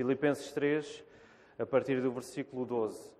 Filipenses 0.00 0.50
3, 0.52 1.04
a 1.58 1.66
partir 1.66 2.00
do 2.00 2.10
versículo 2.10 2.64
12. 2.64 3.12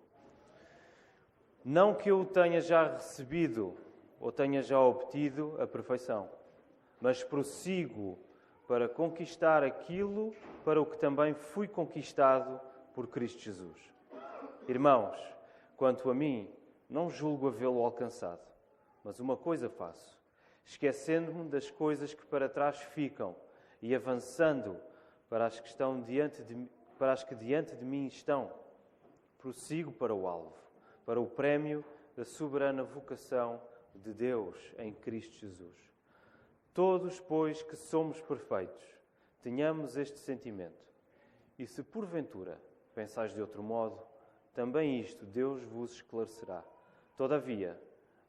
Não 1.63 1.95
que 1.95 2.11
eu 2.11 2.25
tenha 2.25 2.59
já 2.59 2.95
recebido 2.95 3.77
ou 4.19 4.33
tenha 4.33 4.63
já 4.63 4.81
obtido 4.81 5.61
a 5.61 5.67
perfeição, 5.67 6.31
mas 6.99 7.23
prossigo 7.23 8.19
para 8.67 8.89
conquistar 8.89 9.63
aquilo 9.63 10.35
para 10.65 10.81
o 10.81 10.87
que 10.87 10.97
também 10.97 11.35
fui 11.35 11.69
conquistado 11.69 12.59
por 12.95 13.09
Cristo 13.09 13.43
Jesus. 13.43 13.79
Irmãos, 14.67 15.19
quanto 15.77 16.09
a 16.09 16.15
mim, 16.15 16.51
não 16.89 17.11
julgo 17.11 17.49
havê-lo 17.49 17.85
alcançado, 17.85 18.41
mas 19.05 19.21
uma 19.21 19.37
coisa 19.37 19.69
faço, 19.69 20.19
esquecendo-me 20.65 21.51
das 21.51 21.71
coisas 21.71 22.15
que 22.15 22.25
para 22.25 22.49
trás 22.49 22.79
ficam 22.79 23.37
e 23.83 23.95
avançando 23.95 24.81
para 25.31 25.47
as 25.47 25.61
que 25.61 25.69
estão 25.69 26.03
diante 26.03 26.43
de, 26.43 26.69
para 26.99 27.13
as 27.13 27.23
que 27.23 27.37
diante 27.37 27.77
de 27.77 27.85
mim 27.85 28.07
estão, 28.07 28.53
prossigo 29.39 29.93
para 29.93 30.13
o 30.13 30.27
alvo, 30.27 30.53
para 31.07 31.21
o 31.21 31.27
prémio 31.27 31.85
da 32.17 32.25
soberana 32.25 32.83
vocação 32.83 33.63
de 33.95 34.13
Deus 34.13 34.57
em 34.77 34.93
Cristo 34.93 35.39
Jesus. 35.39 35.79
Todos, 36.75 37.21
pois, 37.21 37.63
que 37.63 37.77
somos 37.77 38.21
perfeitos, 38.21 38.85
tenhamos 39.41 39.97
este 39.97 40.19
sentimento. 40.19 40.85
E 41.57 41.67
se 41.67 41.83
porventura 41.83 42.61
pensais 42.95 43.33
de 43.33 43.41
outro 43.41 43.63
modo, 43.63 44.03
também 44.53 45.01
isto 45.01 45.25
Deus 45.25 45.63
vos 45.63 45.93
esclarecerá. 45.93 46.65
Todavia, 47.17 47.81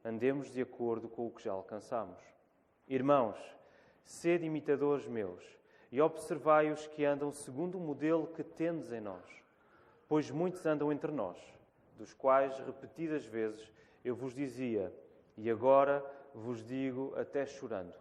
andemos 0.05 0.51
de 0.51 0.61
acordo 0.61 1.09
com 1.09 1.27
o 1.27 1.31
que 1.31 1.43
já 1.43 1.51
alcançamos. 1.51 2.21
Irmãos, 2.87 3.37
sede 4.03 4.45
imitadores 4.45 5.07
meus 5.07 5.60
e 5.91 6.01
observai 6.01 6.71
os 6.71 6.87
que 6.87 7.03
andam 7.03 7.31
segundo 7.31 7.77
o 7.77 7.81
modelo 7.81 8.27
que 8.27 8.43
tendes 8.43 8.91
em 8.91 9.01
nós. 9.01 9.25
Pois 10.07 10.31
muitos 10.31 10.65
andam 10.65 10.91
entre 10.91 11.11
nós, 11.11 11.37
dos 11.97 12.13
quais 12.13 12.57
repetidas 12.59 13.25
vezes 13.25 13.71
eu 14.03 14.15
vos 14.15 14.33
dizia, 14.33 14.93
e 15.37 15.49
agora 15.49 16.03
vos 16.33 16.65
digo 16.65 17.13
até 17.17 17.45
chorando, 17.45 17.93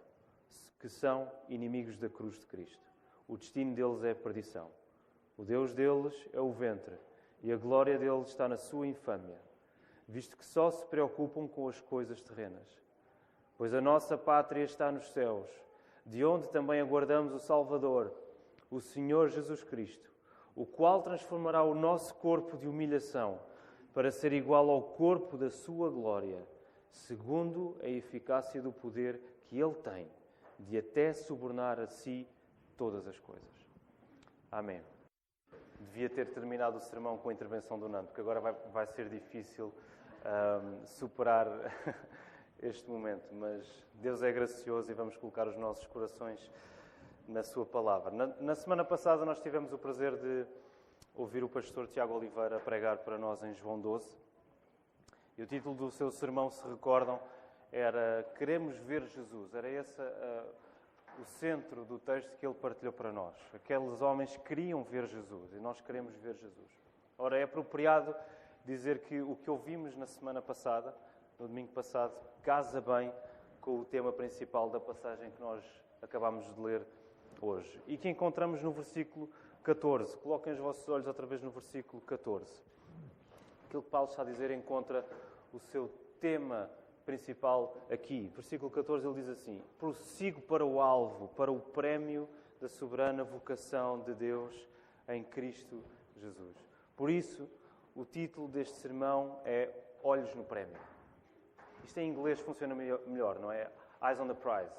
que 0.79 0.89
são 0.89 1.31
inimigos 1.49 1.99
da 1.99 2.09
cruz 2.09 2.39
de 2.39 2.47
Cristo. 2.47 2.89
O 3.29 3.37
destino 3.37 3.75
deles 3.75 4.03
é 4.05 4.13
a 4.13 4.15
perdição. 4.15 4.71
O 5.37 5.45
Deus 5.45 5.73
deles 5.73 6.15
é 6.33 6.41
o 6.41 6.53
ventre, 6.53 6.95
e 7.43 7.53
a 7.53 7.57
glória 7.57 7.99
deles 7.99 8.29
está 8.29 8.49
na 8.49 8.57
sua 8.57 8.87
infâmia, 8.87 9.39
visto 10.07 10.37
que 10.37 10.45
só 10.45 10.71
se 10.71 10.85
preocupam 10.87 11.49
com 11.49 11.69
as 11.69 11.81
coisas 11.81 12.21
terrenas. 12.21 12.81
Pois 13.57 13.75
a 13.75 13.81
nossa 13.81 14.17
pátria 14.17 14.65
está 14.65 14.91
nos 14.91 15.13
céus, 15.13 15.49
de 16.11 16.25
onde 16.25 16.49
também 16.49 16.81
aguardamos 16.81 17.33
o 17.33 17.39
Salvador, 17.39 18.13
o 18.69 18.81
Senhor 18.81 19.29
Jesus 19.29 19.63
Cristo, 19.63 20.11
o 20.57 20.67
qual 20.67 21.03
transformará 21.03 21.63
o 21.63 21.73
nosso 21.73 22.13
corpo 22.17 22.57
de 22.57 22.67
humilhação 22.67 23.39
para 23.95 24.11
ser 24.11 24.33
igual 24.33 24.69
ao 24.71 24.83
corpo 24.83 25.39
da 25.39 25.51
sua 25.51 25.89
glória 25.89 26.45
segundo 26.91 27.79
a 27.81 27.89
eficácia 27.89 28.61
do 28.61 28.73
poder 28.73 29.21
que 29.47 29.61
Ele 29.61 29.75
tem 29.75 30.11
de 30.59 30.79
até 30.79 31.13
subornar 31.13 31.79
a 31.79 31.87
si 31.87 32.29
todas 32.77 33.07
as 33.07 33.19
coisas. 33.21 33.49
Amém. 34.51 34.83
Devia 35.79 36.11
ter 36.11 36.27
terminado 36.31 36.79
o 36.79 36.81
sermão 36.81 37.19
com 37.19 37.29
a 37.29 37.33
intervenção 37.33 37.79
do 37.79 37.89
Nando, 37.89 38.09
porque 38.09 38.21
agora 38.21 38.41
vai, 38.41 38.53
vai 38.73 38.87
ser 38.89 39.09
difícil 39.09 39.73
um, 40.27 40.85
superar 40.85 41.47
este 42.63 42.89
momento, 42.91 43.35
mas 43.35 43.67
Deus 43.95 44.23
é 44.23 44.31
gracioso 44.31 44.91
e 44.91 44.95
vamos 44.95 45.17
colocar 45.17 45.49
os 45.49 45.57
nossos 45.57 45.87
corações 45.87 46.51
na 47.27 47.43
Sua 47.43 47.65
palavra. 47.65 48.11
Na, 48.11 48.27
na 48.27 48.55
semana 48.55 48.85
passada, 48.85 49.25
nós 49.25 49.39
tivemos 49.39 49.73
o 49.73 49.79
prazer 49.79 50.17
de 50.17 50.47
ouvir 51.15 51.43
o 51.43 51.49
pastor 51.49 51.89
Tiago 51.89 52.15
Oliveira 52.15 52.61
pregar 52.61 52.99
para 52.99 53.19
nós 53.19 53.43
em 53.43 53.55
João 53.55 53.81
12. 53.81 54.17
E 55.39 55.43
o 55.43 55.47
título 55.47 55.75
do 55.75 55.91
seu 55.91 56.11
sermão, 56.11 56.51
se 56.51 56.67
recordam, 56.69 57.19
era 57.73 58.23
Queremos 58.37 58.77
ver 58.77 59.07
Jesus. 59.07 59.55
Era 59.55 59.69
esse 59.69 60.01
uh, 60.01 60.47
o 61.21 61.25
centro 61.25 61.85
do 61.85 61.99
texto 61.99 62.37
que 62.37 62.47
ele 62.47 62.55
partilhou 62.55 62.93
para 62.93 63.13
nós. 63.13 63.35
Aqueles 63.55 64.01
homens 64.01 64.37
queriam 64.39 64.83
ver 64.83 65.07
Jesus 65.07 65.53
e 65.53 65.57
nós 65.57 65.81
queremos 65.81 66.15
ver 66.17 66.35
Jesus. 66.35 66.71
Ora, 67.19 67.39
é 67.39 67.43
apropriado 67.43 68.15
dizer 68.65 69.01
que 69.01 69.21
o 69.21 69.37
que 69.37 69.51
ouvimos 69.51 69.97
na 69.97 70.07
semana 70.07 70.41
passada, 70.41 70.95
no 71.41 71.49
domingo 71.49 71.73
passado, 71.73 72.13
casa 72.43 72.83
bem 72.83 73.11
com 73.63 73.81
o 73.81 73.85
tema 73.85 74.13
principal 74.13 74.69
da 74.69 74.79
passagem 74.79 75.31
que 75.31 75.41
nós 75.41 75.65
acabamos 76.03 76.45
de 76.55 76.61
ler 76.61 76.87
hoje. 77.41 77.83
E 77.87 77.97
que 77.97 78.11
encontramos 78.11 78.63
no 78.63 78.71
versículo 78.71 79.29
14. 79.63 80.19
Coloquem 80.19 80.53
os 80.53 80.59
vossos 80.59 80.87
olhos 80.87 81.07
outra 81.07 81.27
vez 81.27 81.43
no 81.43 81.51
versículo 81.51 82.03
14. 82.03 82.45
Aquilo 83.65 83.83
que 83.83 83.89
Paulo 83.89 84.11
está 84.11 84.21
a 84.21 84.25
dizer 84.27 84.51
encontra 84.51 85.05
o 85.51 85.59
seu 85.59 85.91
tema 86.21 86.71
principal 87.07 87.75
aqui. 87.91 88.31
Versículo 88.35 88.71
14 88.71 89.07
ele 89.07 89.15
diz 89.15 89.29
assim: 89.31 89.63
Prossigo 89.79 90.43
para 90.43 90.65
o 90.65 90.79
alvo, 90.79 91.29
para 91.29 91.51
o 91.51 91.59
prémio 91.59 92.29
da 92.61 92.69
soberana 92.69 93.25
vocação 93.25 94.01
de 94.01 94.13
Deus 94.13 94.69
em 95.09 95.25
Cristo 95.25 95.83
Jesus. 96.17 96.55
Por 96.95 97.09
isso, 97.09 97.49
o 97.97 98.05
título 98.05 98.47
deste 98.47 98.77
sermão 98.77 99.41
é 99.47 99.71
Olhos 100.03 100.35
no 100.35 100.45
Prémio. 100.45 100.77
Isto 101.85 101.99
em 101.99 102.11
inglês 102.11 102.41
funciona 102.41 102.75
melhor, 102.75 103.39
não 103.39 103.51
é? 103.51 103.71
Eyes 104.03 104.21
on 104.21 104.29
the 104.29 104.35
prize. 104.35 104.73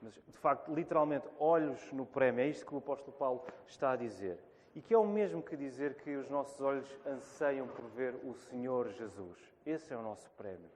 Mas, 0.00 0.14
de 0.14 0.38
facto, 0.38 0.72
literalmente, 0.74 1.26
olhos 1.38 1.92
no 1.92 2.04
prémio. 2.04 2.42
É 2.42 2.48
isto 2.48 2.66
que 2.66 2.74
o 2.74 2.78
apóstolo 2.78 3.16
Paulo 3.16 3.44
está 3.66 3.92
a 3.92 3.96
dizer. 3.96 4.38
E 4.74 4.82
que 4.82 4.92
é 4.92 4.98
o 4.98 5.06
mesmo 5.06 5.42
que 5.42 5.56
dizer 5.56 5.94
que 5.94 6.16
os 6.16 6.28
nossos 6.28 6.60
olhos 6.60 6.86
anseiam 7.06 7.66
por 7.66 7.86
ver 7.86 8.14
o 8.24 8.34
Senhor 8.34 8.88
Jesus. 8.90 9.38
Esse 9.64 9.94
é 9.94 9.96
o 9.96 10.02
nosso 10.02 10.30
prémio. 10.32 10.70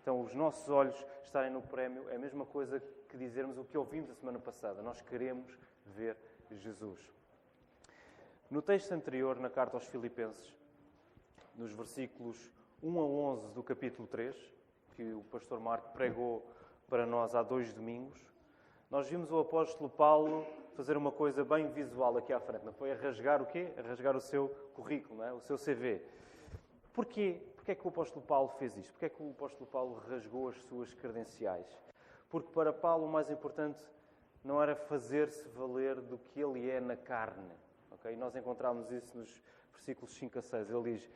Então, 0.00 0.20
os 0.20 0.34
nossos 0.34 0.68
olhos 0.68 0.94
estarem 1.22 1.50
no 1.50 1.60
prémio 1.60 2.08
é 2.10 2.16
a 2.16 2.18
mesma 2.18 2.46
coisa 2.46 2.82
que 3.08 3.18
dizermos 3.18 3.58
o 3.58 3.64
que 3.64 3.76
ouvimos 3.76 4.10
a 4.10 4.14
semana 4.14 4.38
passada. 4.38 4.80
Nós 4.82 5.00
queremos 5.00 5.58
ver 5.84 6.16
Jesus. 6.50 7.00
No 8.50 8.62
texto 8.62 8.92
anterior, 8.92 9.38
na 9.38 9.50
carta 9.50 9.76
aos 9.76 9.86
Filipenses, 9.86 10.54
nos 11.56 11.72
versículos 11.72 12.50
1 12.82 12.98
a 12.98 13.04
11 13.04 13.48
do 13.52 13.62
capítulo 13.62 14.08
3, 14.08 14.34
que 15.00 15.14
o 15.14 15.22
pastor 15.22 15.58
Marco 15.58 15.94
pregou 15.94 16.46
para 16.86 17.06
nós 17.06 17.34
há 17.34 17.42
dois 17.42 17.72
domingos, 17.72 18.20
nós 18.90 19.08
vimos 19.08 19.32
o 19.32 19.38
apóstolo 19.38 19.88
Paulo 19.88 20.46
fazer 20.74 20.94
uma 20.94 21.10
coisa 21.10 21.42
bem 21.42 21.68
visual 21.68 22.18
aqui 22.18 22.34
à 22.34 22.38
frente. 22.38 22.66
Não 22.66 22.72
foi 22.74 22.92
a 22.92 22.94
rasgar 22.94 23.40
o 23.40 23.46
quê? 23.46 23.72
A 23.78 23.80
rasgar 23.80 24.14
o 24.14 24.20
seu 24.20 24.50
currículo, 24.74 25.22
é? 25.22 25.32
o 25.32 25.40
seu 25.40 25.56
CV. 25.56 26.02
Porquê? 26.92 27.40
Porquê 27.56 27.72
é 27.72 27.74
que 27.74 27.86
o 27.86 27.88
apóstolo 27.88 28.20
Paulo 28.26 28.48
fez 28.58 28.76
isto? 28.76 28.92
Porquê 28.92 29.06
é 29.06 29.08
que 29.08 29.22
o 29.22 29.30
apóstolo 29.30 29.66
Paulo 29.70 30.02
rasgou 30.06 30.50
as 30.50 30.56
suas 30.64 30.92
credenciais? 30.92 31.66
Porque 32.28 32.52
para 32.52 32.70
Paulo 32.70 33.06
o 33.06 33.10
mais 33.10 33.30
importante 33.30 33.82
não 34.44 34.62
era 34.62 34.76
fazer-se 34.76 35.48
valer 35.48 35.98
do 35.98 36.18
que 36.18 36.38
ele 36.38 36.68
é 36.68 36.78
na 36.78 36.96
carne. 36.96 37.54
Okay? 37.92 38.16
Nós 38.16 38.36
encontramos 38.36 38.90
isso 38.90 39.16
nos 39.16 39.42
versículos 39.72 40.14
5 40.14 40.38
a 40.38 40.42
6. 40.42 40.68
Ele 40.68 40.92
diz, 40.92 41.10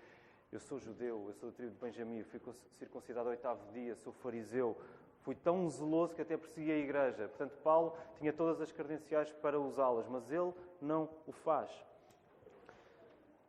eu 0.54 0.60
sou 0.60 0.78
judeu, 0.78 1.24
eu 1.26 1.34
sou 1.34 1.50
da 1.50 1.56
tribo 1.56 1.72
de 1.72 1.78
Benjamim, 1.78 2.22
fui 2.22 2.40
circuncidado 2.78 3.28
ao 3.28 3.32
oitavo 3.32 3.60
dia, 3.72 3.96
sou 3.96 4.12
fariseu, 4.12 4.76
fui 5.22 5.34
tão 5.34 5.68
zeloso 5.68 6.14
que 6.14 6.22
até 6.22 6.36
persegui 6.36 6.70
a 6.70 6.78
igreja. 6.78 7.26
Portanto, 7.28 7.56
Paulo 7.62 7.96
tinha 8.18 8.32
todas 8.32 8.60
as 8.60 8.70
credenciais 8.70 9.32
para 9.32 9.58
usá-las, 9.58 10.06
mas 10.08 10.30
ele 10.30 10.52
não 10.80 11.10
o 11.26 11.32
faz. 11.32 11.70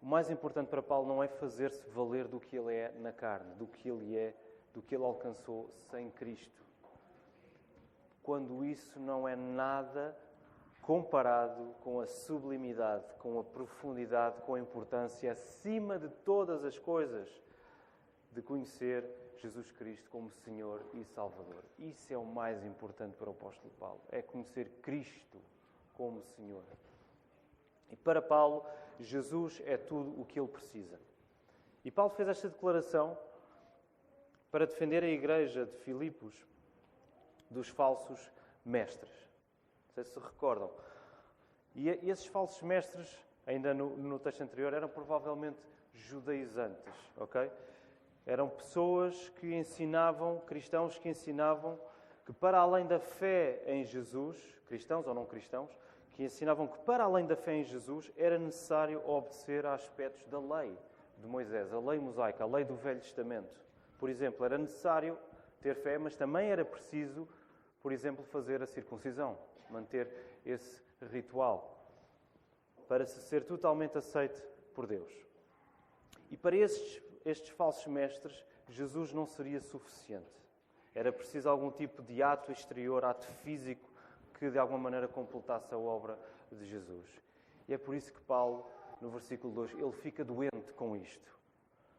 O 0.01 0.05
mais 0.07 0.31
importante 0.31 0.69
para 0.69 0.81
Paulo 0.81 1.07
não 1.07 1.21
é 1.21 1.27
fazer-se 1.27 1.87
valer 1.89 2.27
do 2.27 2.39
que 2.39 2.55
ele 2.55 2.73
é 2.73 2.91
na 2.99 3.11
carne, 3.11 3.53
do 3.55 3.67
que 3.67 3.87
ele 3.87 4.17
é, 4.17 4.35
do 4.73 4.81
que 4.81 4.95
ele 4.95 5.03
alcançou 5.03 5.69
sem 5.91 6.09
Cristo. 6.09 6.63
Quando 8.23 8.65
isso 8.65 8.99
não 8.99 9.27
é 9.27 9.35
nada 9.35 10.17
comparado 10.85 11.73
com 11.81 11.99
a 11.99 12.05
sublimidade, 12.05 13.11
com 13.17 13.39
a 13.39 13.43
profundidade, 13.43 14.39
com 14.43 14.53
a 14.53 14.59
importância 14.59 15.31
acima 15.31 15.97
de 15.97 16.07
todas 16.23 16.63
as 16.63 16.77
coisas 16.77 17.27
de 18.31 18.39
conhecer 18.43 19.03
Jesus 19.37 19.71
Cristo 19.71 20.07
como 20.11 20.29
Senhor 20.29 20.85
e 20.93 21.03
Salvador. 21.03 21.63
Isso 21.79 22.13
é 22.13 22.17
o 22.17 22.23
mais 22.23 22.63
importante 22.63 23.15
para 23.15 23.29
o 23.29 23.31
apóstolo 23.31 23.73
Paulo, 23.79 23.99
é 24.11 24.21
conhecer 24.21 24.69
Cristo 24.83 25.39
como 25.95 26.21
Senhor. 26.21 26.63
E 27.89 27.95
para 27.95 28.21
Paulo, 28.21 28.63
Jesus 28.99 29.63
é 29.65 29.77
tudo 29.77 30.21
o 30.21 30.23
que 30.23 30.39
ele 30.39 30.47
precisa. 30.47 30.99
E 31.83 31.89
Paulo 31.89 32.11
fez 32.11 32.29
esta 32.29 32.47
declaração 32.47 33.17
para 34.51 34.67
defender 34.67 35.03
a 35.03 35.07
igreja 35.07 35.65
de 35.65 35.75
Filipos 35.77 36.45
dos 37.49 37.69
falsos 37.69 38.31
mestres. 38.63 39.24
Sei 39.95 40.03
se 40.03 40.11
se 40.11 40.19
recordam. 40.19 40.69
E 41.73 41.89
esses 41.89 42.25
falsos 42.25 42.61
mestres, 42.61 43.17
ainda 43.47 43.73
no, 43.73 43.95
no 43.95 44.19
texto 44.19 44.41
anterior, 44.41 44.73
eram 44.73 44.89
provavelmente 44.89 45.57
judaizantes, 45.93 46.93
ok? 47.15 47.49
Eram 48.25 48.49
pessoas 48.49 49.29
que 49.39 49.55
ensinavam, 49.55 50.41
cristãos 50.41 50.97
que 50.97 51.07
ensinavam 51.07 51.79
que 52.25 52.33
para 52.33 52.59
além 52.59 52.85
da 52.85 52.99
fé 52.99 53.63
em 53.67 53.85
Jesus, 53.85 54.37
cristãos 54.67 55.07
ou 55.07 55.13
não 55.13 55.25
cristãos, 55.25 55.71
que 56.13 56.23
ensinavam 56.23 56.67
que, 56.67 56.77
para 56.79 57.05
além 57.05 57.25
da 57.25 57.37
fé 57.37 57.53
em 57.55 57.63
Jesus, 57.63 58.11
era 58.17 58.37
necessário 58.37 59.01
obedecer 59.07 59.65
a 59.65 59.75
aspectos 59.75 60.25
da 60.27 60.39
lei 60.39 60.77
de 61.19 61.27
Moisés, 61.27 61.71
a 61.71 61.79
lei 61.79 61.99
mosaica, 61.99 62.43
a 62.43 62.47
lei 62.47 62.65
do 62.65 62.75
Velho 62.75 62.99
Testamento. 62.99 63.61
Por 63.97 64.09
exemplo, 64.09 64.45
era 64.45 64.57
necessário 64.57 65.17
ter 65.61 65.75
fé, 65.75 65.97
mas 65.97 66.15
também 66.15 66.49
era 66.49 66.65
preciso, 66.65 67.27
por 67.85 67.91
exemplo, 67.91 68.25
fazer 68.25 68.63
a 68.63 68.65
circuncisão, 68.65 69.37
manter 69.69 70.11
esse 70.43 70.81
ritual, 71.03 71.87
para 72.87 73.05
se 73.05 73.21
ser 73.21 73.43
totalmente 73.43 73.95
aceite 73.95 74.41
por 74.73 74.87
Deus. 74.87 75.13
E 76.31 76.35
para 76.35 76.55
estes, 76.55 76.99
estes 77.23 77.51
falsos 77.51 77.85
mestres, 77.85 78.43
Jesus 78.67 79.13
não 79.13 79.27
seria 79.27 79.61
suficiente. 79.61 80.25
Era 80.95 81.13
preciso 81.13 81.47
algum 81.47 81.69
tipo 81.69 82.01
de 82.01 82.23
ato 82.23 82.51
exterior, 82.51 83.05
ato 83.05 83.27
físico, 83.43 83.87
que 84.39 84.49
de 84.49 84.57
alguma 84.57 84.79
maneira 84.79 85.07
completasse 85.07 85.71
a 85.71 85.77
obra 85.77 86.17
de 86.51 86.65
Jesus. 86.65 87.07
E 87.67 87.73
é 87.75 87.77
por 87.77 87.93
isso 87.93 88.11
que 88.11 88.21
Paulo, 88.21 88.65
no 88.99 89.11
versículo 89.11 89.53
2, 89.53 89.73
ele 89.73 89.91
fica 89.91 90.25
doente 90.25 90.73
com 90.75 90.97
isto. 90.97 91.37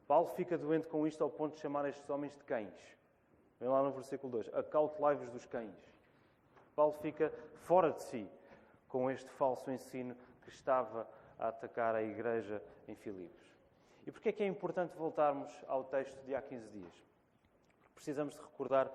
Paulo 0.08 0.26
fica 0.30 0.58
doente 0.58 0.88
com 0.88 1.06
isto 1.06 1.22
ao 1.22 1.30
ponto 1.30 1.54
de 1.54 1.60
chamar 1.60 1.88
estes 1.88 2.10
homens 2.10 2.34
de 2.34 2.42
cães. 2.42 2.95
Vem 3.60 3.68
lá 3.68 3.82
no 3.82 3.92
versículo 3.92 4.32
2: 4.32 4.54
Acautelai-vos 4.54 5.30
dos 5.30 5.44
cães. 5.46 5.74
Paulo 6.74 6.92
fica 6.94 7.32
fora 7.64 7.90
de 7.90 8.02
si 8.02 8.28
com 8.88 9.10
este 9.10 9.30
falso 9.30 9.70
ensino 9.70 10.14
que 10.42 10.50
estava 10.50 11.08
a 11.38 11.48
atacar 11.48 11.94
a 11.94 12.02
igreja 12.02 12.62
em 12.86 12.94
Filipos. 12.94 13.44
E 14.06 14.12
porquê 14.12 14.28
é 14.28 14.32
que 14.32 14.42
é 14.42 14.46
importante 14.46 14.96
voltarmos 14.96 15.52
ao 15.66 15.84
texto 15.84 16.16
de 16.24 16.34
há 16.34 16.40
15 16.40 16.68
dias? 16.68 16.92
Precisamos 17.94 18.34
de 18.34 18.40
recordar 18.40 18.90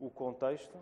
o 0.00 0.08
contexto 0.10 0.78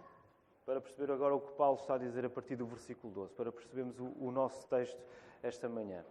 para 0.65 0.81
perceber 0.81 1.13
agora 1.13 1.35
o 1.35 1.41
que 1.41 1.53
Paulo 1.53 1.79
está 1.79 1.95
a 1.95 1.99
dizer 1.99 2.25
a 2.25 2.31
partir 2.31 2.57
do 2.57 2.67
versículo 2.67 3.13
12, 3.13 3.33
para 3.35 3.51
percebermos 3.51 3.99
o, 3.99 4.13
o 4.21 4.31
nosso 4.31 4.67
texto 4.69 5.01
esta 5.43 5.69
manhã. 5.69 6.05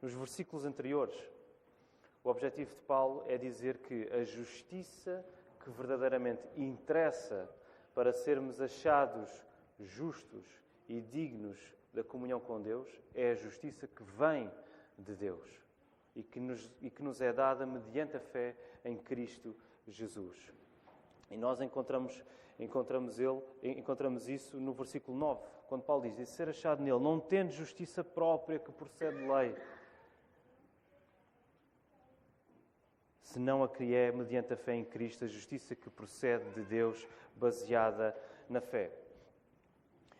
Nos 0.00 0.12
versículos 0.12 0.64
anteriores, 0.64 1.16
o 2.22 2.28
objetivo 2.28 2.74
de 2.74 2.80
Paulo 2.82 3.24
é 3.26 3.38
dizer 3.38 3.78
que 3.78 4.08
a 4.12 4.24
justiça 4.24 5.24
que 5.62 5.70
verdadeiramente 5.70 6.42
interessa 6.56 7.48
para 7.94 8.12
sermos 8.12 8.60
achados 8.60 9.30
justos 9.78 10.44
e 10.88 11.00
dignos 11.00 11.58
da 11.92 12.02
comunhão 12.02 12.40
com 12.40 12.60
Deus 12.60 12.88
é 13.14 13.30
a 13.30 13.34
justiça 13.34 13.86
que 13.86 14.02
vem 14.02 14.50
de 14.98 15.14
Deus 15.14 15.48
e 16.14 16.22
que 16.22 16.40
nos, 16.40 16.70
e 16.80 16.90
que 16.90 17.02
nos 17.02 17.20
é 17.20 17.32
dada 17.32 17.66
mediante 17.66 18.16
a 18.16 18.20
fé 18.20 18.54
em 18.84 18.96
Cristo 18.96 19.54
Jesus. 19.86 20.52
E 21.30 21.36
nós 21.36 21.60
encontramos, 21.60 22.22
encontramos, 22.58 23.18
ele, 23.18 23.40
encontramos 23.62 24.28
isso 24.28 24.58
no 24.58 24.72
versículo 24.72 25.16
9, 25.16 25.40
quando 25.68 25.82
Paulo 25.82 26.02
diz: 26.02 26.18
E 26.18 26.26
ser 26.26 26.48
achado 26.48 26.82
nele, 26.82 26.98
não 26.98 27.18
tendo 27.18 27.50
justiça 27.50 28.04
própria 28.04 28.58
que 28.58 28.70
procede 28.70 29.16
de 29.16 29.28
lei, 29.28 29.54
senão 33.32 33.64
a 33.64 33.68
que 33.68 33.82
mediante 34.12 34.52
a 34.52 34.56
fé 34.56 34.74
em 34.74 34.84
Cristo, 34.84 35.24
a 35.24 35.28
justiça 35.28 35.74
que 35.74 35.88
procede 35.88 36.44
de 36.50 36.62
Deus, 36.62 37.08
baseada 37.34 38.14
na 38.48 38.60
fé. 38.60 38.90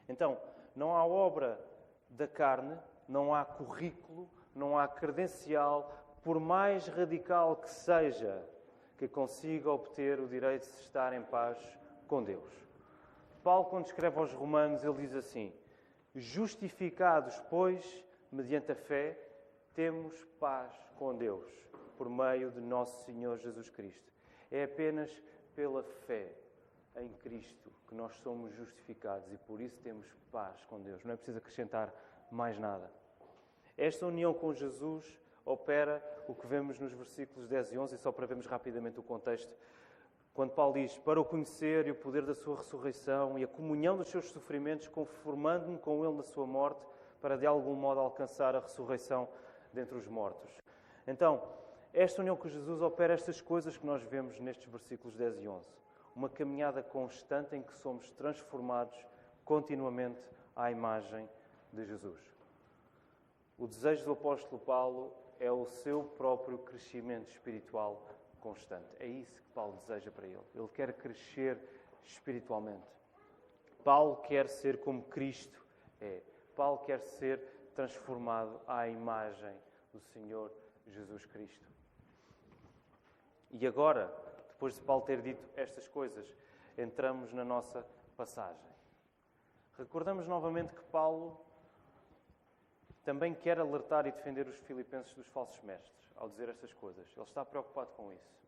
Então, 0.08 0.38
não 0.74 0.96
há 0.96 1.04
obra 1.04 1.60
da 2.08 2.26
carne, 2.26 2.74
não 3.06 3.34
há 3.34 3.44
currículo, 3.44 4.28
não 4.54 4.78
há 4.78 4.88
credencial, 4.88 5.94
por 6.24 6.40
mais 6.40 6.86
radical 6.86 7.56
que 7.56 7.68
seja, 7.68 8.42
que 8.96 9.06
consiga 9.06 9.70
obter 9.70 10.18
o 10.18 10.26
direito 10.26 10.64
de 10.64 10.80
estar 10.80 11.12
em 11.12 11.22
paz 11.22 11.58
com 12.08 12.22
Deus. 12.22 12.50
Paulo, 13.44 13.66
quando 13.66 13.86
escreve 13.86 14.18
aos 14.18 14.32
Romanos, 14.32 14.82
ele 14.82 15.02
diz 15.02 15.14
assim: 15.14 15.52
Justificados, 16.14 17.38
pois, 17.50 18.04
mediante 18.30 18.72
a 18.72 18.76
fé, 18.76 19.18
temos 19.74 20.24
paz 20.38 20.72
com 20.96 21.14
Deus 21.14 21.62
por 22.02 22.10
meio 22.10 22.50
de 22.50 22.60
nosso 22.60 23.04
Senhor 23.04 23.38
Jesus 23.38 23.70
Cristo. 23.70 24.12
É 24.50 24.64
apenas 24.64 25.08
pela 25.54 25.84
fé 25.84 26.32
em 26.96 27.08
Cristo 27.10 27.70
que 27.86 27.94
nós 27.94 28.12
somos 28.16 28.52
justificados 28.56 29.32
e 29.32 29.38
por 29.38 29.60
isso 29.60 29.78
temos 29.84 30.08
paz 30.32 30.64
com 30.64 30.80
Deus. 30.80 31.04
Não 31.04 31.12
é 31.14 31.16
preciso 31.16 31.38
acrescentar 31.38 31.94
mais 32.28 32.58
nada. 32.58 32.90
Esta 33.78 34.04
união 34.04 34.34
com 34.34 34.52
Jesus 34.52 35.16
opera 35.46 36.02
o 36.26 36.34
que 36.34 36.44
vemos 36.44 36.76
nos 36.80 36.92
versículos 36.92 37.46
10 37.46 37.70
e 37.70 37.78
11, 37.78 37.94
e 37.94 37.98
só 37.98 38.10
para 38.10 38.26
vermos 38.26 38.46
rapidamente 38.46 38.98
o 38.98 39.02
contexto. 39.04 39.56
Quando 40.34 40.50
Paulo 40.50 40.74
diz: 40.74 40.98
Para 40.98 41.20
o 41.20 41.24
conhecer 41.24 41.86
e 41.86 41.92
o 41.92 41.94
poder 41.94 42.26
da 42.26 42.34
sua 42.34 42.56
ressurreição 42.56 43.38
e 43.38 43.44
a 43.44 43.48
comunhão 43.48 43.96
dos 43.96 44.08
seus 44.08 44.24
sofrimentos, 44.24 44.88
conformando-me 44.88 45.78
com 45.78 46.04
ele 46.04 46.16
na 46.16 46.24
sua 46.24 46.48
morte, 46.48 46.84
para 47.20 47.36
de 47.36 47.46
algum 47.46 47.76
modo 47.76 48.00
alcançar 48.00 48.56
a 48.56 48.58
ressurreição 48.58 49.28
dentre 49.72 49.96
os 49.96 50.08
mortos. 50.08 50.50
Então, 51.06 51.61
esta 51.92 52.22
união 52.22 52.36
com 52.36 52.48
Jesus 52.48 52.80
opera 52.80 53.12
estas 53.12 53.40
coisas 53.40 53.76
que 53.76 53.84
nós 53.84 54.02
vemos 54.02 54.40
nestes 54.40 54.66
versículos 54.66 55.14
10 55.14 55.42
e 55.42 55.48
11. 55.48 55.68
Uma 56.16 56.28
caminhada 56.28 56.82
constante 56.82 57.54
em 57.54 57.62
que 57.62 57.74
somos 57.74 58.10
transformados 58.12 58.96
continuamente 59.44 60.20
à 60.56 60.70
imagem 60.70 61.28
de 61.72 61.84
Jesus. 61.84 62.20
O 63.58 63.66
desejo 63.66 64.04
do 64.04 64.12
apóstolo 64.12 64.60
Paulo 64.60 65.12
é 65.38 65.50
o 65.50 65.66
seu 65.66 66.02
próprio 66.02 66.58
crescimento 66.58 67.30
espiritual 67.30 68.06
constante. 68.40 68.88
É 68.98 69.06
isso 69.06 69.40
que 69.42 69.50
Paulo 69.54 69.78
deseja 69.86 70.10
para 70.10 70.26
ele. 70.26 70.42
Ele 70.54 70.68
quer 70.68 70.92
crescer 70.94 71.58
espiritualmente. 72.04 72.86
Paulo 73.84 74.16
quer 74.16 74.48
ser 74.48 74.80
como 74.80 75.02
Cristo 75.04 75.62
é. 76.00 76.22
Paulo 76.56 76.78
quer 76.78 77.00
ser 77.00 77.38
transformado 77.74 78.60
à 78.66 78.88
imagem 78.88 79.54
do 79.92 80.00
Senhor 80.00 80.52
Jesus 80.86 81.24
Cristo. 81.26 81.71
E 83.52 83.66
agora, 83.66 84.12
depois 84.48 84.74
de 84.74 84.80
Paulo 84.80 85.04
ter 85.04 85.20
dito 85.20 85.46
estas 85.56 85.86
coisas, 85.86 86.26
entramos 86.78 87.32
na 87.32 87.44
nossa 87.44 87.86
passagem. 88.16 88.72
Recordamos 89.76 90.26
novamente 90.26 90.74
que 90.74 90.82
Paulo 90.84 91.38
também 93.04 93.34
quer 93.34 93.58
alertar 93.58 94.06
e 94.06 94.12
defender 94.12 94.46
os 94.46 94.56
filipenses 94.60 95.12
dos 95.14 95.26
falsos 95.28 95.60
mestres 95.62 96.02
ao 96.16 96.28
dizer 96.28 96.48
estas 96.48 96.72
coisas. 96.72 97.06
Ele 97.16 97.26
está 97.26 97.44
preocupado 97.44 97.90
com 97.92 98.12
isso. 98.12 98.42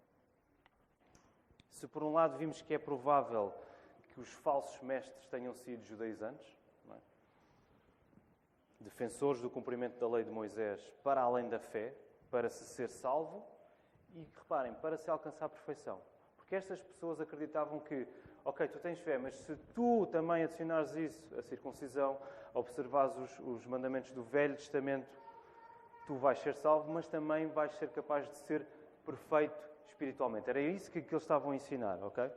Se 1.71 1.89
por 1.89 2.03
um 2.03 2.13
lado 2.13 2.39
vimos 2.39 2.63
que 2.63 2.73
é 2.73 2.79
provável 2.79 3.53
que 4.15 4.21
os 4.21 4.29
falsos 4.29 4.81
mestres 4.81 5.27
tenham 5.27 5.53
sido 5.55 5.85
judaizantes, 5.85 6.57
é? 6.89 6.95
defensores 8.81 9.43
do 9.43 9.51
cumprimento 9.51 9.99
da 9.99 10.09
lei 10.09 10.23
de 10.23 10.31
Moisés 10.31 10.81
para 11.03 11.21
além 11.21 11.49
da 11.49 11.59
fé, 11.59 11.93
para 12.31 12.49
se 12.49 12.65
ser 12.65 12.89
salvo, 12.89 13.45
e 14.15 14.29
reparem, 14.37 14.73
para 14.75 14.97
se 14.97 15.11
alcançar 15.11 15.47
a 15.47 15.49
perfeição. 15.49 16.01
Porque 16.37 16.55
estas 16.55 16.81
pessoas 16.81 17.21
acreditavam 17.21 17.81
que, 17.81 18.07
ok, 18.45 18.69
tu 18.69 18.79
tens 18.79 18.99
fé, 19.01 19.19
mas 19.19 19.35
se 19.35 19.57
tu 19.75 20.07
também 20.07 20.45
adicionares 20.45 20.95
isso, 20.95 21.39
a 21.39 21.43
circuncisão, 21.43 22.19
observares 22.53 23.17
os, 23.17 23.39
os 23.41 23.67
mandamentos 23.67 24.13
do 24.13 24.23
Velho 24.23 24.55
Testamento, 24.55 25.09
tu 26.07 26.15
vais 26.15 26.39
ser 26.39 26.55
salvo, 26.55 26.93
mas 26.93 27.09
também 27.09 27.47
vais 27.49 27.73
ser 27.73 27.89
capaz 27.91 28.29
de 28.29 28.37
ser 28.37 28.67
perfeito 29.05 29.69
espiritualmente. 29.87 30.49
Era 30.49 30.61
isso 30.61 30.91
que, 30.91 31.01
que 31.03 31.15
eles 31.15 31.25
estavam 31.25 31.53
a 31.53 31.57
ensinar, 31.57 31.99
ok? 32.03 32.31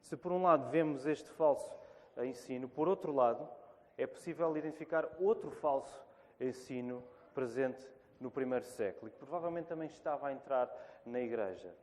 Se 0.00 0.16
por 0.16 0.32
um 0.32 0.42
lado 0.42 0.70
vemos 0.70 1.06
este 1.06 1.28
falso 1.30 1.76
ensino, 2.18 2.68
por 2.68 2.88
outro 2.88 3.12
lado, 3.12 3.48
é 3.96 4.06
possível 4.06 4.56
identificar 4.56 5.08
outro 5.18 5.50
falso 5.50 6.04
ensino 6.40 7.02
presente 7.34 7.84
no 8.20 8.30
primeiro 8.30 8.64
século 8.64 9.08
e 9.08 9.10
que 9.12 9.18
provavelmente 9.18 9.66
também 9.66 9.88
estava 9.88 10.28
a 10.28 10.32
entrar 10.32 10.70
na 11.04 11.20
igreja. 11.20 11.74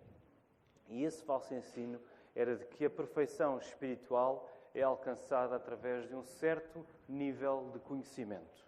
E 0.88 1.04
esse 1.04 1.24
falso 1.24 1.54
ensino 1.54 2.00
era 2.36 2.56
de 2.56 2.66
que 2.66 2.86
a 2.86 2.90
perfeição 2.90 3.58
espiritual 3.58 4.50
é 4.74 4.82
alcançada 4.82 5.56
através 5.56 6.08
de 6.08 6.16
um 6.16 6.24
certo 6.24 6.86
nível 7.08 7.70
de 7.74 7.80
conhecimento. 7.80 8.66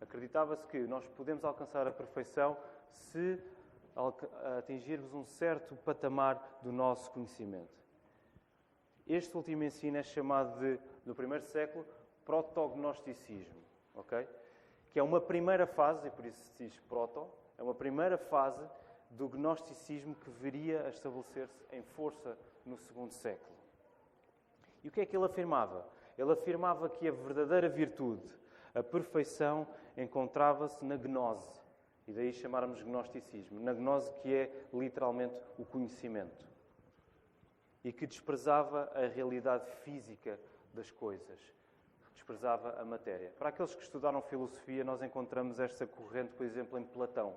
Acreditava-se 0.00 0.66
que 0.66 0.78
nós 0.86 1.06
podemos 1.08 1.44
alcançar 1.44 1.86
a 1.86 1.92
perfeição 1.92 2.56
se 2.90 3.40
atingirmos 4.58 5.12
um 5.12 5.24
certo 5.24 5.74
patamar 5.76 6.60
do 6.62 6.72
nosso 6.72 7.10
conhecimento. 7.10 7.76
Este 9.06 9.36
último 9.36 9.64
ensino 9.64 9.96
é 9.96 10.02
chamado 10.02 10.58
de, 10.60 10.78
no 11.04 11.14
primeiro 11.14 11.44
século, 11.44 11.84
protognosticismo, 12.24 13.62
ok? 13.94 14.28
Que 14.92 14.98
é 14.98 15.02
uma 15.02 15.20
primeira 15.20 15.66
fase, 15.66 16.06
e 16.06 16.10
por 16.10 16.24
isso 16.24 16.40
se 16.40 16.64
diz 16.64 16.78
proto, 16.88 17.26
é 17.56 17.62
uma 17.62 17.74
primeira 17.74 18.16
fase 18.16 18.64
do 19.10 19.28
gnosticismo 19.28 20.14
que 20.14 20.30
viria 20.30 20.86
a 20.86 20.88
estabelecer-se 20.88 21.64
em 21.72 21.82
força 21.82 22.38
no 22.64 22.78
segundo 22.78 23.12
século. 23.12 23.56
E 24.84 24.88
o 24.88 24.90
que 24.90 25.00
é 25.00 25.06
que 25.06 25.16
ele 25.16 25.24
afirmava? 25.24 25.86
Ele 26.16 26.32
afirmava 26.32 26.88
que 26.88 27.08
a 27.08 27.12
verdadeira 27.12 27.68
virtude, 27.68 28.32
a 28.74 28.82
perfeição, 28.82 29.66
encontrava-se 29.96 30.84
na 30.84 30.96
gnose. 30.96 31.60
E 32.06 32.12
daí 32.12 32.32
chamarmos 32.32 32.82
gnosticismo. 32.82 33.60
Na 33.60 33.72
gnose, 33.74 34.10
que 34.22 34.32
é 34.32 34.50
literalmente 34.72 35.34
o 35.58 35.64
conhecimento. 35.64 36.46
E 37.84 37.92
que 37.92 38.06
desprezava 38.06 38.90
a 38.94 39.06
realidade 39.06 39.70
física 39.82 40.38
das 40.72 40.90
coisas. 40.90 41.38
Desprezava 42.18 42.80
a 42.80 42.84
matéria. 42.84 43.32
Para 43.38 43.48
aqueles 43.50 43.74
que 43.74 43.82
estudaram 43.82 44.20
filosofia, 44.20 44.82
nós 44.84 45.02
encontramos 45.02 45.60
esta 45.60 45.86
corrente, 45.86 46.32
por 46.34 46.44
exemplo, 46.44 46.78
em 46.78 46.84
Platão, 46.84 47.36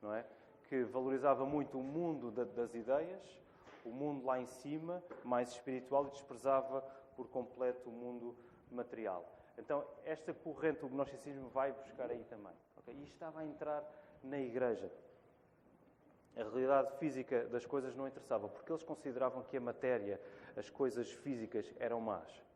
não 0.00 0.14
é? 0.14 0.24
Que 0.68 0.82
valorizava 0.84 1.44
muito 1.44 1.78
o 1.78 1.82
mundo 1.82 2.30
das 2.30 2.74
ideias, 2.74 3.40
o 3.84 3.90
mundo 3.90 4.24
lá 4.24 4.40
em 4.40 4.46
cima, 4.46 5.02
mais 5.22 5.50
espiritual, 5.50 6.06
e 6.06 6.10
desprezava 6.10 6.80
por 7.14 7.28
completo 7.28 7.88
o 7.88 7.92
mundo 7.92 8.36
material. 8.70 9.24
Então, 9.58 9.84
esta 10.04 10.32
corrente, 10.32 10.84
o 10.84 10.88
gnosticismo, 10.88 11.48
vai 11.50 11.72
buscar 11.72 12.10
aí 12.10 12.24
também. 12.24 12.54
Okay? 12.78 12.94
E 12.94 13.04
estava 13.04 13.40
a 13.40 13.44
entrar 13.44 13.84
na 14.22 14.38
igreja. 14.38 14.90
A 16.36 16.42
realidade 16.42 16.96
física 16.98 17.44
das 17.48 17.66
coisas 17.66 17.94
não 17.94 18.08
interessava, 18.08 18.48
porque 18.48 18.72
eles 18.72 18.82
consideravam 18.82 19.42
que 19.42 19.56
a 19.56 19.60
matéria, 19.60 20.20
as 20.56 20.70
coisas 20.70 21.10
físicas, 21.10 21.70
eram 21.78 22.00
más. 22.00 22.49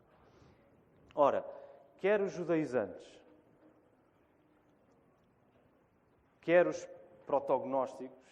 Ora, 1.14 1.44
quer 1.98 2.20
os 2.20 2.32
judaizantes, 2.32 3.08
quer 6.40 6.66
os 6.66 6.86
protognósticos, 7.24 8.24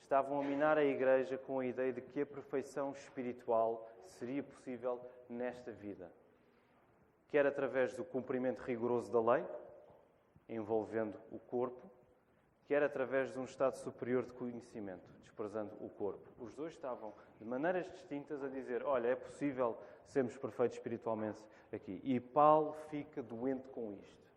estavam 0.00 0.40
a 0.40 0.44
minar 0.44 0.76
a 0.76 0.84
igreja 0.84 1.38
com 1.38 1.60
a 1.60 1.66
ideia 1.66 1.92
de 1.92 2.00
que 2.00 2.22
a 2.22 2.26
perfeição 2.26 2.92
espiritual 2.92 3.88
seria 4.08 4.42
possível 4.42 5.00
nesta 5.28 5.70
vida. 5.70 6.10
Quer 7.30 7.46
através 7.46 7.94
do 7.94 8.04
cumprimento 8.04 8.62
rigoroso 8.62 9.12
da 9.12 9.34
lei, 9.34 9.44
envolvendo 10.48 11.16
o 11.30 11.38
corpo, 11.38 11.88
quer 12.68 12.82
através 12.82 13.32
de 13.32 13.38
um 13.38 13.44
estado 13.44 13.76
superior 13.78 14.24
de 14.24 14.32
conhecimento, 14.32 15.10
desprezando 15.22 15.74
o 15.80 15.88
corpo. 15.88 16.30
Os 16.38 16.52
dois 16.52 16.74
estavam, 16.74 17.14
de 17.40 17.44
maneiras 17.46 17.90
distintas, 17.90 18.44
a 18.44 18.48
dizer: 18.48 18.84
olha, 18.84 19.08
é 19.08 19.16
possível 19.16 19.76
sermos 20.06 20.36
perfeitos 20.36 20.76
espiritualmente 20.76 21.42
aqui. 21.72 21.98
E 22.04 22.20
Paulo 22.20 22.74
fica 22.90 23.22
doente 23.22 23.66
com 23.68 23.94
isto. 23.94 24.28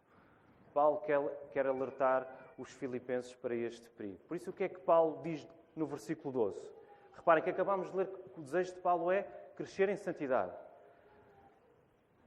Paulo 0.74 1.02
quer, 1.02 1.20
quer 1.52 1.68
alertar 1.68 2.26
os 2.58 2.72
filipenses 2.72 3.36
para 3.36 3.54
este 3.54 3.90
perigo. 3.90 4.18
Por 4.28 4.38
isso, 4.38 4.50
o 4.50 4.54
que 4.54 4.64
é 4.64 4.70
que 4.70 4.80
Paulo 4.80 5.22
diz 5.22 5.46
no 5.76 5.86
versículo 5.86 6.32
12? 6.34 6.72
Reparem 7.14 7.44
que 7.44 7.50
acabamos 7.50 7.92
de 7.92 7.98
ler 7.98 8.08
que 8.08 8.40
o 8.40 8.44
desejo 8.44 8.74
de 8.74 8.80
Paulo 8.80 9.12
é 9.12 9.24
crescer 9.56 9.90
em 9.90 9.98
santidade. 9.98 10.56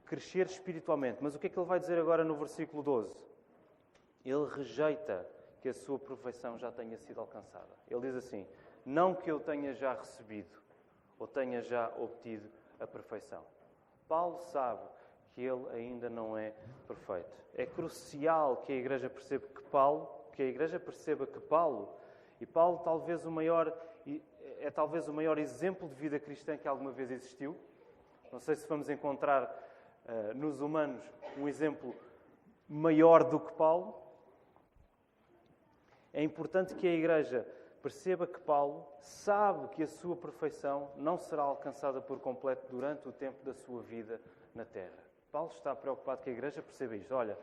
Crescer 0.05 0.45
espiritualmente. 0.45 1.17
Mas 1.21 1.33
o 1.33 1.39
que 1.39 1.47
é 1.47 1.49
que 1.49 1.57
ele 1.57 1.65
vai 1.65 1.79
dizer 1.79 1.97
agora 1.97 2.23
no 2.23 2.35
versículo 2.35 2.83
12? 2.83 3.11
Ele 4.23 4.45
rejeita 4.45 5.27
que 5.65 5.69
a 5.69 5.73
sua 5.73 5.97
perfeição 5.97 6.59
já 6.59 6.71
tenha 6.71 6.95
sido 6.95 7.19
alcançada. 7.19 7.65
Ele 7.89 8.01
diz 8.01 8.15
assim: 8.15 8.45
Não 8.85 9.15
que 9.15 9.31
eu 9.31 9.39
tenha 9.39 9.73
já 9.73 9.95
recebido 9.95 10.59
ou 11.17 11.27
tenha 11.27 11.59
já 11.63 11.91
obtido 11.97 12.47
a 12.79 12.85
perfeição. 12.85 13.41
Paulo 14.07 14.37
sabe 14.37 14.87
que 15.33 15.41
ele 15.41 15.67
ainda 15.73 16.07
não 16.07 16.37
é 16.37 16.53
perfeito. 16.87 17.27
É 17.55 17.65
crucial 17.65 18.57
que 18.57 18.73
a 18.73 18.75
igreja 18.75 19.09
perceba 19.09 19.47
que 19.47 19.63
Paulo, 19.63 20.07
que 20.33 20.43
a 20.43 20.45
igreja 20.45 20.79
perceba 20.79 21.25
que 21.25 21.39
Paulo, 21.39 21.89
e 22.39 22.45
Paulo 22.45 22.81
talvez 22.83 23.25
o 23.25 23.31
maior 23.31 23.75
é 24.59 24.69
talvez 24.69 25.07
o 25.07 25.13
maior 25.13 25.39
exemplo 25.39 25.89
de 25.89 25.95
vida 25.95 26.19
cristã 26.19 26.55
que 26.55 26.67
alguma 26.67 26.91
vez 26.91 27.09
existiu. 27.09 27.57
Não 28.31 28.39
sei 28.39 28.53
se 28.53 28.67
vamos 28.67 28.87
encontrar 28.87 29.45
uh, 30.05 30.31
nos 30.35 30.61
humanos 30.61 31.01
um 31.35 31.47
exemplo 31.47 31.95
maior 32.69 33.23
do 33.23 33.39
que 33.39 33.51
Paulo, 33.53 34.04
é 36.15 36.23
importante 36.23 36.73
que 36.75 36.87
a 36.87 36.93
Igreja 36.93 37.45
perceba 37.81 38.25
que 38.25 38.39
Paulo 38.39 38.87
sabe 39.01 39.67
que 39.67 39.83
a 39.83 39.87
sua 39.87 40.15
perfeição 40.15 40.89
não 40.95 41.17
será 41.17 41.43
alcançada 41.43 41.99
por 41.99 42.21
completo 42.21 42.65
durante 42.71 43.05
o 43.09 43.11
tempo 43.11 43.43
da 43.43 43.53
sua 43.53 43.81
vida 43.81 44.21
na 44.55 44.63
Terra. 44.63 44.97
Paulo 45.29 45.51
está 45.51 45.75
preocupado 45.75 46.21
que 46.21 46.29
a 46.29 46.33
Igreja 46.33 46.61
perceba 46.61 46.95
isto. 46.95 47.13
Olha, 47.13 47.37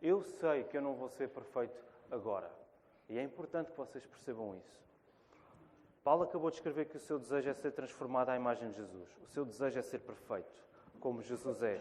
eu 0.00 0.22
sei 0.22 0.62
que 0.62 0.76
eu 0.76 0.80
não 0.80 0.94
vou 0.94 1.08
ser 1.08 1.30
perfeito 1.30 1.84
agora. 2.12 2.48
E 3.08 3.18
é 3.18 3.22
importante 3.24 3.72
que 3.72 3.76
vocês 3.76 4.06
percebam 4.06 4.54
isso. 4.54 4.80
Paulo 6.04 6.22
acabou 6.22 6.48
de 6.48 6.58
escrever 6.58 6.84
que 6.84 6.96
o 6.96 7.00
seu 7.00 7.18
desejo 7.18 7.50
é 7.50 7.54
ser 7.54 7.72
transformado 7.72 8.28
à 8.28 8.36
imagem 8.36 8.70
de 8.70 8.76
Jesus. 8.76 9.08
O 9.20 9.26
seu 9.26 9.44
desejo 9.44 9.80
é 9.80 9.82
ser 9.82 9.98
perfeito, 9.98 10.64
como 11.00 11.20
Jesus 11.20 11.60
é. 11.60 11.80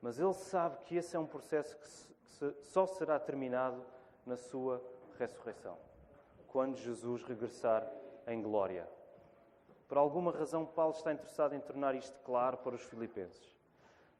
Mas 0.00 0.18
ele 0.18 0.32
sabe 0.32 0.78
que 0.86 0.96
esse 0.96 1.14
é 1.14 1.18
um 1.18 1.26
processo 1.26 1.76
que 1.76 2.54
só 2.62 2.86
será 2.86 3.20
terminado 3.20 3.84
na 4.24 4.38
sua 4.38 4.82
ressurreição, 5.18 5.76
quando 6.48 6.76
Jesus 6.76 7.22
regressar 7.24 7.88
em 8.26 8.42
glória. 8.42 8.88
Por 9.88 9.98
alguma 9.98 10.32
razão, 10.32 10.64
Paulo 10.64 10.94
está 10.94 11.12
interessado 11.12 11.54
em 11.54 11.60
tornar 11.60 11.94
isto 11.94 12.18
claro 12.24 12.56
para 12.58 12.74
os 12.74 12.82
filipenses. 12.82 13.54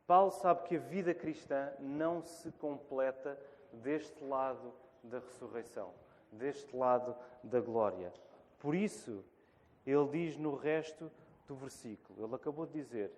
Paulo 0.07 0.31
sabe 0.31 0.65
que 0.65 0.77
a 0.77 0.81
vida 0.81 1.15
cristã 1.15 1.73
não 1.79 2.23
se 2.23 2.51
completa 2.53 3.39
deste 3.73 4.23
lado 4.23 4.73
da 5.03 5.19
ressurreição, 5.19 5.91
deste 6.31 6.77
lado 6.77 7.17
da 7.43 7.61
glória. 7.61 8.13
Por 8.59 8.75
isso, 8.75 9.25
ele 9.87 10.09
diz 10.09 10.37
no 10.37 10.55
resto 10.55 11.11
do 11.47 11.55
versículo, 11.55 12.25
ele 12.25 12.35
acabou 12.35 12.67
de 12.67 12.73
dizer: 12.73 13.13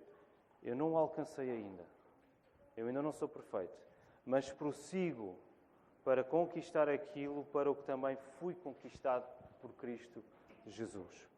Eu 0.62 0.76
não 0.76 0.92
o 0.92 0.96
alcancei 0.96 1.50
ainda, 1.50 1.84
eu 2.76 2.86
ainda 2.86 3.02
não 3.02 3.12
sou 3.12 3.28
perfeito, 3.28 3.76
mas 4.24 4.50
prossigo 4.52 5.36
para 6.04 6.22
conquistar 6.22 6.88
aquilo 6.88 7.44
para 7.46 7.70
o 7.70 7.74
que 7.74 7.82
também 7.84 8.16
fui 8.38 8.54
conquistado 8.54 9.24
por 9.60 9.72
Cristo 9.72 10.22
Jesus. 10.66 11.28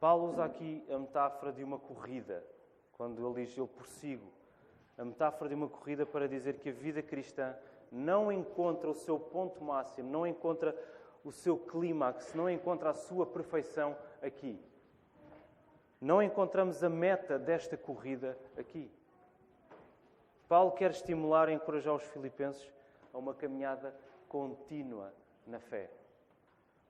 Paulo 0.00 0.30
usa 0.30 0.44
aqui 0.44 0.84
a 0.90 0.98
metáfora 0.98 1.52
de 1.52 1.62
uma 1.62 1.78
corrida, 1.78 2.42
quando 2.92 3.24
ele 3.26 3.44
diz 3.44 3.56
eu 3.56 3.68
prossigo. 3.68 4.26
A 4.96 5.04
metáfora 5.04 5.50
de 5.50 5.54
uma 5.54 5.68
corrida 5.68 6.06
para 6.06 6.26
dizer 6.26 6.58
que 6.58 6.70
a 6.70 6.72
vida 6.72 7.02
cristã 7.02 7.54
não 7.92 8.32
encontra 8.32 8.88
o 8.90 8.94
seu 8.94 9.18
ponto 9.18 9.62
máximo, 9.62 10.10
não 10.10 10.26
encontra 10.26 10.74
o 11.22 11.30
seu 11.30 11.58
clímax, 11.58 12.34
não 12.34 12.48
encontra 12.48 12.90
a 12.90 12.94
sua 12.94 13.26
perfeição 13.26 13.96
aqui. 14.22 14.58
Não 16.00 16.22
encontramos 16.22 16.82
a 16.82 16.88
meta 16.88 17.38
desta 17.38 17.76
corrida 17.76 18.38
aqui. 18.56 18.90
Paulo 20.48 20.72
quer 20.72 20.90
estimular 20.90 21.48
e 21.48 21.52
encorajar 21.52 21.94
os 21.94 22.04
filipenses 22.04 22.72
a 23.12 23.18
uma 23.18 23.34
caminhada 23.34 23.94
contínua 24.28 25.12
na 25.46 25.58
fé. 25.58 25.90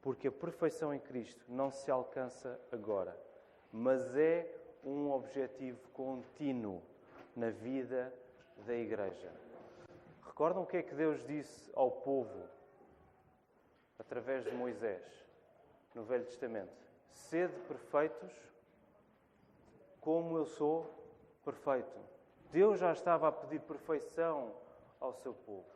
Porque 0.02 0.28
a 0.28 0.32
perfeição 0.32 0.92
em 0.92 1.00
Cristo 1.00 1.44
não 1.48 1.70
se 1.70 1.90
alcança 1.90 2.60
agora, 2.70 3.18
mas 3.72 4.16
é 4.16 4.46
um 4.84 5.10
objetivo 5.10 5.80
contínuo 5.92 6.82
na 7.34 7.50
vida 7.50 8.12
da 8.66 8.74
Igreja. 8.74 9.32
Recordam 10.24 10.62
o 10.62 10.66
que 10.66 10.76
é 10.76 10.82
que 10.82 10.94
Deus 10.94 11.26
disse 11.26 11.70
ao 11.74 11.90
povo 11.90 12.48
através 13.98 14.44
de 14.44 14.50
Moisés 14.52 15.02
no 15.94 16.04
Velho 16.04 16.24
Testamento? 16.24 16.72
Sede 17.10 17.58
perfeitos 17.60 18.32
como 20.00 20.36
eu 20.36 20.46
sou 20.46 20.88
perfeito. 21.44 22.15
Deus 22.56 22.78
já 22.78 22.90
estava 22.90 23.28
a 23.28 23.32
pedir 23.32 23.60
perfeição 23.60 24.50
ao 24.98 25.12
seu 25.12 25.34
povo. 25.34 25.66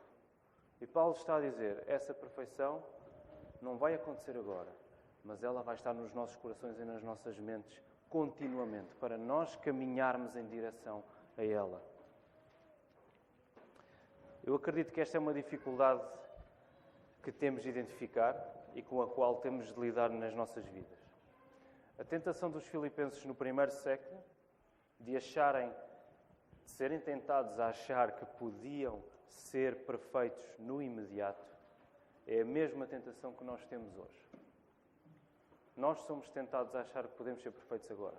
E 0.80 0.87
Paulo 0.87 1.12
está 1.14 1.37
a 1.37 1.40
dizer: 1.40 1.84
essa 1.87 2.14
perfeição 2.14 2.82
não 3.60 3.76
vai 3.76 3.92
acontecer 3.92 4.34
agora, 4.34 4.75
mas 5.22 5.42
ela 5.42 5.60
vai 5.62 5.75
estar 5.75 5.92
nos 5.92 6.10
nossos 6.14 6.37
corações 6.37 6.78
e 6.78 6.84
nas 6.87 7.02
nossas 7.02 7.38
mentes 7.38 7.82
continuamente, 8.08 8.94
para 8.94 9.18
nós 9.18 9.56
caminharmos 9.56 10.34
em 10.37 10.46
direção 10.46 11.04
a 11.37 11.44
ela. 11.44 11.82
Eu 14.42 14.54
acredito 14.54 14.90
que 14.90 15.02
esta 15.02 15.18
é 15.18 15.20
uma 15.20 15.34
dificuldade 15.34 16.02
que 17.22 17.30
temos 17.30 17.62
de 17.62 17.68
identificar 17.68 18.34
e 18.75 18.80
com 18.80 19.02
a 19.02 19.06
qual 19.06 19.37
temos 19.37 19.66
de 19.66 19.78
lidar 19.78 20.08
nas 20.08 20.34
nossas 20.34 20.64
vidas. 20.64 20.99
A 21.99 22.04
tentação 22.04 22.50
dos 22.50 22.66
filipenses 22.66 23.22
no 23.26 23.34
primeiro 23.34 23.70
século 23.70 24.25
de 24.99 25.14
acharem 25.14 25.70
serem 26.70 27.00
tentados 27.00 27.58
a 27.58 27.68
achar 27.68 28.12
que 28.12 28.24
podiam 28.24 29.02
ser 29.26 29.84
perfeitos 29.84 30.44
no 30.58 30.80
imediato, 30.80 31.46
é 32.26 32.40
a 32.40 32.44
mesma 32.44 32.86
tentação 32.86 33.32
que 33.32 33.44
nós 33.44 33.64
temos 33.66 33.96
hoje. 33.96 34.30
Nós 35.76 35.98
somos 36.00 36.28
tentados 36.28 36.74
a 36.74 36.80
achar 36.80 37.06
que 37.06 37.16
podemos 37.16 37.42
ser 37.42 37.50
perfeitos 37.50 37.90
agora. 37.90 38.16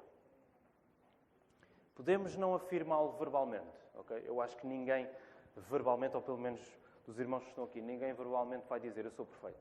Podemos 1.96 2.36
não 2.36 2.56
afirmá-lo 2.56 3.12
verbalmente, 3.14 3.78
ok? 3.96 4.24
Eu 4.26 4.42
acho 4.42 4.58
que 4.58 4.66
ninguém 4.66 5.10
verbalmente, 5.56 6.16
ou 6.16 6.22
pelo 6.22 6.38
menos 6.38 6.62
dos 7.06 7.20
irmãos 7.20 7.44
que 7.44 7.50
estão 7.50 7.64
aqui, 7.64 7.82
ninguém 7.82 8.14
verbalmente 8.14 8.66
vai 8.68 8.80
dizer 8.80 9.06
eu 9.06 9.12
sou 9.12 9.26
perfeito. 9.26 9.60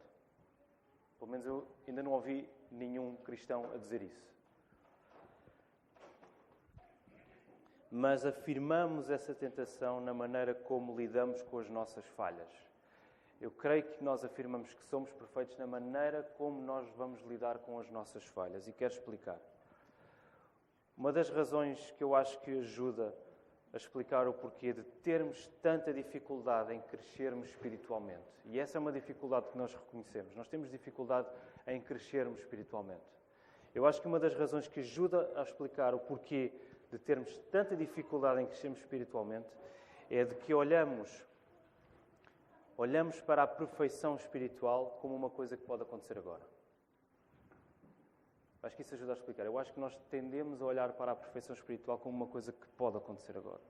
Pelo 1.19 1.31
menos 1.31 1.47
eu 1.47 1.67
ainda 1.87 2.03
não 2.03 2.13
ouvi 2.13 2.49
nenhum 2.71 3.17
cristão 3.17 3.71
a 3.73 3.77
dizer 3.77 4.03
isso. 4.03 4.31
Mas 7.91 8.25
afirmamos 8.25 9.11
essa 9.11 9.35
tentação 9.35 10.01
na 10.01 10.15
maneira 10.15 10.55
como 10.55 10.97
lidamos 10.97 11.43
com 11.43 11.59
as 11.59 11.69
nossas 11.69 12.07
falhas. 12.07 12.49
Eu 13.41 13.51
creio 13.51 13.83
que 13.83 14.05
nós 14.05 14.25
afirmamos 14.25 14.73
que 14.73 14.85
somos 14.85 15.11
perfeitos 15.13 15.57
na 15.57 15.67
maneira 15.67 16.23
como 16.37 16.61
nós 16.61 16.89
vamos 16.97 17.21
lidar 17.23 17.59
com 17.59 17.81
as 17.81 17.91
nossas 17.91 18.25
falhas 18.27 18.69
e 18.69 18.73
quero 18.73 18.93
explicar. 18.93 19.41
Uma 20.97 21.13
das 21.13 21.31
razões 21.31 21.91
que 21.97 22.05
eu 22.05 22.15
acho 22.15 22.39
que 22.41 22.59
ajuda 22.59 23.15
a 23.73 23.77
explicar 23.77 24.29
o 24.29 24.35
porquê 24.35 24.73
de 24.73 24.83
termos 24.83 25.49
tanta 25.63 25.93
dificuldade 25.93 26.75
em 26.75 26.81
crescermos 26.83 27.49
espiritualmente. 27.49 28.29
E 28.45 28.59
essa 28.59 28.77
é 28.77 28.81
uma 28.81 28.93
dificuldade 28.93 29.49
que 29.49 29.57
nós 29.57 29.73
reconhecemos. 29.73 30.37
Nós 30.37 30.49
temos 30.49 30.71
dificuldade 30.71 31.29
em 31.67 31.81
crescermos 31.81 32.41
espiritualmente. 32.41 33.01
Eu 33.75 33.87
acho 33.87 34.03
que 34.03 34.09
uma 34.09 34.19
das 34.19 34.35
razões 34.35 34.69
que 34.69 34.81
ajuda 34.81 35.31
a 35.37 35.43
explicar 35.43 35.95
o 35.95 35.99
porquê 35.99 36.53
de 36.91 36.99
termos 36.99 37.39
tanta 37.51 37.77
dificuldade 37.77 38.41
em 38.41 38.47
crescermos 38.47 38.81
espiritualmente 38.81 39.49
é 40.11 40.25
de 40.25 40.35
que 40.35 40.53
olhamos 40.53 41.25
olhamos 42.77 43.21
para 43.21 43.43
a 43.43 43.47
perfeição 43.47 44.17
espiritual 44.17 44.99
como 45.03 45.15
uma 45.15 45.29
coisa 45.29 45.55
que 45.55 45.63
pode 45.65 45.83
acontecer 45.83 46.17
agora. 46.17 46.43
Acho 48.63 48.77
que 48.77 48.83
isso 48.83 48.95
ajuda 48.95 49.13
a 49.13 49.15
explicar. 49.15 49.45
Eu 49.45 49.59
acho 49.59 49.73
que 49.73 49.81
nós 49.81 49.95
tendemos 50.11 50.63
a 50.63 50.65
olhar 50.65 50.93
para 50.93 51.13
a 51.13 51.17
perfeição 51.17 51.55
espiritual 51.55 51.99
como 51.99 52.17
uma 52.17 52.27
coisa 52.27 52.53
que 52.53 52.67
pode 52.69 52.97
acontecer 52.97 53.37
agora. 53.37 53.61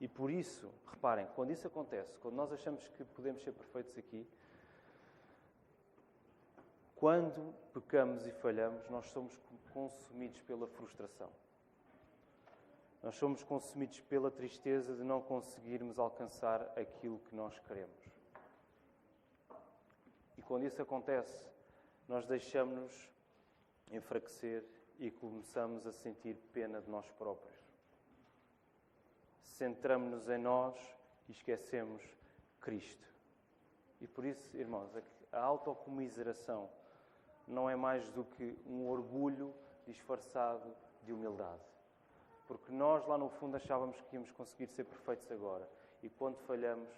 E 0.00 0.08
por 0.08 0.30
isso, 0.30 0.72
reparem, 0.90 1.26
quando 1.34 1.50
isso 1.50 1.66
acontece, 1.66 2.18
quando 2.18 2.34
nós 2.34 2.50
achamos 2.50 2.86
que 2.88 3.04
podemos 3.04 3.42
ser 3.42 3.52
perfeitos 3.52 3.96
aqui, 3.98 4.26
quando 6.96 7.54
pecamos 7.74 8.26
e 8.26 8.30
falhamos, 8.30 8.88
nós 8.88 9.06
somos 9.06 9.38
consumidos 9.72 10.40
pela 10.42 10.66
frustração. 10.66 11.30
Nós 13.02 13.14
somos 13.16 13.42
consumidos 13.42 14.00
pela 14.00 14.30
tristeza 14.30 14.94
de 14.94 15.02
não 15.02 15.22
conseguirmos 15.22 15.98
alcançar 15.98 16.60
aquilo 16.78 17.18
que 17.20 17.34
nós 17.34 17.58
queremos. 17.60 17.96
E 20.36 20.42
quando 20.42 20.64
isso 20.64 20.82
acontece, 20.82 21.46
nós 22.06 22.26
deixamos-nos 22.26 23.10
enfraquecer 23.90 24.64
e 24.98 25.10
começamos 25.10 25.86
a 25.86 25.92
sentir 25.92 26.36
pena 26.52 26.80
de 26.80 26.90
nós 26.90 27.10
próprios. 27.12 27.58
Centramos-nos 29.42 30.28
em 30.28 30.38
nós 30.38 30.76
e 31.28 31.32
esquecemos 31.32 32.02
Cristo. 32.60 33.08
E 34.00 34.06
por 34.06 34.24
isso, 34.24 34.56
irmãos, 34.56 34.90
a 35.32 35.40
autocomiseração 35.40 36.68
não 37.46 37.68
é 37.68 37.76
mais 37.76 38.08
do 38.10 38.24
que 38.24 38.58
um 38.66 38.88
orgulho 38.88 39.54
disfarçado 39.86 40.74
de 41.02 41.12
humildade. 41.12 41.69
Porque 42.50 42.72
nós 42.72 43.06
lá 43.06 43.16
no 43.16 43.28
fundo 43.28 43.56
achávamos 43.56 44.00
que 44.00 44.16
íamos 44.16 44.32
conseguir 44.32 44.66
ser 44.66 44.82
perfeitos 44.82 45.30
agora. 45.30 45.70
E 46.02 46.10
quando 46.10 46.36
falhamos, 46.48 46.90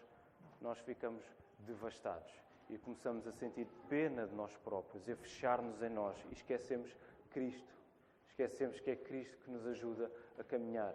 nós 0.62 0.78
ficamos 0.78 1.22
devastados 1.58 2.32
e 2.70 2.78
começamos 2.78 3.26
a 3.26 3.32
sentir 3.32 3.66
pena 3.86 4.26
de 4.26 4.34
nós 4.34 4.56
próprios, 4.56 5.06
a 5.06 5.14
fechar-nos 5.14 5.82
em 5.82 5.90
nós 5.90 6.16
e 6.30 6.32
esquecemos 6.32 6.96
Cristo. 7.32 7.70
Esquecemos 8.28 8.80
que 8.80 8.92
é 8.92 8.96
Cristo 8.96 9.36
que 9.44 9.50
nos 9.50 9.66
ajuda 9.66 10.10
a 10.38 10.42
caminhar. 10.42 10.94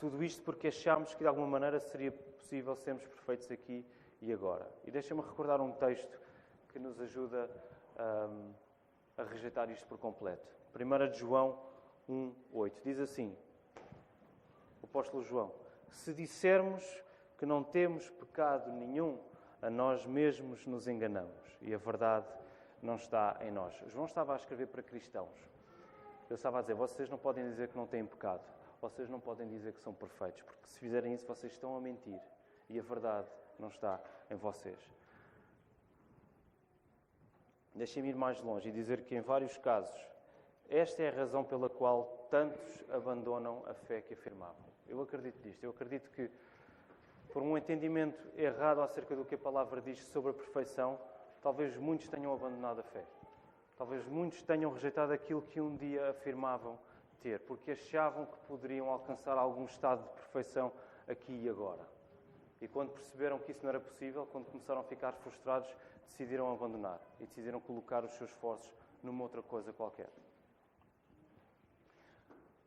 Tudo 0.00 0.24
isto 0.24 0.42
porque 0.44 0.68
achámos 0.68 1.12
que 1.12 1.24
de 1.24 1.28
alguma 1.28 1.46
maneira 1.46 1.78
seria 1.78 2.10
possível 2.10 2.74
sermos 2.74 3.06
perfeitos 3.06 3.50
aqui 3.50 3.84
e 4.22 4.32
agora. 4.32 4.66
E 4.86 4.90
deixa-me 4.90 5.20
recordar 5.20 5.60
um 5.60 5.72
texto 5.72 6.18
que 6.70 6.78
nos 6.78 6.98
ajuda 6.98 7.50
um, 8.00 8.54
a 9.18 9.24
rejeitar 9.24 9.70
isto 9.70 9.86
por 9.86 9.98
completo. 9.98 10.55
1 10.76 11.10
de 11.10 11.18
João 11.18 11.58
1, 12.08 12.32
8. 12.52 12.82
Diz 12.84 12.98
assim, 12.98 13.36
o 14.82 14.86
apóstolo 14.86 15.22
João: 15.22 15.52
Se 15.88 16.12
dissermos 16.12 16.84
que 17.38 17.46
não 17.46 17.62
temos 17.62 18.08
pecado 18.10 18.70
nenhum, 18.72 19.18
a 19.60 19.70
nós 19.70 20.06
mesmos 20.06 20.66
nos 20.66 20.86
enganamos 20.86 21.58
e 21.60 21.74
a 21.74 21.78
verdade 21.78 22.26
não 22.82 22.96
está 22.96 23.36
em 23.40 23.50
nós. 23.50 23.74
João 23.88 24.04
estava 24.04 24.34
a 24.34 24.36
escrever 24.36 24.66
para 24.66 24.82
cristãos. 24.82 25.36
Ele 26.28 26.34
estava 26.34 26.58
a 26.58 26.60
dizer: 26.60 26.74
vocês 26.74 27.08
não 27.08 27.18
podem 27.18 27.44
dizer 27.44 27.68
que 27.68 27.76
não 27.76 27.86
têm 27.86 28.04
pecado, 28.04 28.42
vocês 28.80 29.08
não 29.08 29.20
podem 29.20 29.48
dizer 29.48 29.72
que 29.72 29.80
são 29.80 29.94
perfeitos, 29.94 30.42
porque 30.42 30.66
se 30.66 30.78
fizerem 30.78 31.14
isso, 31.14 31.26
vocês 31.26 31.52
estão 31.52 31.76
a 31.76 31.80
mentir 31.80 32.20
e 32.68 32.78
a 32.78 32.82
verdade 32.82 33.28
não 33.58 33.68
está 33.68 34.00
em 34.30 34.36
vocês. 34.36 34.78
Deixem-me 37.74 38.08
ir 38.08 38.16
mais 38.16 38.40
longe 38.40 38.68
e 38.68 38.72
dizer 38.72 39.02
que, 39.02 39.14
em 39.14 39.20
vários 39.20 39.56
casos, 39.58 40.00
esta 40.68 41.02
é 41.02 41.08
a 41.08 41.12
razão 41.12 41.44
pela 41.44 41.68
qual 41.68 42.26
tantos 42.30 42.84
abandonam 42.90 43.62
a 43.66 43.74
fé 43.74 44.00
que 44.00 44.14
afirmavam. 44.14 44.66
Eu 44.88 45.00
acredito 45.00 45.38
nisto. 45.46 45.62
Eu 45.62 45.70
acredito 45.70 46.10
que 46.10 46.30
por 47.32 47.42
um 47.42 47.56
entendimento 47.56 48.20
errado 48.36 48.80
acerca 48.80 49.14
do 49.14 49.24
que 49.24 49.34
a 49.34 49.38
palavra 49.38 49.80
diz 49.80 49.98
sobre 50.08 50.30
a 50.30 50.34
perfeição, 50.34 50.98
talvez 51.42 51.76
muitos 51.76 52.08
tenham 52.08 52.32
abandonado 52.32 52.80
a 52.80 52.82
fé. 52.82 53.04
Talvez 53.76 54.06
muitos 54.06 54.42
tenham 54.42 54.72
rejeitado 54.72 55.12
aquilo 55.12 55.42
que 55.42 55.60
um 55.60 55.76
dia 55.76 56.08
afirmavam 56.08 56.78
ter, 57.20 57.40
porque 57.40 57.72
achavam 57.72 58.24
que 58.26 58.38
poderiam 58.48 58.88
alcançar 58.88 59.36
algum 59.36 59.64
estado 59.66 60.02
de 60.02 60.08
perfeição 60.14 60.72
aqui 61.06 61.32
e 61.44 61.48
agora. 61.48 61.86
E 62.60 62.66
quando 62.66 62.90
perceberam 62.90 63.38
que 63.38 63.52
isso 63.52 63.60
não 63.62 63.68
era 63.68 63.80
possível, 63.80 64.26
quando 64.32 64.46
começaram 64.46 64.80
a 64.80 64.84
ficar 64.84 65.12
frustrados, 65.12 65.68
decidiram 66.06 66.50
abandonar 66.50 67.00
e 67.20 67.26
decidiram 67.26 67.60
colocar 67.60 68.02
os 68.04 68.12
seus 68.12 68.30
esforços 68.30 68.72
numa 69.02 69.22
outra 69.22 69.42
coisa 69.42 69.72
qualquer. 69.72 70.08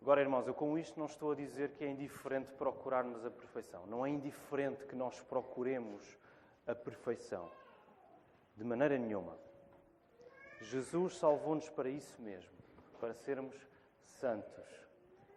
Agora, 0.02 0.22
irmãos, 0.22 0.48
eu 0.48 0.54
com 0.54 0.78
isto 0.78 0.98
não 0.98 1.08
estou 1.08 1.34
a 1.34 1.36
dizer 1.36 1.72
que 1.72 1.84
é 1.84 1.90
indiferente 1.90 2.54
procurarmos 2.54 3.26
a 3.26 3.30
perfeição. 3.30 3.86
Não 3.86 4.06
é 4.06 4.10
indiferente 4.10 4.86
que 4.86 4.96
nós 4.96 5.20
procuremos 5.22 6.18
a 6.66 6.74
perfeição. 6.74 7.52
De 8.56 8.64
maneira 8.64 8.98
nenhuma. 8.98 9.38
Jesus 10.62 11.18
salvou-nos 11.18 11.70
para 11.70 11.90
isso 11.90 12.22
mesmo, 12.22 12.52
para 13.00 13.14
sermos 13.14 13.56
santos. 14.04 14.66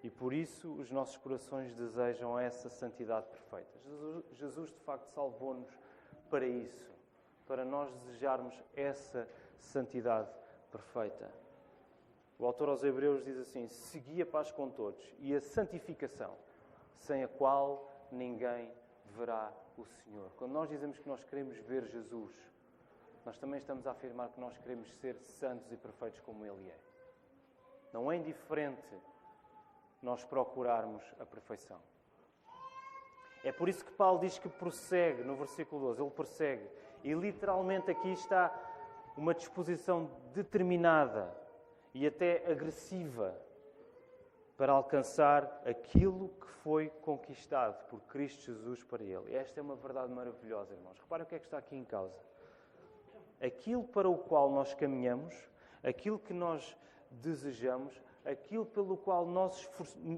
E 0.02 0.10
por 0.10 0.32
isso 0.32 0.72
os 0.74 0.90
nossos 0.90 1.16
corações 1.16 1.74
desejam 1.74 2.38
essa 2.38 2.68
santidade 2.68 3.26
perfeita. 3.26 3.78
Jesus, 3.84 4.24
Jesus 4.32 4.70
de 4.70 4.80
facto, 4.80 5.06
salvou-nos 5.08 5.70
para 6.28 6.46
isso, 6.46 6.90
para 7.46 7.64
nós 7.64 7.92
desejarmos 7.92 8.54
essa 8.74 9.28
santidade 9.60 10.30
perfeita. 10.70 11.41
O 12.42 12.46
autor 12.46 12.70
aos 12.70 12.82
Hebreus 12.82 13.24
diz 13.24 13.38
assim: 13.38 13.68
Segui 13.68 14.20
a 14.20 14.26
paz 14.26 14.50
com 14.50 14.68
todos 14.68 15.00
e 15.20 15.32
a 15.32 15.40
santificação, 15.40 16.36
sem 16.98 17.22
a 17.22 17.28
qual 17.28 17.88
ninguém 18.10 18.68
verá 19.16 19.52
o 19.78 19.84
Senhor. 19.84 20.28
Quando 20.36 20.50
nós 20.50 20.68
dizemos 20.68 20.98
que 20.98 21.08
nós 21.08 21.22
queremos 21.22 21.56
ver 21.58 21.86
Jesus, 21.86 22.34
nós 23.24 23.38
também 23.38 23.58
estamos 23.58 23.86
a 23.86 23.92
afirmar 23.92 24.28
que 24.30 24.40
nós 24.40 24.58
queremos 24.58 24.92
ser 24.94 25.14
santos 25.20 25.70
e 25.70 25.76
perfeitos 25.76 26.18
como 26.18 26.44
Ele 26.44 26.68
é. 26.68 26.78
Não 27.92 28.10
é 28.10 28.16
indiferente 28.16 29.00
nós 30.02 30.24
procurarmos 30.24 31.04
a 31.20 31.24
perfeição. 31.24 31.78
É 33.44 33.52
por 33.52 33.68
isso 33.68 33.84
que 33.84 33.92
Paulo 33.92 34.18
diz 34.18 34.40
que 34.40 34.48
prossegue, 34.48 35.22
no 35.22 35.36
versículo 35.36 35.80
12, 35.86 36.02
ele 36.02 36.10
prossegue. 36.10 36.68
E 37.04 37.14
literalmente 37.14 37.88
aqui 37.88 38.10
está 38.10 38.52
uma 39.16 39.32
disposição 39.32 40.10
determinada 40.34 41.40
e 41.94 42.06
até 42.06 42.50
agressiva 42.50 43.36
para 44.56 44.72
alcançar 44.72 45.62
aquilo 45.66 46.28
que 46.40 46.46
foi 46.46 46.88
conquistado 46.88 47.84
por 47.88 48.00
Cristo 48.02 48.42
Jesus 48.42 48.82
para 48.84 49.02
ele. 49.02 49.34
Esta 49.34 49.60
é 49.60 49.62
uma 49.62 49.76
verdade 49.76 50.12
maravilhosa, 50.12 50.74
irmãos. 50.74 50.98
Reparem 50.98 51.24
o 51.24 51.28
que 51.28 51.34
é 51.34 51.38
que 51.38 51.46
está 51.46 51.58
aqui 51.58 51.76
em 51.76 51.84
causa. 51.84 52.16
Aquilo 53.40 53.84
para 53.84 54.08
o 54.08 54.16
qual 54.16 54.50
nós 54.50 54.72
caminhamos, 54.72 55.34
aquilo 55.82 56.18
que 56.18 56.32
nós 56.32 56.76
desejamos, 57.10 58.00
aquilo 58.24 58.64
pelo 58.64 58.96
qual 58.96 59.26
nós 59.26 59.68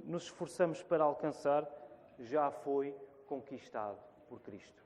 nos 0.05 0.25
esforçamos 0.25 0.83
para 0.83 1.03
alcançar, 1.03 1.67
já 2.19 2.51
foi 2.51 2.95
conquistado 3.27 3.99
por 4.29 4.41
Cristo. 4.41 4.85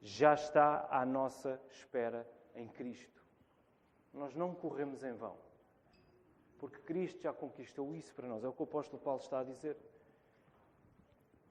Já 0.00 0.34
está 0.34 0.88
à 0.90 1.06
nossa 1.06 1.60
espera 1.70 2.26
em 2.54 2.68
Cristo. 2.68 3.22
Nós 4.12 4.34
não 4.34 4.54
corremos 4.54 5.02
em 5.02 5.12
vão. 5.12 5.36
Porque 6.58 6.78
Cristo 6.78 7.20
já 7.20 7.32
conquistou 7.32 7.94
isso 7.94 8.14
para 8.14 8.28
nós. 8.28 8.44
É 8.44 8.48
o 8.48 8.52
que 8.52 8.62
o 8.62 8.64
apóstolo 8.64 9.02
Paulo 9.02 9.20
está 9.20 9.40
a 9.40 9.44
dizer. 9.44 9.76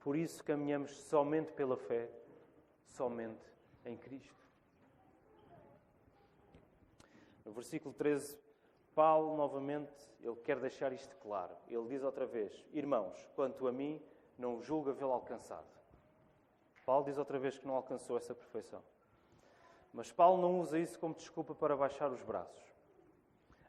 Por 0.00 0.16
isso 0.16 0.42
caminhamos 0.42 0.96
somente 1.04 1.52
pela 1.52 1.76
fé, 1.76 2.10
somente 2.86 3.44
em 3.84 3.96
Cristo. 3.96 4.42
No 7.44 7.52
versículo 7.52 7.94
13, 7.94 8.38
Paulo, 8.94 9.36
novamente, 9.36 9.92
ele 10.20 10.36
quer 10.36 10.58
deixar 10.58 10.92
isto 10.92 11.16
claro. 11.16 11.54
Ele 11.68 11.88
diz 11.88 12.02
outra 12.02 12.26
vez: 12.26 12.64
Irmãos, 12.72 13.28
quanto 13.34 13.66
a 13.66 13.72
mim, 13.72 14.00
não 14.38 14.62
julgo 14.62 14.90
havê-lo 14.90 15.12
alcançado. 15.12 15.66
Paulo 16.84 17.04
diz 17.04 17.18
outra 17.18 17.38
vez 17.38 17.58
que 17.58 17.66
não 17.66 17.74
alcançou 17.74 18.16
essa 18.16 18.34
perfeição. 18.34 18.82
Mas 19.92 20.10
Paulo 20.10 20.40
não 20.40 20.60
usa 20.60 20.78
isso 20.78 20.98
como 20.98 21.14
desculpa 21.14 21.54
para 21.54 21.76
baixar 21.76 22.10
os 22.10 22.22
braços. 22.22 22.62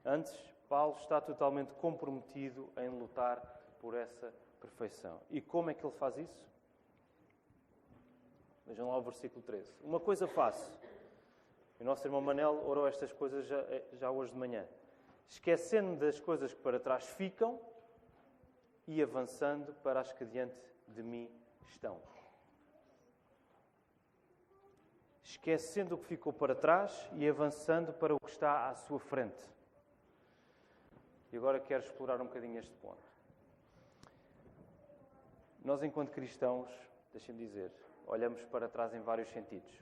Antes, 0.05 0.33
Paulo 0.69 0.95
está 0.97 1.19
totalmente 1.19 1.73
comprometido 1.75 2.71
em 2.77 2.89
lutar 2.89 3.39
por 3.79 3.95
essa 3.95 4.33
perfeição. 4.59 5.19
E 5.29 5.41
como 5.41 5.69
é 5.69 5.73
que 5.73 5.85
ele 5.85 5.95
faz 5.95 6.17
isso? 6.17 6.47
Vejam 8.65 8.89
lá 8.89 8.97
o 8.97 9.01
versículo 9.01 9.41
13. 9.41 9.71
Uma 9.83 9.99
coisa 9.99 10.25
faço. 10.27 10.71
O 11.79 11.83
nosso 11.83 12.07
irmão 12.07 12.21
Manel 12.21 12.63
orou 12.65 12.87
estas 12.87 13.11
coisas 13.11 13.45
já, 13.45 13.61
já 13.93 14.09
hoje 14.09 14.31
de 14.31 14.37
manhã. 14.37 14.65
esquecendo 15.27 15.97
das 15.97 16.19
coisas 16.19 16.53
que 16.53 16.61
para 16.61 16.79
trás 16.79 17.05
ficam 17.05 17.59
e 18.87 19.01
avançando 19.01 19.73
para 19.83 19.99
as 19.99 20.13
que 20.13 20.25
diante 20.25 20.55
de 20.87 21.03
mim 21.03 21.29
estão. 21.67 21.99
Esquecendo 25.33 25.95
o 25.95 25.97
que 25.97 26.05
ficou 26.05 26.31
para 26.31 26.53
trás 26.53 27.09
e 27.13 27.27
avançando 27.27 27.91
para 27.91 28.13
o 28.13 28.19
que 28.19 28.29
está 28.29 28.69
à 28.69 28.75
sua 28.75 28.99
frente. 28.99 29.43
E 31.31 31.37
agora 31.37 31.59
quero 31.59 31.83
explorar 31.83 32.21
um 32.21 32.25
bocadinho 32.25 32.59
este 32.59 32.71
ponto. 32.75 33.01
Nós, 35.65 35.81
enquanto 35.81 36.11
cristãos, 36.11 36.69
deixem-me 37.11 37.43
dizer, 37.43 37.71
olhamos 38.05 38.45
para 38.45 38.69
trás 38.69 38.93
em 38.93 39.01
vários 39.01 39.27
sentidos. 39.29 39.73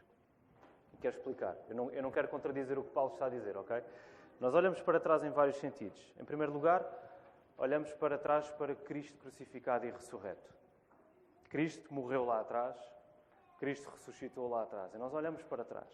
E 0.94 0.98
quero 0.98 1.18
explicar. 1.18 1.58
Eu 1.68 1.76
não, 1.76 1.92
eu 1.92 2.02
não 2.02 2.12
quero 2.12 2.30
contradizer 2.30 2.80
o 2.80 2.84
que 2.86 2.92
Paulo 2.92 3.12
está 3.12 3.26
a 3.26 3.30
dizer, 3.30 3.58
ok? 3.58 3.84
Nós 4.40 4.54
olhamos 4.54 4.82
para 4.82 5.02
trás 5.02 5.22
em 5.22 5.32
vários 5.32 5.58
sentidos. 5.58 6.14
Em 6.18 6.24
primeiro 6.24 6.54
lugar, 6.54 6.82
olhamos 7.58 7.92
para 7.96 8.18
trás 8.18 8.50
para 8.52 8.74
Cristo 8.74 9.18
crucificado 9.18 9.86
e 9.86 9.92
ressurreto. 9.92 10.50
Cristo 11.50 11.94
morreu 11.94 12.24
lá 12.24 12.40
atrás, 12.40 12.78
Cristo 13.62 13.92
ressuscitou 13.92 14.50
lá 14.50 14.64
atrás. 14.64 14.92
E 14.92 14.98
nós 14.98 15.14
olhamos 15.14 15.44
para 15.44 15.64
trás. 15.64 15.88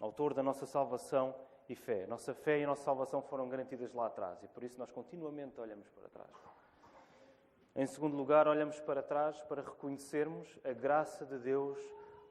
Autor 0.00 0.34
da 0.34 0.42
nossa 0.42 0.66
salvação 0.66 1.32
e 1.68 1.76
fé. 1.76 2.04
Nossa 2.08 2.34
fé 2.34 2.58
e 2.58 2.64
a 2.64 2.66
nossa 2.66 2.82
salvação 2.82 3.22
foram 3.22 3.48
garantidas 3.48 3.94
lá 3.94 4.06
atrás 4.06 4.42
e 4.42 4.48
por 4.48 4.64
isso 4.64 4.76
nós 4.76 4.90
continuamente 4.90 5.60
olhamos 5.60 5.88
para 5.90 6.08
trás. 6.08 6.30
Em 7.76 7.86
segundo 7.86 8.16
lugar, 8.16 8.48
olhamos 8.48 8.80
para 8.80 9.04
trás 9.04 9.40
para 9.42 9.62
reconhecermos 9.62 10.58
a 10.64 10.72
graça 10.72 11.24
de 11.24 11.38
Deus 11.38 11.78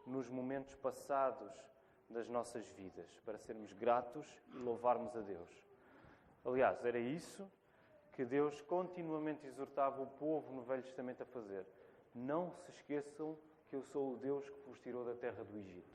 nos 0.06 0.30
momentos 0.30 0.76
passados 0.76 1.54
das 2.10 2.28
nossas 2.28 2.68
vidas, 2.72 3.08
para 3.24 3.38
sermos 3.38 3.72
gratos 3.72 4.28
e 4.54 4.58
louvarmos 4.58 5.16
a 5.16 5.22
Deus. 5.22 5.50
Aliás, 6.44 6.84
era 6.84 7.00
isso 7.00 7.50
que 8.12 8.26
Deus 8.26 8.60
continuamente 8.64 9.48
exortava 9.48 10.02
o 10.02 10.08
povo 10.08 10.52
no 10.52 10.64
Velho 10.64 10.84
Testamento 10.84 11.24
a 11.24 11.26
fazer. 11.26 11.66
Não 12.16 12.52
se 12.64 12.72
esqueçam 12.72 13.38
que 13.70 13.76
eu 13.76 13.84
sou 13.84 14.14
o 14.14 14.18
Deus 14.18 14.50
que 14.50 14.70
vos 14.70 14.80
tirou 14.80 15.04
da 15.04 15.14
terra 15.14 15.44
do 15.44 15.58
Egito. 15.58 15.94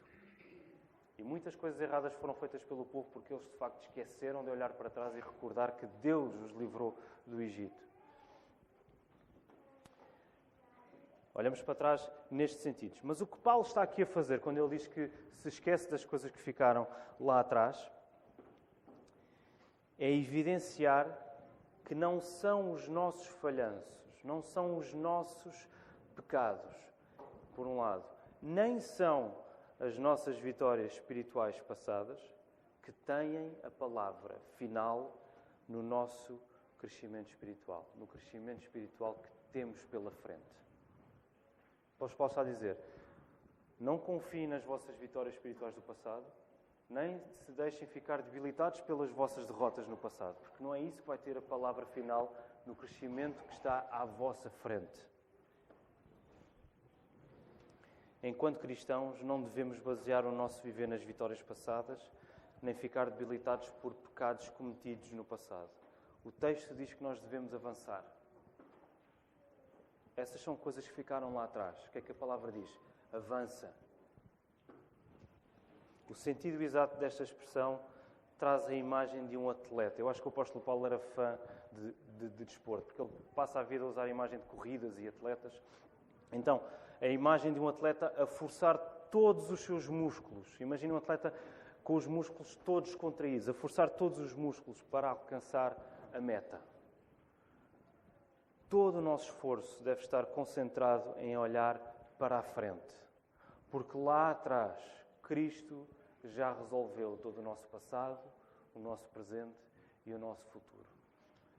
E 1.18 1.22
muitas 1.22 1.56
coisas 1.56 1.80
erradas 1.80 2.12
foram 2.14 2.35
feitas 2.35 2.62
pelo 2.62 2.85
povo 2.85 3.09
porque 3.12 3.33
eles 3.33 3.44
de 3.44 3.56
facto 3.56 3.83
esqueceram 3.83 4.44
de 4.44 4.50
olhar 4.50 4.72
para 4.74 4.90
trás 4.90 5.14
e 5.14 5.20
recordar 5.20 5.72
que 5.72 5.87
Deus 6.02 6.35
os 6.35 6.52
livrou 6.52 6.96
do 7.26 7.40
Egito. 7.40 7.90
Olhamos 11.35 11.62
para 11.62 11.74
trás 11.74 12.11
nestes 12.30 12.61
sentidos. 12.61 13.00
Mas 13.02 13.20
o 13.20 13.26
que 13.26 13.38
Paulo 13.38 13.62
está 13.62 13.83
aqui 13.83 14.02
a 14.02 14.06
fazer 14.06 14.40
quando 14.40 14.59
ele 14.59 14.76
diz 14.76 14.87
que 14.87 15.11
se 15.35 15.48
esquece 15.48 15.90
das 15.90 16.04
coisas 16.04 16.30
que 16.30 16.38
ficaram 16.38 16.87
lá 17.18 17.40
atrás 17.40 17.90
é 19.98 20.11
evidenciar 20.11 21.06
que 21.85 21.94
não 21.94 22.20
são 22.20 22.72
os 22.72 22.88
nossos 22.88 23.26
falhanços, 23.26 24.24
não 24.24 24.42
são 24.42 24.76
os 24.76 24.92
nossos 24.94 25.68
pecados, 26.20 26.70
por 27.54 27.66
um 27.66 27.78
lado, 27.78 28.04
nem 28.42 28.78
são 28.78 29.35
as 29.78 29.98
nossas 29.98 30.38
vitórias 30.38 30.92
espirituais 30.92 31.59
passadas 31.61 32.20
que 32.83 32.92
têm 32.92 33.56
a 33.62 33.70
palavra 33.70 34.38
final 34.56 35.16
no 35.66 35.83
nosso 35.83 36.38
crescimento 36.78 37.28
espiritual, 37.28 37.88
no 37.94 38.06
crescimento 38.06 38.62
espiritual 38.62 39.14
que 39.14 39.30
temos 39.52 39.83
pela 39.85 40.11
frente. 40.11 40.61
Paulo 41.98 42.12
está 42.26 42.42
a 42.42 42.44
dizer: 42.44 42.76
não 43.78 43.98
confiem 43.98 44.46
nas 44.46 44.64
vossas 44.64 44.94
vitórias 44.96 45.35
espirituais 45.35 45.74
do 45.74 45.83
passado, 45.83 46.24
nem 46.88 47.22
se 47.46 47.52
deixem 47.52 47.87
ficar 47.88 48.20
debilitados 48.20 48.80
pelas 48.83 49.11
vossas 49.11 49.46
derrotas 49.46 49.87
no 49.87 49.96
passado, 49.96 50.37
porque 50.40 50.62
não 50.62 50.74
é 50.74 50.80
isso 50.80 51.00
que 51.00 51.09
vai 51.09 51.18
ter 51.18 51.37
a 51.37 51.42
palavra 51.42 51.87
final 51.87 52.35
no 52.66 52.74
crescimento 52.74 53.42
que 53.44 53.52
está 53.54 53.87
à 53.90 54.04
vossa 54.04 54.50
frente. 54.50 55.09
Enquanto 58.22 58.59
cristãos, 58.59 59.22
não 59.22 59.40
devemos 59.40 59.78
basear 59.78 60.26
o 60.26 60.33
nosso 60.33 60.62
viver 60.62 60.87
nas 60.87 61.02
vitórias 61.02 61.40
passadas, 61.42 62.11
nem 62.61 62.74
ficar 62.74 63.11
debilitados 63.11 63.70
por 63.83 63.94
pecados 63.94 64.48
cometidos 64.50 65.11
no 65.12 65.24
passado. 65.24 65.70
O 66.24 66.30
texto 66.30 66.74
diz 66.74 66.92
que 66.92 67.02
nós 67.02 67.18
devemos 67.20 67.54
avançar. 67.54 68.04
Essas 70.14 70.40
são 70.42 70.54
coisas 70.54 70.87
que 70.87 70.92
ficaram 70.92 71.35
lá 71.35 71.44
atrás. 71.44 71.83
O 71.87 71.90
que 71.92 71.98
é 71.98 72.00
que 72.02 72.12
a 72.12 72.14
palavra 72.14 72.52
diz? 72.52 72.68
Avança. 73.11 73.74
O 76.06 76.14
sentido 76.14 76.62
exato 76.62 76.98
desta 76.98 77.22
expressão 77.22 77.80
traz 78.37 78.66
a 78.66 78.74
imagem 78.74 79.26
de 79.26 79.37
um 79.37 79.48
atleta. 79.48 80.00
Eu 80.00 80.11
acho 80.11 80.20
que 80.20 80.28
o 80.28 80.30
apóstolo 80.30 80.62
Paulo 80.62 80.85
era 80.85 80.98
fã 80.98 81.38
de, 81.72 81.92
de, 82.18 82.28
de 82.28 82.44
desporto, 82.44 82.87
porque 82.87 83.00
ele 83.00 83.11
passa 83.35 83.61
a 83.61 83.62
vida 83.62 83.85
a 83.85 83.87
usar 83.87 84.02
a 84.02 84.09
imagem 84.09 84.38
de 84.38 84.44
corridas 84.44 84.98
e 84.98 85.09
atletas. 85.09 85.59
Então, 86.33 86.62
a 87.00 87.06
imagem 87.08 87.52
de 87.52 87.60
um 87.60 87.68
atleta 87.68 88.12
a 88.16 88.26
forçar 88.26 88.78
todos 89.10 89.50
os 89.50 89.60
seus 89.60 89.88
músculos. 89.88 90.48
Imagina 90.60 90.94
um 90.94 90.98
atleta 90.98 91.32
com 91.82 91.94
os 91.94 92.06
músculos 92.06 92.54
todos 92.56 92.94
contraídos, 92.94 93.48
a 93.48 93.54
forçar 93.54 93.90
todos 93.90 94.18
os 94.18 94.34
músculos 94.34 94.82
para 94.84 95.10
alcançar 95.10 95.76
a 96.12 96.20
meta 96.20 96.60
todo 98.70 98.98
o 98.98 99.02
nosso 99.02 99.24
esforço 99.24 99.82
deve 99.82 100.00
estar 100.00 100.24
concentrado 100.26 101.12
em 101.18 101.36
olhar 101.36 101.76
para 102.16 102.38
a 102.38 102.42
frente. 102.42 102.94
Porque 103.68 103.98
lá 103.98 104.30
atrás, 104.30 104.80
Cristo 105.22 105.86
já 106.24 106.52
resolveu 106.52 107.18
todo 107.20 107.38
o 107.38 107.42
nosso 107.42 107.66
passado, 107.66 108.20
o 108.74 108.78
nosso 108.78 109.06
presente 109.08 109.58
e 110.06 110.12
o 110.14 110.18
nosso 110.18 110.44
futuro. 110.46 110.86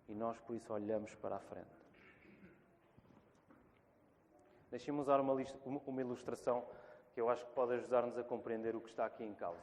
E 0.07 0.13
nós, 0.13 0.39
por 0.39 0.55
isso, 0.55 0.73
olhamos 0.73 1.13
para 1.15 1.35
a 1.35 1.39
frente. 1.39 1.80
Deixem-me 4.71 5.01
usar 5.01 5.19
uma, 5.19 5.33
uma 5.85 6.01
ilustração 6.01 6.65
que 7.13 7.19
eu 7.19 7.29
acho 7.29 7.45
que 7.45 7.51
pode 7.51 7.73
ajudar-nos 7.73 8.17
a 8.17 8.23
compreender 8.23 8.73
o 8.73 8.79
que 8.79 8.89
está 8.89 9.05
aqui 9.05 9.23
em 9.23 9.33
causa. 9.33 9.61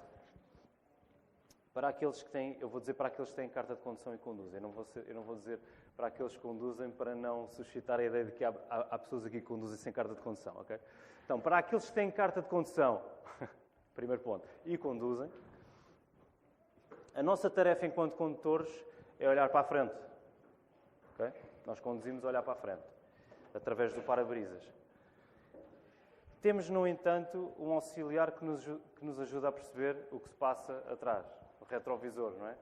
Para 1.72 1.88
aqueles 1.88 2.22
que 2.22 2.30
têm, 2.30 2.58
eu 2.60 2.68
vou 2.68 2.78
dizer 2.78 2.94
para 2.94 3.08
aqueles 3.08 3.30
que 3.30 3.36
têm 3.36 3.48
carta 3.48 3.74
de 3.74 3.80
condução 3.80 4.14
e 4.14 4.18
conduzem, 4.18 4.56
eu 4.56 4.60
não 4.60 4.70
vou, 4.70 4.84
ser, 4.84 5.08
eu 5.08 5.14
não 5.14 5.22
vou 5.22 5.36
dizer 5.36 5.58
para 5.96 6.08
aqueles 6.08 6.34
que 6.34 6.40
conduzem, 6.40 6.90
para 6.90 7.14
não 7.14 7.48
suscitar 7.48 8.00
a 8.00 8.04
ideia 8.04 8.24
de 8.24 8.32
que 8.32 8.44
há, 8.44 8.52
há, 8.68 8.80
há, 8.90 8.98
pessoas 8.98 9.24
aqui 9.24 9.40
que 9.40 9.46
conduzem 9.46 9.78
sem 9.78 9.92
carta 9.92 10.14
de 10.14 10.20
condução, 10.20 10.54
ok? 10.58 10.78
Então, 11.24 11.40
para 11.40 11.58
aqueles 11.58 11.86
que 11.86 11.92
têm 11.92 12.10
carta 12.10 12.42
de 12.42 12.48
condução, 12.48 13.02
primeiro 13.94 14.22
ponto, 14.22 14.46
e 14.64 14.76
conduzem, 14.76 15.30
a 17.14 17.22
nossa 17.22 17.48
tarefa 17.48 17.86
enquanto 17.86 18.14
condutores 18.14 18.84
é 19.18 19.28
olhar 19.28 19.48
para 19.48 19.60
a 19.60 19.64
frente, 19.64 19.94
ok? 21.14 21.32
Nós 21.64 21.80
conduzimos 21.80 22.24
olhar 22.24 22.42
para 22.42 22.52
a 22.52 22.56
frente, 22.56 22.84
através 23.54 23.94
do 23.94 24.02
para-brisas. 24.02 24.77
Temos, 26.40 26.70
no 26.70 26.86
entanto, 26.86 27.52
um 27.58 27.72
auxiliar 27.72 28.30
que 28.32 28.44
nos, 28.44 28.64
que 28.64 29.04
nos 29.04 29.18
ajuda 29.18 29.48
a 29.48 29.52
perceber 29.52 30.06
o 30.12 30.20
que 30.20 30.28
se 30.28 30.36
passa 30.36 30.84
atrás, 30.88 31.26
o 31.60 31.64
retrovisor, 31.64 32.32
não 32.38 32.46
é? 32.46 32.56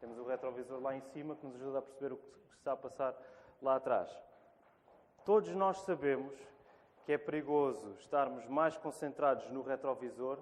Temos 0.00 0.18
o 0.18 0.24
retrovisor 0.24 0.80
lá 0.80 0.94
em 0.94 1.00
cima 1.00 1.36
que 1.36 1.46
nos 1.46 1.56
ajuda 1.56 1.78
a 1.78 1.82
perceber 1.82 2.14
o 2.14 2.16
que 2.16 2.56
está 2.56 2.72
a 2.72 2.76
passar 2.76 3.14
lá 3.60 3.76
atrás. 3.76 4.10
Todos 5.24 5.50
nós 5.54 5.78
sabemos 5.80 6.34
que 7.04 7.12
é 7.12 7.18
perigoso 7.18 7.94
estarmos 7.98 8.46
mais 8.46 8.76
concentrados 8.78 9.50
no 9.50 9.62
retrovisor 9.62 10.38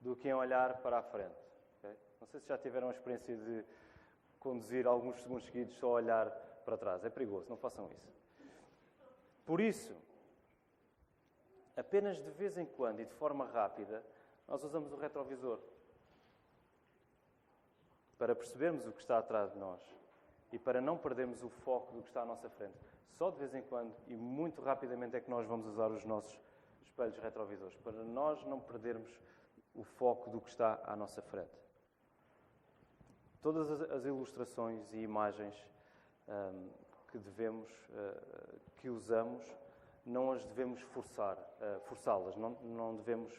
do 0.00 0.16
que 0.16 0.28
em 0.28 0.34
olhar 0.34 0.78
para 0.78 0.98
a 0.98 1.02
frente. 1.02 1.36
Okay? 1.78 1.96
Não 2.20 2.26
sei 2.26 2.40
se 2.40 2.48
já 2.48 2.56
tiveram 2.58 2.88
a 2.88 2.90
experiência 2.90 3.36
de 3.36 3.64
conduzir 4.40 4.86
alguns 4.86 5.20
segundos 5.22 5.44
seguidos 5.44 5.74
só 5.78 5.88
a 5.88 5.92
olhar 5.92 6.30
para 6.64 6.76
trás. 6.76 7.04
É 7.04 7.10
perigoso, 7.10 7.46
não 7.48 7.56
façam 7.56 7.90
isso. 7.90 8.14
Por 9.44 9.60
isso, 9.60 9.94
apenas 11.76 12.16
de 12.22 12.30
vez 12.30 12.56
em 12.56 12.66
quando 12.66 13.00
e 13.00 13.04
de 13.04 13.14
forma 13.14 13.46
rápida, 13.46 14.04
nós 14.46 14.62
usamos 14.62 14.92
o 14.92 14.96
retrovisor 14.96 15.58
para 18.18 18.34
percebermos 18.34 18.86
o 18.86 18.92
que 18.92 19.00
está 19.00 19.18
atrás 19.18 19.52
de 19.52 19.58
nós 19.58 19.80
e 20.52 20.58
para 20.58 20.80
não 20.80 20.96
perdermos 20.96 21.42
o 21.42 21.48
foco 21.48 21.92
do 21.92 22.02
que 22.02 22.08
está 22.08 22.22
à 22.22 22.24
nossa 22.24 22.48
frente. 22.48 22.78
Só 23.10 23.30
de 23.30 23.38
vez 23.38 23.54
em 23.54 23.62
quando 23.62 23.94
e 24.06 24.14
muito 24.14 24.62
rapidamente 24.62 25.16
é 25.16 25.20
que 25.20 25.30
nós 25.30 25.46
vamos 25.46 25.66
usar 25.66 25.90
os 25.90 26.04
nossos 26.04 26.38
espelhos 26.82 27.18
retrovisores, 27.18 27.76
para 27.78 27.92
nós 28.04 28.44
não 28.44 28.60
perdermos 28.60 29.20
o 29.74 29.82
foco 29.82 30.30
do 30.30 30.40
que 30.40 30.48
está 30.48 30.80
à 30.84 30.94
nossa 30.94 31.20
frente. 31.22 31.50
Todas 33.42 33.68
as 33.90 34.04
ilustrações 34.04 34.92
e 34.92 34.98
imagens 34.98 35.54
um, 36.28 36.70
que 37.08 37.18
devemos, 37.18 37.70
uh, 37.90 38.60
que 38.76 38.88
usamos, 38.88 39.44
não 40.04 40.32
as 40.32 40.44
devemos 40.44 40.80
forçar, 40.80 41.36
uh, 41.36 41.80
forçá-las, 41.80 42.36
não, 42.36 42.96
devemos 42.96 43.32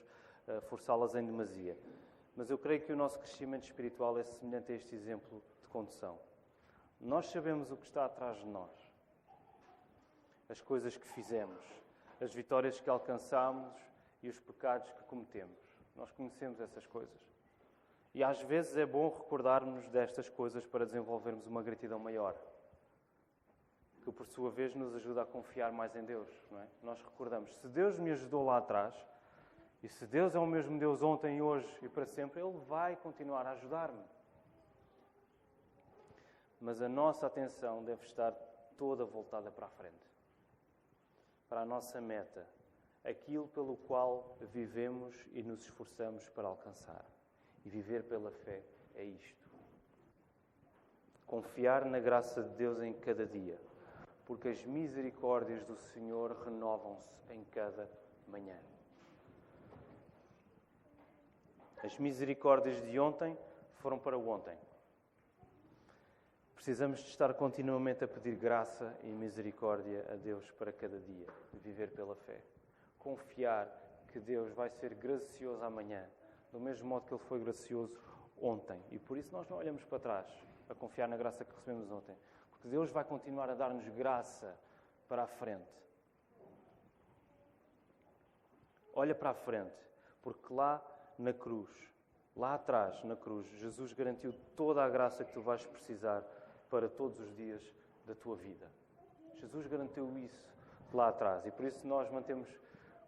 uh, 0.47 0.61
forçá-las 0.61 1.15
em 1.15 1.25
demasia. 1.25 1.77
Mas 2.35 2.49
eu 2.49 2.57
creio 2.57 2.81
que 2.81 2.91
o 2.91 2.97
nosso 2.97 3.17
crescimento 3.19 3.63
espiritual 3.63 4.17
é 4.17 4.23
semelhante 4.23 4.71
a 4.71 4.75
este 4.75 4.95
exemplo 4.95 5.41
de 5.61 5.67
condução. 5.67 6.19
Nós 6.99 7.27
sabemos 7.27 7.71
o 7.71 7.77
que 7.77 7.85
está 7.85 8.05
atrás 8.05 8.37
de 8.37 8.47
nós, 8.47 8.71
as 10.49 10.61
coisas 10.61 10.97
que 10.97 11.07
fizemos, 11.07 11.63
as 12.19 12.33
vitórias 12.33 12.79
que 12.79 12.89
alcançamos 12.89 13.73
e 14.21 14.29
os 14.29 14.39
pecados 14.39 14.91
que 14.91 15.03
cometemos. 15.03 15.57
Nós 15.95 16.11
conhecemos 16.11 16.59
essas 16.59 16.85
coisas. 16.87 17.35
E 18.13 18.23
às 18.23 18.41
vezes 18.41 18.77
é 18.77 18.85
bom 18.85 19.09
recordarmos 19.09 19.87
destas 19.89 20.29
coisas 20.29 20.65
para 20.65 20.85
desenvolvermos 20.85 21.45
uma 21.47 21.61
gratidão 21.61 21.99
maior. 21.99 22.35
Que 24.05 24.11
por 24.11 24.25
sua 24.25 24.49
vez 24.49 24.73
nos 24.73 24.95
ajuda 24.95 25.23
a 25.23 25.25
confiar 25.25 25.73
mais 25.73 25.93
em 25.97 26.05
Deus. 26.05 26.29
É? 26.53 26.67
Nós 26.81 27.01
recordamos, 27.01 27.53
se 27.57 27.67
Deus 27.67 27.99
me 27.99 28.11
ajudou 28.11 28.45
lá 28.45 28.57
atrás, 28.57 28.95
e 29.83 29.89
se 29.89 30.05
Deus 30.05 30.33
é 30.33 30.39
o 30.39 30.45
mesmo 30.45 30.79
Deus 30.79 31.01
ontem, 31.01 31.41
hoje 31.41 31.67
e 31.81 31.89
para 31.89 32.05
sempre, 32.05 32.39
Ele 32.39 32.57
vai 32.67 32.95
continuar 32.95 33.45
a 33.45 33.51
ajudar-me. 33.51 34.03
Mas 36.61 36.81
a 36.81 36.87
nossa 36.87 37.27
atenção 37.27 37.83
deve 37.83 38.03
estar 38.05 38.31
toda 38.77 39.03
voltada 39.03 39.51
para 39.51 39.65
a 39.65 39.69
frente 39.69 40.15
para 41.49 41.61
a 41.61 41.65
nossa 41.65 42.01
meta, 42.01 42.45
aquilo 43.03 43.47
pelo 43.47 43.77
qual 43.77 44.37
vivemos 44.53 45.15
e 45.31 45.43
nos 45.43 45.61
esforçamos 45.61 46.27
para 46.29 46.47
alcançar. 46.47 47.05
E 47.63 47.69
viver 47.69 48.03
pela 48.03 48.31
fé 48.31 48.61
é 48.95 49.03
isto. 49.03 49.49
Confiar 51.25 51.85
na 51.85 51.99
graça 51.99 52.43
de 52.43 52.49
Deus 52.55 52.81
em 52.81 52.93
cada 52.93 53.25
dia, 53.25 53.59
porque 54.25 54.49
as 54.49 54.63
misericórdias 54.65 55.63
do 55.65 55.75
Senhor 55.75 56.31
renovam-se 56.43 57.33
em 57.33 57.43
cada 57.45 57.89
manhã. 58.27 58.57
As 61.83 61.99
misericórdias 61.99 62.81
de 62.83 62.99
ontem 62.99 63.37
foram 63.75 63.99
para 63.99 64.17
ontem. 64.17 64.57
Precisamos 66.55 66.99
de 67.01 67.09
estar 67.09 67.31
continuamente 67.35 68.03
a 68.03 68.07
pedir 68.07 68.35
graça 68.35 68.97
e 69.03 69.11
misericórdia 69.11 70.03
a 70.11 70.15
Deus 70.15 70.49
para 70.53 70.71
cada 70.71 70.99
dia, 70.99 71.27
viver 71.53 71.91
pela 71.91 72.15
fé. 72.15 72.41
Confiar 72.97 73.69
que 74.07 74.19
Deus 74.19 74.51
vai 74.53 74.71
ser 74.71 74.95
gracioso 74.95 75.63
amanhã, 75.63 76.03
do 76.51 76.59
mesmo 76.59 76.89
modo 76.89 77.05
que 77.05 77.13
Ele 77.13 77.23
foi 77.25 77.39
gracioso 77.39 77.95
ontem. 78.41 78.81
E 78.89 78.97
por 78.97 79.15
isso 79.15 79.31
nós 79.31 79.47
não 79.47 79.57
olhamos 79.57 79.83
para 79.83 79.99
trás 79.99 80.27
a 80.67 80.73
confiar 80.73 81.07
na 81.07 81.15
graça 81.17 81.45
que 81.45 81.53
recebemos 81.53 81.91
ontem. 81.91 82.15
Porque 82.65 82.77
Deus 82.77 82.89
vai 82.89 83.03
continuar 83.03 83.47
a 83.47 83.53
dar-nos 83.53 83.87
graça 83.89 84.57
para 85.07 85.21
a 85.21 85.27
frente. 85.27 85.69
Olha 88.91 89.13
para 89.13 89.29
a 89.29 89.33
frente, 89.35 89.77
porque 90.23 90.51
lá 90.51 90.83
na 91.15 91.31
cruz, 91.31 91.69
lá 92.35 92.55
atrás 92.55 93.03
na 93.03 93.15
cruz, 93.15 93.45
Jesus 93.59 93.93
garantiu 93.93 94.33
toda 94.55 94.83
a 94.83 94.89
graça 94.89 95.23
que 95.23 95.31
tu 95.31 95.41
vais 95.41 95.63
precisar 95.63 96.23
para 96.67 96.89
todos 96.89 97.19
os 97.19 97.35
dias 97.35 97.61
da 98.03 98.15
tua 98.15 98.35
vida. 98.35 98.67
Jesus 99.35 99.67
garantiu 99.67 100.17
isso 100.17 100.51
lá 100.91 101.09
atrás 101.09 101.45
e 101.45 101.51
por 101.51 101.65
isso 101.65 101.87
nós 101.87 102.09
mantemos 102.09 102.49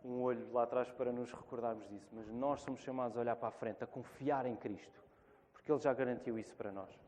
um 0.06 0.22
olho 0.22 0.54
lá 0.54 0.64
atrás 0.64 0.92
para 0.92 1.12
nos 1.12 1.32
recordarmos 1.32 1.90
disso. 1.90 2.10
Mas 2.14 2.28
nós 2.28 2.62
somos 2.62 2.82
chamados 2.82 3.18
a 3.18 3.22
olhar 3.22 3.36
para 3.36 3.48
a 3.48 3.52
frente, 3.52 3.84
a 3.84 3.88
confiar 3.88 4.46
em 4.46 4.56
Cristo, 4.56 5.04
porque 5.52 5.72
Ele 5.72 5.82
já 5.82 5.96
garantiu 5.96 6.38
isso 6.38 6.56
para 6.56 6.72
nós. 6.72 7.07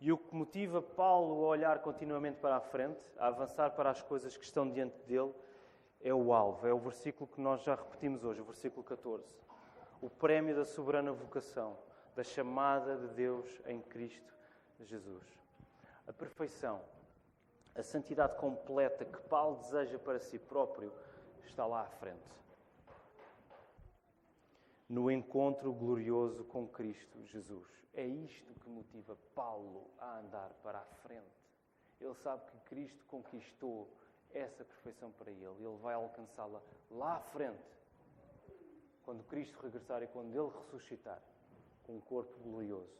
E 0.00 0.10
o 0.10 0.16
que 0.16 0.34
motiva 0.34 0.80
Paulo 0.80 1.44
a 1.44 1.48
olhar 1.48 1.80
continuamente 1.80 2.38
para 2.38 2.56
a 2.56 2.60
frente, 2.60 3.04
a 3.18 3.26
avançar 3.26 3.70
para 3.72 3.90
as 3.90 4.00
coisas 4.00 4.36
que 4.36 4.44
estão 4.44 4.68
diante 4.68 4.96
dele, 5.02 5.34
é 6.02 6.14
o 6.14 6.32
alvo. 6.32 6.66
É 6.66 6.72
o 6.72 6.78
versículo 6.78 7.28
que 7.28 7.40
nós 7.40 7.62
já 7.62 7.74
repetimos 7.74 8.24
hoje, 8.24 8.40
o 8.40 8.44
versículo 8.44 8.82
14. 8.82 9.24
O 10.00 10.08
prémio 10.08 10.56
da 10.56 10.64
soberana 10.64 11.12
vocação, 11.12 11.76
da 12.16 12.24
chamada 12.24 12.96
de 12.96 13.08
Deus 13.08 13.60
em 13.66 13.80
Cristo 13.80 14.34
Jesus. 14.80 15.26
A 16.06 16.12
perfeição, 16.12 16.80
a 17.74 17.82
santidade 17.82 18.36
completa 18.36 19.04
que 19.04 19.20
Paulo 19.28 19.58
deseja 19.58 19.98
para 19.98 20.18
si 20.18 20.38
próprio, 20.38 20.92
está 21.44 21.66
lá 21.66 21.82
à 21.82 21.86
frente. 21.86 22.30
No 24.90 25.08
encontro 25.08 25.72
glorioso 25.72 26.42
com 26.42 26.66
Cristo 26.66 27.24
Jesus. 27.24 27.68
É 27.94 28.04
isto 28.04 28.52
que 28.54 28.68
motiva 28.68 29.16
Paulo 29.36 29.88
a 30.00 30.18
andar 30.18 30.50
para 30.64 30.80
a 30.80 30.84
frente. 31.06 31.30
Ele 32.00 32.14
sabe 32.16 32.42
que 32.50 32.58
Cristo 32.68 33.04
conquistou 33.06 33.88
essa 34.34 34.64
perfeição 34.64 35.12
para 35.12 35.30
ele. 35.30 35.44
Ele 35.44 35.76
vai 35.80 35.94
alcançá-la 35.94 36.60
lá 36.90 37.18
à 37.18 37.20
frente. 37.20 37.62
Quando 39.04 39.22
Cristo 39.28 39.56
regressar 39.62 40.02
e 40.02 40.08
quando 40.08 40.34
ele 40.34 40.50
ressuscitar 40.58 41.22
com 41.84 41.94
um 41.94 42.00
corpo 42.00 42.36
glorioso. 42.40 42.98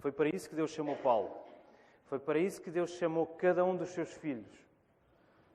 Foi 0.00 0.10
para 0.10 0.28
isso 0.34 0.48
que 0.48 0.56
Deus 0.56 0.72
chamou 0.72 0.96
Paulo. 0.96 1.30
Foi 2.06 2.18
para 2.18 2.40
isso 2.40 2.60
que 2.60 2.72
Deus 2.72 2.90
chamou 2.90 3.24
cada 3.24 3.64
um 3.64 3.76
dos 3.76 3.90
seus 3.90 4.12
filhos 4.14 4.63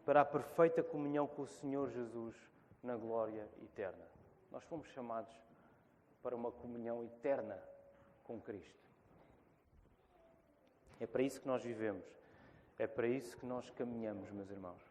para 0.10 0.22
a 0.22 0.26
perfeita 0.26 0.82
comunhão 0.82 1.28
com 1.28 1.44
o 1.44 1.48
Senhor 1.48 1.88
Jesus 1.92 2.36
na 2.82 2.96
glória 2.96 3.48
eterna. 3.62 4.04
Nós 4.52 4.64
fomos 4.64 4.88
chamados 4.88 5.32
para 6.24 6.36
uma 6.36 6.52
comunhão 6.52 7.04
eterna 7.04 7.56
com 8.24 8.42
Cristo. 8.42 8.84
É 11.00 11.06
para 11.06 11.22
isso 11.22 11.40
que 11.40 11.48
nós 11.48 11.64
vivemos. 11.64 12.04
É 12.80 12.88
para 12.88 13.06
isso 13.06 13.38
que 13.38 13.46
nós 13.46 13.70
caminhamos, 13.70 14.32
meus 14.32 14.50
irmãos. 14.50 14.82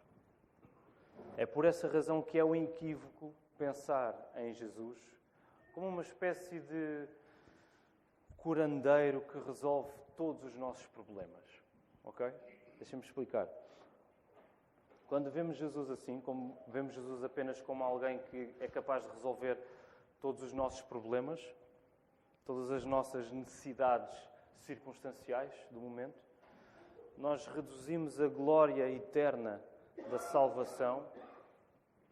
É 1.37 1.45
por 1.45 1.65
essa 1.65 1.89
razão 1.89 2.23
que 2.23 2.39
é 2.39 2.45
o 2.45 2.55
equívoco 2.55 3.35
pensar 3.59 4.15
em 4.37 4.55
Jesus 4.55 5.01
como 5.75 5.89
uma 5.89 6.03
espécie 6.03 6.61
de 6.61 7.09
curandeiro 8.37 9.23
que 9.23 9.39
resolve 9.41 9.91
todos 10.17 10.45
os 10.45 10.55
nossos 10.57 10.87
problemas. 10.87 11.43
Ok? 12.05 12.33
Deixa-me 12.79 13.03
explicar. 13.03 13.49
Quando 15.09 15.31
vemos 15.31 15.57
Jesus 15.57 15.91
assim, 15.91 16.21
como 16.21 16.57
vemos 16.69 16.93
Jesus 16.93 17.25
apenas 17.25 17.59
como 17.63 17.83
alguém 17.83 18.19
que 18.19 18.55
é 18.61 18.69
capaz 18.69 19.05
de 19.05 19.11
resolver 19.13 19.59
todos 20.21 20.43
os 20.43 20.53
nossos 20.53 20.83
problemas, 20.83 21.41
todas 22.45 22.71
as 22.71 22.85
nossas 22.85 23.33
necessidades 23.33 24.15
circunstanciais 24.59 25.51
do 25.71 25.81
momento, 25.81 26.19
nós 27.17 27.47
reduzimos 27.47 28.21
a 28.21 28.29
glória 28.29 28.87
eterna 28.91 29.63
da 30.11 30.19
salvação 30.19 31.07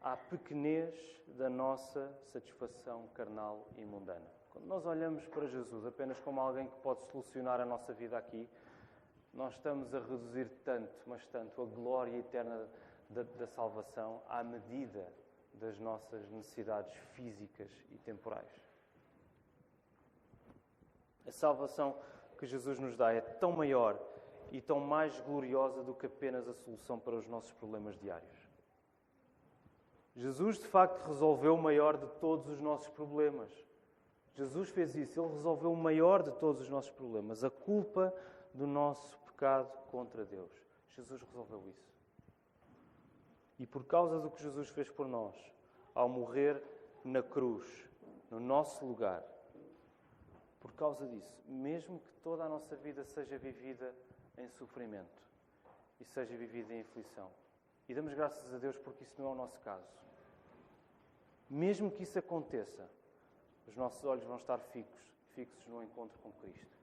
à 0.01 0.17
pequenez 0.17 0.95
da 1.29 1.51
nossa 1.51 2.11
satisfação 2.33 3.09
carnal 3.15 3.69
e 3.77 3.85
mundana. 3.85 4.27
Quando 4.51 4.69
nós 4.69 4.87
olhamos 4.87 5.27
para 5.27 5.47
Jesus 5.47 5.85
apenas 5.85 6.19
como 6.21 6.41
alguém 6.41 6.67
que 6.67 6.77
pode 6.77 7.05
solucionar 7.11 7.61
a 7.61 7.67
nossa 7.67 7.93
vida 7.93 8.17
aqui, 8.17 8.49
nós 9.35 9.53
estamos 9.53 9.95
a 9.95 9.99
reduzir 9.99 10.49
tanto, 10.65 10.91
mas 11.07 11.25
tanto, 11.27 11.61
a 11.61 11.67
glória 11.67 12.17
eterna 12.17 12.67
da, 13.09 13.23
da 13.23 13.47
salvação 13.47 14.23
à 14.29 14.43
medida 14.43 15.13
das 15.55 15.79
nossas 15.79 16.29
necessidades 16.31 16.93
físicas 17.15 17.71
e 17.91 17.99
temporais. 17.99 18.51
A 21.27 21.33
salvação 21.33 21.97
que 22.39 22.47
Jesus 22.47 22.79
nos 22.79 22.97
dá 22.97 23.13
é 23.13 23.21
tão 23.21 23.53
maior 23.53 23.99
e 24.51 24.61
tão 24.61 24.79
mais 24.79 25.19
gloriosa 25.21 25.83
do 25.83 25.95
que 25.95 26.07
apenas 26.07 26.47
a 26.49 26.55
solução 26.55 26.99
para 26.99 27.17
os 27.17 27.27
nossos 27.27 27.53
problemas 27.53 27.97
diários. 27.99 28.47
Jesus, 30.15 30.59
de 30.59 30.67
facto, 30.67 31.07
resolveu 31.07 31.55
o 31.55 31.63
maior 31.63 31.97
de 31.97 32.07
todos 32.21 32.49
os 32.49 32.61
nossos 32.61 32.89
problemas. 32.89 33.51
Jesus 34.35 34.71
fez 34.71 34.95
isso, 34.95 35.21
ele 35.21 35.35
resolveu 35.35 35.73
o 35.73 35.77
maior 35.77 36.23
de 36.23 36.33
todos 36.33 36.63
os 36.63 36.69
nossos 36.69 36.91
problemas, 36.91 37.43
a 37.43 37.51
culpa 37.51 38.15
do 38.55 38.67
nosso 38.67 39.19
pecado 39.19 39.71
contra 39.91 40.25
Deus. 40.25 40.51
Jesus 40.91 41.21
resolveu 41.23 41.63
isso. 41.69 41.96
E 43.59 43.67
por 43.67 43.85
causa 43.85 44.21
do 44.21 44.31
que 44.31 44.43
Jesus 44.43 44.69
fez 44.69 44.91
por 44.91 45.09
nós, 45.09 45.35
ao 45.95 46.09
morrer 46.09 46.63
na 47.05 47.23
cruz, 47.23 47.67
no 48.31 48.39
nosso 48.39 48.85
lugar, 48.85 49.23
por 50.61 50.73
causa 50.73 51.07
disso, 51.07 51.43
mesmo 51.47 52.01
que 52.01 52.13
toda 52.23 52.45
a 52.45 52.49
nossa 52.49 52.77
vida 52.77 53.05
seja 53.05 53.39
vivida 53.39 53.95
em 54.37 54.49
sofrimento 54.49 55.23
e 56.01 56.05
seja 56.05 56.37
vivida 56.37 56.75
em 56.75 56.81
aflição, 56.81 57.31
e 57.89 57.95
damos 57.95 58.13
graças 58.13 58.53
a 58.53 58.59
Deus 58.59 58.77
porque 58.77 59.05
isso 59.05 59.15
não 59.23 59.29
é 59.29 59.33
o 59.33 59.37
nosso 59.37 59.59
caso. 59.61 59.87
Mesmo 61.49 61.91
que 61.91 62.03
isso 62.03 62.19
aconteça, 62.19 62.91
os 63.67 63.77
nossos 63.77 64.05
olhos 64.05 64.25
vão 64.25 64.37
estar 64.37 64.59
fixos, 64.59 65.13
fixos 65.35 65.67
no 65.69 65.83
encontro 65.83 66.19
com 66.19 66.33
Cristo. 66.33 66.76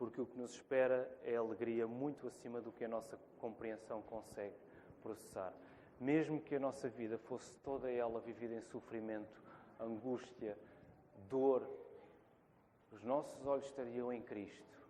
Porque 0.00 0.18
o 0.18 0.24
que 0.24 0.38
nos 0.38 0.52
espera 0.54 1.06
é 1.22 1.36
alegria 1.36 1.86
muito 1.86 2.26
acima 2.26 2.58
do 2.58 2.72
que 2.72 2.82
a 2.82 2.88
nossa 2.88 3.18
compreensão 3.38 4.00
consegue 4.00 4.56
processar. 5.02 5.52
Mesmo 6.00 6.40
que 6.40 6.54
a 6.54 6.58
nossa 6.58 6.88
vida 6.88 7.18
fosse 7.18 7.54
toda 7.56 7.90
ela 7.90 8.18
vivida 8.18 8.54
em 8.54 8.62
sofrimento, 8.62 9.38
angústia, 9.78 10.56
dor, 11.28 11.68
os 12.90 13.02
nossos 13.02 13.46
olhos 13.46 13.66
estariam 13.66 14.10
em 14.10 14.22
Cristo. 14.22 14.88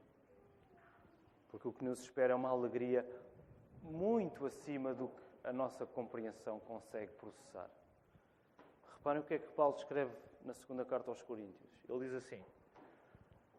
Porque 1.49 1.67
o 1.67 1.73
que 1.73 1.85
nos 1.85 1.99
espera 2.03 2.33
é 2.33 2.37
uma 2.37 2.51
alegria 2.51 3.05
muito 3.83 4.47
acima 4.47 4.95
do 4.95 5.09
que 5.09 5.23
a 5.43 5.53
nossa 5.53 5.85
compreensão 5.87 6.61
consegue 6.61 7.11
processar. 7.15 7.69
Reparem 8.93 9.23
o 9.23 9.25
que 9.25 9.35
é 9.35 9.39
que 9.41 9.51
Paulo 9.55 9.75
escreve 9.75 10.15
na 10.45 10.55
segunda 10.55 10.85
carta 10.85 11.11
aos 11.11 11.21
Coríntios. 11.21 11.69
Ele 11.89 11.99
diz 11.99 12.15
assim: 12.15 12.45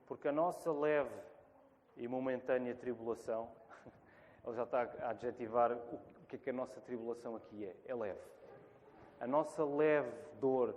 Porque 0.05 0.29
a 0.29 0.31
nossa 0.31 0.71
leve 0.71 1.30
e 1.97 2.07
momentânea 2.07 2.75
tribulação, 2.75 3.49
ele 4.45 4.55
já 4.55 4.63
está 4.63 4.81
a 5.01 5.09
adjetivar 5.09 5.71
o 5.73 6.25
que 6.27 6.35
é 6.35 6.39
que 6.39 6.49
a 6.49 6.53
nossa 6.53 6.79
tribulação 6.81 7.35
aqui 7.35 7.65
é? 7.65 7.75
É 7.85 7.95
leve. 7.95 8.19
A 9.19 9.27
nossa 9.27 9.63
leve 9.63 10.11
dor, 10.39 10.75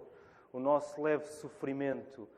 o 0.53 0.59
nosso 0.59 1.00
leve 1.00 1.27
sofrimento, 1.27 2.29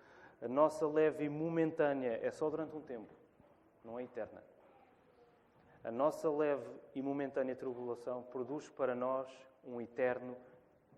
a 0.41 0.49
nossa 0.49 0.87
leve 0.87 1.25
e 1.25 1.29
momentânea 1.29 2.21
é 2.23 2.31
só 2.31 2.49
durante 2.49 2.77
um 2.77 2.81
tempo, 2.81 3.13
não 3.85 3.99
é 3.99 4.05
eterna. 4.05 4.43
A 5.83 5.91
nossa 5.91 6.31
leve 6.31 6.69
e 6.95 7.03
momentânea 7.03 7.55
tribulação 7.55 8.23
produz 8.25 8.69
para 8.69 8.95
nós 8.95 9.29
um 9.65 9.81
eterno 9.81 10.37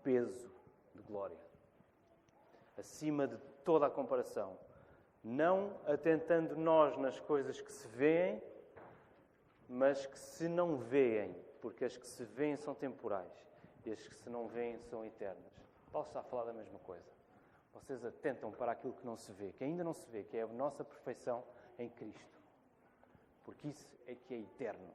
peso 0.03 0.51
de 0.95 1.01
glória. 1.03 1.37
Acima 2.77 3.27
de 3.27 3.37
toda 3.63 3.85
a 3.85 3.89
comparação. 3.89 4.57
Não 5.23 5.75
atentando 5.85 6.55
nós 6.55 6.97
nas 6.97 7.19
coisas 7.19 7.59
que 7.59 7.71
se 7.71 7.87
veem, 7.89 8.41
mas 9.67 10.05
que 10.05 10.17
se 10.17 10.47
não 10.47 10.77
veem, 10.77 11.35
porque 11.61 11.85
as 11.85 11.95
que 11.95 12.07
se 12.07 12.23
veem 12.23 12.55
são 12.57 12.73
temporais 12.73 13.31
e 13.85 13.91
as 13.91 14.07
que 14.07 14.15
se 14.15 14.29
não 14.29 14.47
veem 14.47 14.77
são 14.89 15.05
eternas. 15.05 15.51
Paulo 15.91 16.07
está 16.07 16.19
a 16.19 16.23
falar 16.23 16.45
da 16.45 16.53
mesma 16.53 16.79
coisa. 16.79 17.09
Vocês 17.73 18.03
atentam 18.03 18.51
para 18.51 18.71
aquilo 18.71 18.93
que 18.93 19.05
não 19.05 19.17
se 19.17 19.31
vê, 19.31 19.51
que 19.51 19.63
ainda 19.63 19.83
não 19.83 19.93
se 19.93 20.09
vê, 20.09 20.23
que 20.23 20.37
é 20.37 20.41
a 20.41 20.47
nossa 20.47 20.83
perfeição 20.83 21.43
em 21.77 21.89
Cristo. 21.89 22.39
Porque 23.45 23.67
isso 23.67 23.87
é 24.07 24.15
que 24.15 24.33
é 24.33 24.37
eterno. 24.39 24.89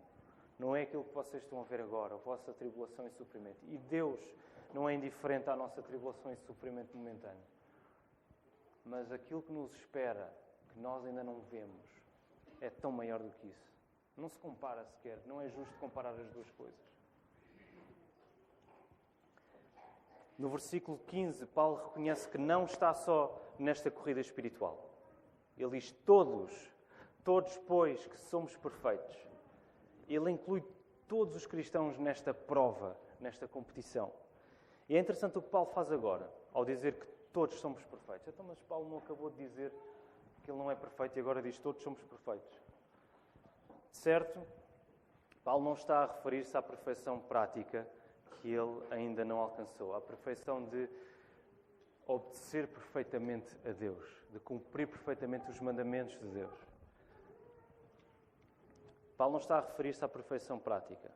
Não 0.58 0.74
é 0.76 0.82
aquilo 0.82 1.04
que 1.04 1.14
vocês 1.14 1.42
estão 1.42 1.60
a 1.60 1.64
ver 1.64 1.80
agora, 1.80 2.14
a 2.14 2.18
vossa 2.18 2.52
tribulação 2.52 3.06
e 3.06 3.10
sofrimento. 3.10 3.58
E 3.68 3.76
Deus 3.76 4.20
não 4.72 4.88
é 4.88 4.94
indiferente 4.94 5.48
à 5.50 5.56
nossa 5.56 5.82
tribulação 5.82 6.32
e 6.32 6.37
sofrimento 6.37 6.96
momentâneo. 6.96 7.42
Mas 8.85 9.11
aquilo 9.11 9.42
que 9.42 9.53
nos 9.53 9.75
espera, 9.75 10.33
que 10.68 10.79
nós 10.79 11.05
ainda 11.05 11.25
não 11.25 11.40
vemos, 11.42 11.88
é 12.61 12.68
tão 12.68 12.92
maior 12.92 13.23
do 13.23 13.31
que 13.31 13.47
isso. 13.47 13.73
Não 14.16 14.29
se 14.29 14.38
compara 14.38 14.85
sequer, 14.85 15.18
não 15.27 15.40
é 15.40 15.49
justo 15.49 15.75
comparar 15.79 16.11
as 16.11 16.29
duas 16.31 16.51
coisas. 16.53 16.94
No 20.38 20.49
versículo 20.49 20.99
15, 21.07 21.47
Paulo 21.47 21.77
reconhece 21.77 22.29
que 22.29 22.38
não 22.38 22.64
está 22.64 22.92
só 22.92 23.40
nesta 23.59 23.90
corrida 23.90 24.20
espiritual. 24.20 24.90
Ele 25.57 25.79
diz: 25.79 25.92
Todos, 26.05 26.53
todos, 27.23 27.57
pois, 27.59 28.05
que 28.07 28.18
somos 28.18 28.57
perfeitos. 28.57 29.16
Ele 30.09 30.31
inclui 30.31 30.62
todos 31.07 31.37
os 31.37 31.47
cristãos 31.47 31.99
nesta 31.99 32.35
prova, 32.35 32.99
nesta 33.20 33.47
competição. 33.47 34.12
E 34.88 34.97
é 34.97 35.01
interessante 35.01 35.38
o 35.38 35.42
que 35.42 35.49
Paulo 35.49 35.70
faz 35.70 35.90
agora, 35.90 36.31
ao 36.53 36.64
dizer 36.64 36.94
que 36.94 37.07
todos 37.35 37.57
somos 37.57 37.83
perfeitos. 37.85 38.29
Então, 38.29 38.47
mas 38.47 38.59
Paulo 38.61 38.88
não 38.88 38.99
acabou 38.99 39.29
de 39.29 39.37
dizer 39.37 39.73
que 40.42 40.51
ele 40.51 40.57
não 40.57 40.70
é 40.70 40.77
perfeito 40.77 41.18
e 41.18 41.20
agora 41.20 41.42
diz 41.42 41.59
todos 41.59 41.83
somos 41.83 42.01
perfeitos. 42.05 42.62
Certo? 43.90 44.40
Paulo 45.42 45.64
não 45.64 45.75
está 45.75 46.05
a 46.05 46.07
referir-se 46.07 46.57
à 46.57 46.62
perfeição 46.62 47.18
prática 47.18 47.87
que 48.40 48.49
ele 48.49 48.81
ainda 48.90 49.25
não 49.25 49.38
alcançou, 49.38 49.97
à 49.97 50.01
perfeição 50.01 50.64
de 50.64 50.88
obedecer 52.07 52.68
perfeitamente 52.68 53.57
a 53.66 53.73
Deus, 53.73 54.07
de 54.31 54.38
cumprir 54.38 54.87
perfeitamente 54.87 55.51
os 55.51 55.59
mandamentos 55.59 56.16
de 56.20 56.29
Deus. 56.29 56.59
Paulo 59.16 59.33
não 59.33 59.40
está 59.40 59.59
a 59.59 59.61
referir-se 59.61 60.05
à 60.05 60.09
perfeição 60.09 60.59
prática, 60.59 61.11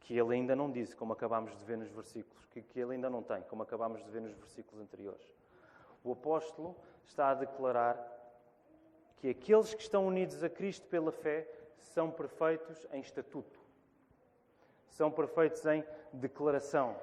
que 0.00 0.18
ele 0.18 0.34
ainda 0.34 0.56
não 0.56 0.70
disse, 0.70 0.96
como 0.96 1.12
acabámos 1.12 1.56
de 1.56 1.64
ver 1.64 1.78
nos 1.78 1.90
versículos, 1.90 2.44
que, 2.46 2.60
que 2.60 2.80
ele 2.80 2.94
ainda 2.94 3.08
não 3.08 3.22
tem, 3.22 3.42
como 3.42 3.62
acabámos 3.62 4.02
de 4.02 4.10
ver 4.10 4.20
nos 4.20 4.32
versículos 4.32 4.80
anteriores. 4.80 5.39
O 6.02 6.12
apóstolo 6.12 6.76
está 7.04 7.30
a 7.30 7.34
declarar 7.34 7.98
que 9.16 9.28
aqueles 9.28 9.74
que 9.74 9.82
estão 9.82 10.06
unidos 10.06 10.42
a 10.42 10.48
Cristo 10.48 10.86
pela 10.88 11.12
fé 11.12 11.46
são 11.78 12.10
perfeitos 12.10 12.86
em 12.92 13.00
estatuto, 13.00 13.58
são 14.88 15.10
perfeitos 15.10 15.64
em 15.66 15.84
declaração, 16.12 16.96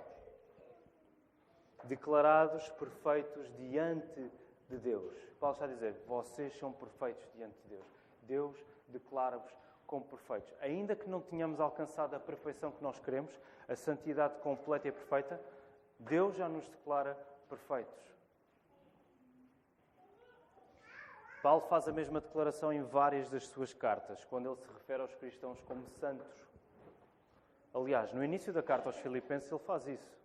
declarados 1.84 2.70
perfeitos 2.72 3.52
diante 3.58 4.32
de 4.70 4.78
Deus. 4.78 5.16
Paulo 5.40 5.54
está 5.54 5.66
a 5.66 5.70
dizer: 5.70 5.96
vocês 6.08 6.58
são 6.58 6.72
perfeitos 6.72 7.28
diante 7.36 7.56
de 7.64 7.70
Deus. 7.70 7.88
Deus 8.24 8.66
declara-vos 8.88 9.54
como 9.86 10.04
perfeitos. 10.06 10.54
Ainda 10.60 10.96
que 10.96 11.10
não 11.10 11.22
tenhamos 11.22 11.60
alcançado 11.60 12.16
a 12.16 12.20
perfeição 12.20 12.72
que 12.72 12.84
nós 12.84 13.00
queremos, 13.00 13.32
a 13.68 13.76
santidade 13.76 14.36
completa 14.40 14.88
e 14.88 14.92
perfeita, 14.92 15.40
Deus 16.00 16.36
já 16.36 16.50
nos 16.50 16.68
declara 16.68 17.18
perfeitos. 17.50 18.17
Paulo 21.42 21.62
faz 21.62 21.88
a 21.88 21.92
mesma 21.92 22.20
declaração 22.20 22.74
em 22.74 22.82
várias 22.82 23.30
das 23.30 23.46
suas 23.48 23.74
cartas, 23.74 24.26
quando 24.26 24.50
ele 24.50 24.56
se 24.56 24.68
refere 24.74 25.02
aos 25.02 25.14
cristãos 25.16 25.60
como 25.62 25.88
santos. 26.00 26.46
Aliás, 27.74 28.12
no 28.12 28.24
início 28.24 28.52
da 28.52 28.64
carta 28.64 28.90
aos 28.90 28.98
Filipenses, 28.98 29.52
ele 29.52 29.60
faz 29.60 29.86
isso. 29.88 30.18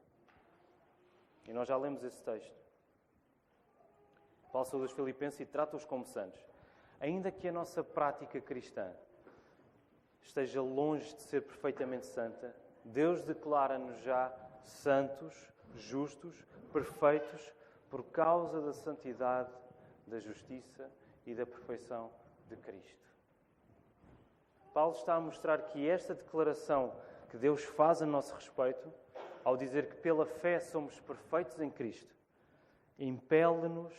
E 1.46 1.52
nós 1.52 1.68
já 1.68 1.76
lemos 1.76 2.02
esse 2.02 2.22
texto. 2.22 2.54
Paulo 4.50 4.66
saúda 4.66 4.86
os 4.86 4.92
Filipenses 4.92 5.40
e 5.40 5.46
trata-os 5.46 5.84
como 5.84 6.04
santos. 6.04 6.40
Ainda 6.98 7.30
que 7.30 7.48
a 7.48 7.52
nossa 7.52 7.84
prática 7.84 8.40
cristã 8.40 8.90
esteja 10.22 10.62
longe 10.62 11.14
de 11.14 11.22
ser 11.22 11.42
perfeitamente 11.42 12.06
santa, 12.06 12.54
Deus 12.84 13.22
declara-nos 13.22 13.98
já 14.02 14.32
santos, 14.62 15.34
justos, 15.74 16.34
perfeitos, 16.72 17.52
por 17.90 18.02
causa 18.04 18.60
da 18.62 18.72
santidade, 18.72 19.52
da 20.06 20.18
justiça 20.18 20.90
e 21.26 21.34
da 21.34 21.46
perfeição 21.46 22.10
de 22.48 22.56
Cristo. 22.56 23.02
Paulo 24.72 24.94
está 24.96 25.14
a 25.14 25.20
mostrar 25.20 25.62
que 25.68 25.88
esta 25.88 26.14
declaração 26.14 26.94
que 27.30 27.36
Deus 27.36 27.62
faz 27.64 28.02
a 28.02 28.06
nosso 28.06 28.34
respeito, 28.34 28.92
ao 29.44 29.56
dizer 29.56 29.88
que 29.88 29.96
pela 29.96 30.26
fé 30.26 30.60
somos 30.60 30.98
perfeitos 31.00 31.60
em 31.60 31.70
Cristo, 31.70 32.14
impele-nos 32.98 33.94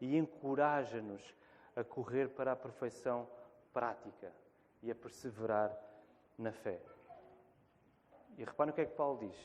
e 0.00 0.16
encoraja-nos 0.16 1.34
a 1.74 1.84
correr 1.84 2.28
para 2.28 2.52
a 2.52 2.56
perfeição 2.56 3.28
prática 3.72 4.32
e 4.82 4.90
a 4.90 4.94
perseverar 4.94 5.76
na 6.36 6.52
fé. 6.52 6.80
E 8.36 8.44
reparem 8.44 8.72
o 8.72 8.74
que 8.74 8.80
é 8.80 8.86
que 8.86 8.94
Paulo 8.94 9.18
diz. 9.18 9.36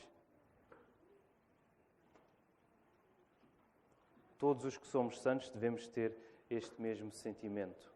Todos 4.38 4.64
os 4.64 4.76
que 4.76 4.86
somos 4.86 5.20
santos 5.20 5.50
devemos 5.50 5.86
ter 5.86 6.16
este 6.50 6.80
mesmo 6.80 7.10
sentimento. 7.10 7.92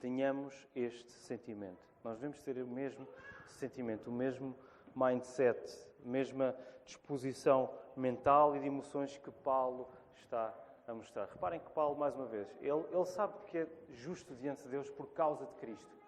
Tenhamos 0.00 0.66
este 0.74 1.10
sentimento. 1.10 1.86
Nós 2.04 2.16
devemos 2.16 2.42
ter 2.42 2.62
o 2.62 2.66
mesmo 2.66 3.06
sentimento, 3.46 4.08
o 4.08 4.12
mesmo 4.12 4.54
mindset, 4.94 5.58
a 6.04 6.08
mesma 6.08 6.54
disposição 6.84 7.70
mental 7.96 8.56
e 8.56 8.60
de 8.60 8.66
emoções 8.66 9.18
que 9.18 9.30
Paulo 9.30 9.88
está 10.14 10.54
a 10.86 10.94
mostrar. 10.94 11.26
Reparem 11.26 11.60
que 11.60 11.70
Paulo, 11.70 11.98
mais 11.98 12.14
uma 12.14 12.26
vez, 12.26 12.48
ele, 12.60 12.84
ele 12.90 13.04
sabe 13.04 13.34
que 13.46 13.58
é 13.58 13.66
justo 13.90 14.34
diante 14.34 14.62
de 14.62 14.70
Deus 14.70 14.88
por 14.90 15.08
causa 15.08 15.44
de 15.44 15.54
Cristo. 15.54 15.98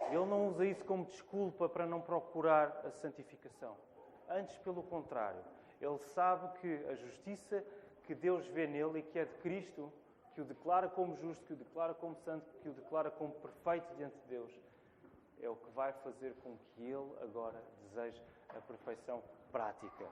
Ele 0.00 0.24
não 0.26 0.48
usa 0.48 0.64
isso 0.64 0.84
como 0.84 1.04
desculpa 1.04 1.68
para 1.68 1.86
não 1.86 2.00
procurar 2.00 2.82
a 2.84 2.90
santificação. 2.90 3.76
Antes, 4.28 4.56
pelo 4.58 4.82
contrário, 4.82 5.42
ele 5.80 5.98
sabe 5.98 6.58
que 6.58 6.86
a 6.88 6.94
justiça 6.94 7.64
que 8.04 8.14
Deus 8.14 8.46
vê 8.46 8.66
nele 8.66 9.00
e 9.00 9.02
que 9.02 9.18
é 9.18 9.24
de 9.24 9.34
Cristo 9.36 9.92
que 10.34 10.40
o 10.40 10.44
declara 10.44 10.88
como 10.88 11.16
justo, 11.16 11.44
que 11.44 11.52
o 11.52 11.56
declara 11.56 11.94
como 11.94 12.16
santo, 12.16 12.44
que 12.60 12.68
o 12.68 12.72
declara 12.72 13.10
como 13.10 13.32
perfeito 13.34 13.94
diante 13.96 14.16
de 14.20 14.28
Deus, 14.28 14.52
é 15.40 15.48
o 15.48 15.56
que 15.56 15.70
vai 15.70 15.92
fazer 15.92 16.34
com 16.42 16.56
que 16.56 16.82
ele 16.82 17.12
agora 17.22 17.62
deseje 17.82 18.20
a 18.50 18.60
perfeição 18.60 19.22
prática. 19.52 20.06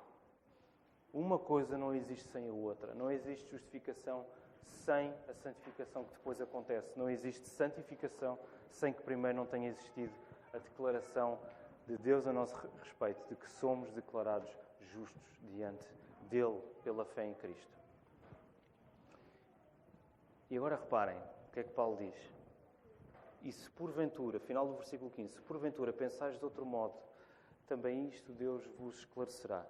Uma 1.12 1.38
coisa 1.38 1.76
não 1.76 1.94
existe 1.94 2.28
sem 2.28 2.48
a 2.48 2.52
outra. 2.52 2.94
Não 2.94 3.10
existe 3.10 3.50
justificação 3.50 4.24
sem 4.66 5.12
a 5.28 5.34
santificação 5.34 6.04
que 6.04 6.14
depois 6.14 6.40
acontece. 6.40 6.90
Não 6.96 7.10
existe 7.10 7.48
santificação 7.48 8.38
sem 8.70 8.92
que 8.92 9.02
primeiro 9.02 9.36
não 9.36 9.46
tenha 9.46 9.68
existido 9.68 10.12
a 10.52 10.58
declaração 10.58 11.38
de 11.86 11.96
Deus 11.98 12.26
a 12.26 12.32
nosso 12.32 12.54
respeito, 12.82 13.26
de 13.28 13.36
que 13.36 13.50
somos 13.50 13.90
declarados 13.92 14.50
justos 14.94 15.22
diante 15.42 15.86
dele 16.30 16.60
pela 16.82 17.04
fé 17.04 17.26
em 17.26 17.34
Cristo. 17.34 17.81
E 20.52 20.56
agora 20.58 20.76
reparem 20.76 21.16
o 21.16 21.50
que 21.50 21.60
é 21.60 21.62
que 21.62 21.72
Paulo 21.72 21.96
diz. 21.96 22.14
E 23.40 23.50
se 23.50 23.70
porventura, 23.70 24.38
final 24.38 24.68
do 24.68 24.74
versículo 24.74 25.10
15, 25.10 25.32
se 25.32 25.40
porventura 25.40 25.94
pensais 25.94 26.38
de 26.38 26.44
outro 26.44 26.66
modo, 26.66 26.92
também 27.66 28.06
isto 28.06 28.30
Deus 28.34 28.62
vos 28.78 28.98
esclarecerá. 28.98 29.64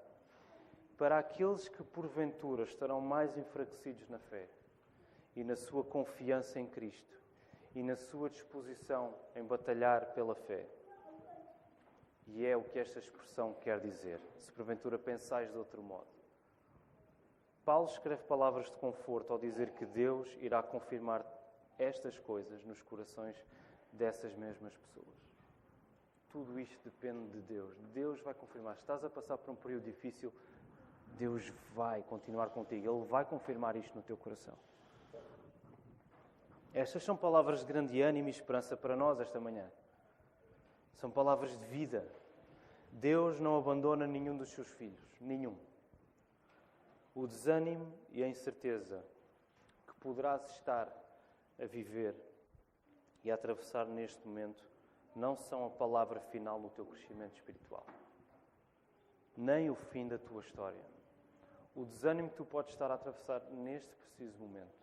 Para 0.99 1.21
aqueles 1.21 1.69
que 1.69 1.85
porventura 1.85 2.65
estarão 2.65 3.01
mais 3.01 3.39
enfraquecidos 3.39 4.09
na 4.09 4.19
fé 4.19 4.49
e 5.37 5.45
na 5.45 5.55
sua 5.55 5.85
confiança 5.85 6.59
em 6.59 6.67
Cristo 6.67 7.17
e 7.77 7.83
na 7.85 7.95
sua 7.95 8.29
disposição 8.29 9.15
em 9.37 9.45
batalhar 9.45 10.07
pela 10.15 10.35
fé. 10.35 10.67
E 12.27 12.45
é 12.45 12.57
o 12.57 12.65
que 12.65 12.81
esta 12.81 12.99
expressão 12.99 13.55
quer 13.55 13.79
dizer. 13.79 14.21
Se 14.41 14.51
porventura 14.51 14.99
pensais 14.99 15.49
de 15.49 15.57
outro 15.57 15.81
modo. 15.81 16.12
Paulo 17.65 17.89
escreve 17.89 18.23
palavras 18.25 18.67
de 18.67 18.77
conforto 18.77 19.33
ao 19.33 19.39
dizer 19.39 19.71
que 19.71 19.87
Deus 19.87 20.29
irá 20.41 20.63
confirmar 20.63 21.25
estas 21.79 22.19
coisas 22.19 22.65
nos 22.65 22.83
corações 22.83 23.37
dessas 23.93 24.35
mesmas 24.35 24.77
pessoas. 24.77 25.23
tudo 26.31 26.59
isto 26.59 26.83
depende 26.83 27.29
de 27.29 27.43
Deus. 27.43 27.77
Deus 27.93 28.21
vai 28.21 28.33
confirmar. 28.33 28.75
Estás 28.75 29.05
a 29.05 29.11
passar 29.11 29.37
por 29.37 29.53
um 29.53 29.55
período 29.55 29.85
difícil, 29.85 30.33
Deus 31.19 31.53
vai 31.75 32.03
continuar 32.03 32.49
contigo. 32.49 32.91
Ele 32.91 33.07
vai 33.07 33.25
confirmar 33.25 33.77
isto 33.77 33.95
no 33.95 34.03
teu 34.03 34.17
coração. 34.17 34.55
Estas 36.73 37.05
são 37.05 37.15
palavras 37.15 37.61
de 37.61 37.67
grande 37.67 38.01
ânimo 38.01 38.29
e 38.29 38.31
esperança 38.31 38.75
para 38.77 38.97
nós 38.97 39.21
esta 39.21 39.39
manhã. 39.39 39.71
São 40.95 41.11
palavras 41.11 41.51
de 41.51 41.65
vida. 41.67 42.07
Deus 42.91 43.39
não 43.39 43.59
abandona 43.59 44.07
nenhum 44.07 44.35
dos 44.35 44.49
seus 44.49 44.69
filhos. 44.71 45.21
Nenhum. 45.21 45.55
O 47.15 47.27
desânimo 47.27 47.93
e 48.11 48.23
a 48.23 48.29
incerteza 48.29 49.05
que 49.87 49.95
poderás 49.95 50.45
estar 50.51 50.91
a 51.61 51.67
viver 51.67 52.15
e 53.23 53.31
a 53.31 53.35
atravessar 53.35 53.87
neste 53.87 54.27
momento 54.27 54.65
não 55.15 55.37
são 55.37 55.67
a 55.67 55.71
palavra 55.71 56.21
final 56.21 56.59
no 56.59 56.71
teu 56.71 56.87
crescimento 56.87 57.35
espiritual, 57.35 57.87
nem 59.37 59.69
o 59.69 59.75
fim 59.75 60.09
da 60.09 60.19
tua 60.19 60.41
história. 60.41 60.83
O 61.75 61.85
desânimo 61.85 62.31
que 62.31 62.37
tu 62.37 62.45
podes 62.45 62.73
estar 62.73 62.91
a 62.91 62.95
atravessar 62.95 63.41
neste 63.51 63.95
preciso 63.97 64.39
momento 64.39 64.83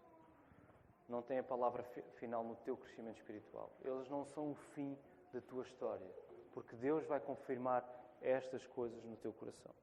não 1.08 1.24
tem 1.24 1.40
a 1.40 1.44
palavra 1.44 1.84
final 2.16 2.44
no 2.44 2.56
teu 2.58 2.78
crescimento 2.78 3.18
espiritual. 3.18 3.72
Eles 3.84 4.08
não 4.08 4.24
são 4.24 4.52
o 4.52 4.56
fim 4.56 4.96
da 5.34 5.42
tua 5.42 5.64
história, 5.64 6.08
porque 6.54 6.76
Deus 6.76 7.06
vai 7.06 7.20
confirmar 7.20 7.84
estas 8.22 8.66
coisas 8.68 9.04
no 9.04 9.16
teu 9.18 9.34
coração. 9.34 9.74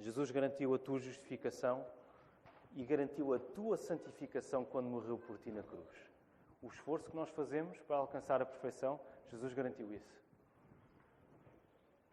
Jesus 0.00 0.30
garantiu 0.30 0.74
a 0.74 0.78
tua 0.78 0.98
justificação 0.98 1.84
e 2.74 2.84
garantiu 2.84 3.34
a 3.34 3.38
tua 3.38 3.76
santificação 3.76 4.64
quando 4.64 4.88
morreu 4.88 5.18
por 5.18 5.38
ti 5.38 5.50
na 5.50 5.62
cruz. 5.62 6.10
O 6.62 6.68
esforço 6.68 7.10
que 7.10 7.16
nós 7.16 7.28
fazemos 7.30 7.78
para 7.80 7.96
alcançar 7.96 8.40
a 8.40 8.46
perfeição, 8.46 8.98
Jesus 9.28 9.52
garantiu 9.52 9.92
isso. 9.92 10.20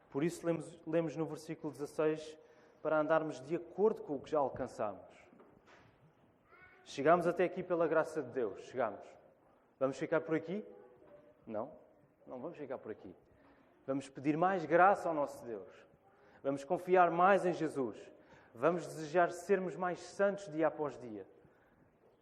Por 0.09 0.23
isso, 0.23 0.45
lemos, 0.45 0.79
lemos 0.85 1.15
no 1.15 1.25
versículo 1.25 1.71
16 1.71 2.37
para 2.81 2.99
andarmos 2.99 3.39
de 3.41 3.55
acordo 3.55 4.01
com 4.03 4.15
o 4.15 4.19
que 4.19 4.31
já 4.31 4.39
alcançamos. 4.39 5.01
Chegamos 6.85 7.27
até 7.27 7.43
aqui 7.43 7.61
pela 7.61 7.87
graça 7.87 8.21
de 8.21 8.29
Deus. 8.29 8.59
Chegamos. 8.65 9.01
Vamos 9.79 9.97
ficar 9.97 10.21
por 10.21 10.35
aqui? 10.35 10.65
Não, 11.45 11.71
não 12.25 12.39
vamos 12.39 12.57
ficar 12.57 12.77
por 12.77 12.91
aqui. 12.91 13.13
Vamos 13.85 14.09
pedir 14.09 14.35
mais 14.37 14.65
graça 14.65 15.07
ao 15.07 15.13
nosso 15.13 15.43
Deus. 15.45 15.86
Vamos 16.43 16.63
confiar 16.63 17.11
mais 17.11 17.45
em 17.45 17.53
Jesus. 17.53 17.97
Vamos 18.53 18.85
desejar 18.87 19.31
sermos 19.31 19.75
mais 19.75 19.99
santos 19.99 20.51
dia 20.51 20.67
após 20.67 20.99
dia. 20.99 21.25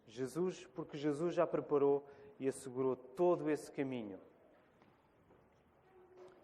Jesus, 0.07 0.65
porque 0.75 0.97
Jesus 0.97 1.33
já 1.33 1.47
preparou 1.47 2.05
e 2.39 2.47
assegurou 2.47 2.95
todo 2.95 3.49
esse 3.49 3.71
caminho 3.71 4.19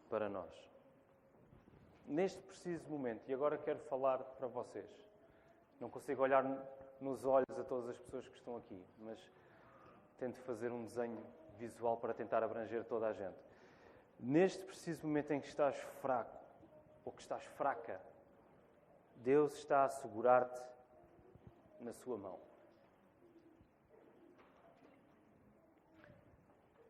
para 0.09 0.29
nós. 0.29 0.49
Neste 2.05 2.41
preciso 2.41 2.89
momento, 2.89 3.29
e 3.29 3.33
agora 3.33 3.57
quero 3.57 3.79
falar 3.79 4.17
para 4.19 4.47
vocês. 4.47 4.89
Não 5.79 5.89
consigo 5.89 6.21
olhar 6.21 6.43
nos 6.99 7.25
olhos 7.25 7.57
a 7.57 7.63
todas 7.63 7.89
as 7.89 7.97
pessoas 7.97 8.27
que 8.27 8.35
estão 8.35 8.57
aqui, 8.57 8.83
mas 8.99 9.19
tento 10.17 10.37
fazer 10.41 10.71
um 10.71 10.83
desenho 10.83 11.23
visual 11.57 11.97
para 11.97 12.13
tentar 12.13 12.43
abranger 12.43 12.83
toda 12.85 13.07
a 13.07 13.13
gente. 13.13 13.37
Neste 14.19 14.63
preciso 14.63 15.07
momento 15.07 15.31
em 15.31 15.39
que 15.39 15.47
estás 15.47 15.75
fraco, 16.01 16.40
ou 17.05 17.11
que 17.11 17.21
estás 17.21 17.43
fraca, 17.43 18.01
Deus 19.17 19.53
está 19.53 19.85
a 19.85 19.89
segurar-te 19.89 20.61
na 21.79 21.93
sua 21.93 22.17
mão. 22.17 22.39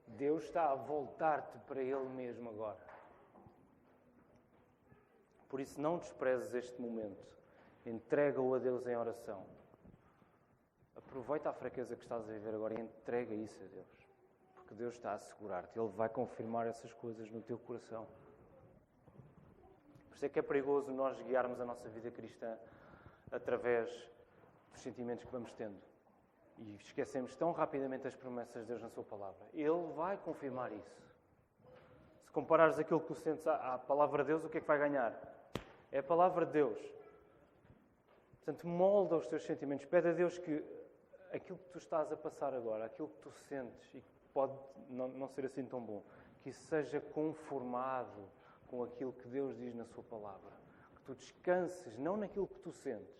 Deus 0.07 0.43
está 0.43 0.71
a 0.71 0.75
voltar-te 0.75 1.57
para 1.59 1.81
Ele 1.81 2.09
mesmo 2.09 2.49
agora. 2.49 2.91
Por 5.49 5.59
isso, 5.59 5.81
não 5.81 5.97
desprezes 5.97 6.53
este 6.53 6.79
momento. 6.79 7.25
Entrega-o 7.85 8.53
a 8.53 8.59
Deus 8.59 8.85
em 8.87 8.95
oração. 8.95 9.45
Aproveita 10.95 11.49
a 11.49 11.53
fraqueza 11.53 11.95
que 11.95 12.03
estás 12.03 12.23
a 12.29 12.31
viver 12.31 12.53
agora 12.53 12.73
e 12.73 12.81
entrega 12.81 13.33
isso 13.33 13.61
a 13.63 13.67
Deus. 13.67 14.07
Porque 14.55 14.75
Deus 14.75 14.93
está 14.93 15.13
a 15.13 15.19
segurar-te. 15.19 15.77
Ele 15.77 15.89
vai 15.89 16.07
confirmar 16.07 16.67
essas 16.67 16.93
coisas 16.93 17.29
no 17.31 17.41
teu 17.41 17.57
coração. 17.57 18.07
Isso 20.21 20.27
é 20.27 20.29
que 20.29 20.37
é 20.37 20.43
perigoso 20.43 20.91
nós 20.91 21.19
guiarmos 21.23 21.59
a 21.59 21.65
nossa 21.65 21.89
vida 21.89 22.11
cristã 22.11 22.55
através 23.31 23.89
dos 24.71 24.79
sentimentos 24.79 25.25
que 25.25 25.31
vamos 25.31 25.51
tendo. 25.53 25.75
E 26.59 26.75
esquecemos 26.75 27.35
tão 27.35 27.51
rapidamente 27.51 28.05
as 28.05 28.15
promessas 28.15 28.61
de 28.61 28.67
Deus 28.67 28.83
na 28.83 28.89
Sua 28.89 29.03
palavra. 29.03 29.43
Ele 29.51 29.91
vai 29.95 30.17
confirmar 30.17 30.71
isso. 30.73 31.01
Se 32.23 32.31
comparares 32.31 32.77
aquilo 32.77 32.99
que 32.99 33.07
tu 33.07 33.15
sentes 33.15 33.47
à, 33.47 33.79
palavra 33.79 34.23
de 34.23 34.27
Deus, 34.27 34.45
o 34.45 34.49
que 34.49 34.59
é 34.59 34.61
que 34.61 34.67
vai 34.67 34.77
ganhar? 34.77 35.19
É 35.91 35.97
a 35.97 36.03
palavra 36.03 36.45
de 36.45 36.51
Deus. 36.51 36.79
Portanto, 38.45 38.67
molda 38.67 39.15
os 39.15 39.25
teus 39.25 39.43
sentimentos. 39.43 39.87
Pede 39.87 40.09
a 40.09 40.13
Deus 40.13 40.37
que 40.37 40.63
aquilo 41.33 41.57
que 41.57 41.69
tu 41.71 41.79
estás 41.79 42.11
a 42.11 42.15
passar 42.15 42.53
agora, 42.53 42.85
aquilo 42.85 43.07
que 43.07 43.21
tu 43.21 43.31
sentes 43.49 43.89
e 43.95 44.01
que 44.01 44.29
pode 44.31 44.53
não, 44.87 45.07
não 45.07 45.27
ser 45.27 45.47
assim 45.47 45.65
tão 45.65 45.81
bom, 45.81 46.03
que 46.43 46.49
isso 46.51 46.61
seja 46.67 47.01
conformado 47.01 48.29
com 48.71 48.81
aquilo 48.83 49.13
que 49.13 49.27
Deus 49.27 49.55
diz 49.57 49.75
na 49.75 49.85
Sua 49.85 50.03
palavra. 50.03 50.51
Que 50.95 51.01
tu 51.03 51.13
descanses 51.13 51.97
não 51.99 52.17
naquilo 52.17 52.47
que 52.47 52.59
tu 52.59 52.71
sentes, 52.71 53.13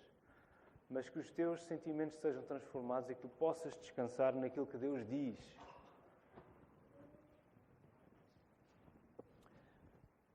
mas 0.90 1.10
que 1.10 1.20
os 1.20 1.30
teus 1.32 1.62
sentimentos 1.64 2.18
sejam 2.20 2.42
transformados 2.44 3.10
e 3.10 3.16
que 3.16 3.22
tu 3.22 3.30
possas 3.30 3.76
descansar 3.76 4.34
naquilo 4.34 4.66
que 4.66 4.78
Deus 4.78 5.06
diz. 5.06 5.38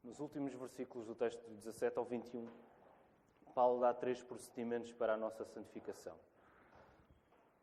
Nos 0.05 0.21
últimos 0.21 0.53
versículos 0.55 1.07
do 1.07 1.15
texto 1.15 1.43
de 1.49 1.55
17 1.57 1.99
ao 1.99 2.05
21, 2.05 2.47
Paulo 3.55 3.81
dá 3.81 3.93
três 3.93 4.23
procedimentos 4.23 4.93
para 4.93 5.15
a 5.15 5.17
nossa 5.17 5.45
santificação 5.45 6.15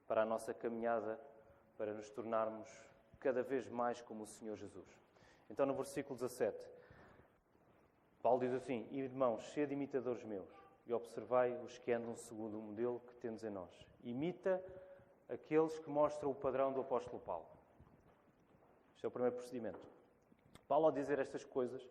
para 0.08 0.22
a 0.22 0.26
nossa 0.26 0.54
caminhada, 0.54 1.20
para 1.78 1.94
nos 1.94 2.10
tornarmos 2.10 2.70
cada 3.20 3.42
vez 3.42 3.68
mais 3.70 4.02
como 4.02 4.24
o 4.24 4.28
Senhor 4.28 4.56
Jesus. 4.58 4.88
Então, 5.50 5.66
no 5.66 5.74
versículo 5.74 6.16
17, 6.16 6.56
Paulo 8.24 8.40
diz 8.40 8.54
assim: 8.54 8.88
Irmãos, 8.90 9.44
sede 9.52 9.74
imitadores 9.74 10.24
meus 10.24 10.50
e 10.88 10.94
observai 10.94 11.54
os 11.62 11.78
que 11.78 11.92
andam 11.92 12.16
segundo 12.16 12.58
o 12.58 12.62
modelo 12.62 13.02
que 13.02 13.16
temos 13.16 13.44
em 13.44 13.50
nós. 13.50 13.70
Imita 14.02 14.64
aqueles 15.30 15.78
que 15.78 15.90
mostram 15.90 16.32
o 16.32 16.36
padrão 16.36 16.72
do 16.72 16.80
apóstolo 16.80 17.20
Paulo. 17.20 17.46
Este 18.96 19.06
é 19.06 19.10
o 19.10 19.12
primeiro 19.12 19.36
procedimento. 19.36 19.80
Paulo, 20.68 20.86
ao 20.86 20.92
dizer 20.92 21.20
estas 21.20 21.44
coisas, 21.44 21.86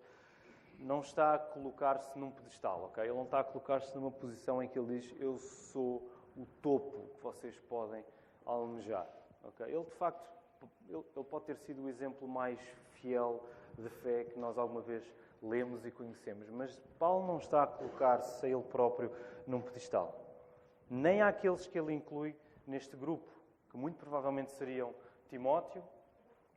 não 0.79 1.01
está 1.01 1.35
a 1.35 1.39
colocar-se 1.39 2.19
num 2.19 2.31
pedestal, 2.31 2.85
ok? 2.85 3.05
Ele 3.05 3.13
não 3.13 3.25
está 3.25 3.41
a 3.41 3.45
colocar-se 3.45 3.95
numa 3.95 4.11
posição 4.11 4.63
em 4.63 4.69
que 4.69 4.79
ele 4.79 4.99
diz: 4.99 5.15
Eu 5.21 5.37
sou 5.39 6.11
o 6.35 6.47
topo 6.63 7.15
que 7.15 7.23
vocês 7.23 7.59
podem 7.61 8.03
almejar. 8.47 9.07
Okay? 9.45 9.67
Ele, 9.67 9.85
de 9.85 9.91
facto, 9.93 10.27
ele, 10.89 11.05
ele 11.15 11.25
pode 11.27 11.45
ter 11.45 11.59
sido 11.59 11.83
o 11.83 11.89
exemplo 11.91 12.27
mais 12.27 12.59
fiel 12.95 13.45
de 13.77 13.89
fé 13.89 14.25
que 14.25 14.39
nós 14.39 14.57
alguma 14.57 14.81
vez 14.81 15.05
lemos 15.43 15.85
e 15.85 15.91
conhecemos, 15.91 16.49
mas 16.51 16.79
Paulo 16.99 17.27
não 17.27 17.39
está 17.39 17.65
a 17.65 17.67
colocar-se 17.67 18.47
a 18.47 18.49
ele 18.49 18.63
próprio 18.63 19.11
num 19.47 19.61
pedestal. 19.61 20.19
Nem 20.89 21.23
àqueles 21.23 21.67
que 21.67 21.79
ele 21.79 21.93
inclui 21.93 22.37
neste 22.67 22.97
grupo, 22.97 23.29
que 23.71 23.77
muito 23.77 23.97
provavelmente 23.97 24.53
seriam 24.53 24.95
Timóteo, 25.29 25.83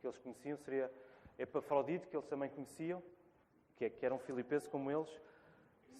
que 0.00 0.06
eles 0.06 0.18
conheciam, 0.18 0.56
seria 0.58 0.92
Epafrodito, 1.38 2.08
que 2.08 2.16
eles 2.16 2.26
também 2.26 2.48
conheciam, 2.48 3.02
que, 3.76 3.86
é, 3.86 3.90
que 3.90 4.04
eram 4.04 4.18
filipenses 4.18 4.68
como 4.68 4.90
eles, 4.90 5.10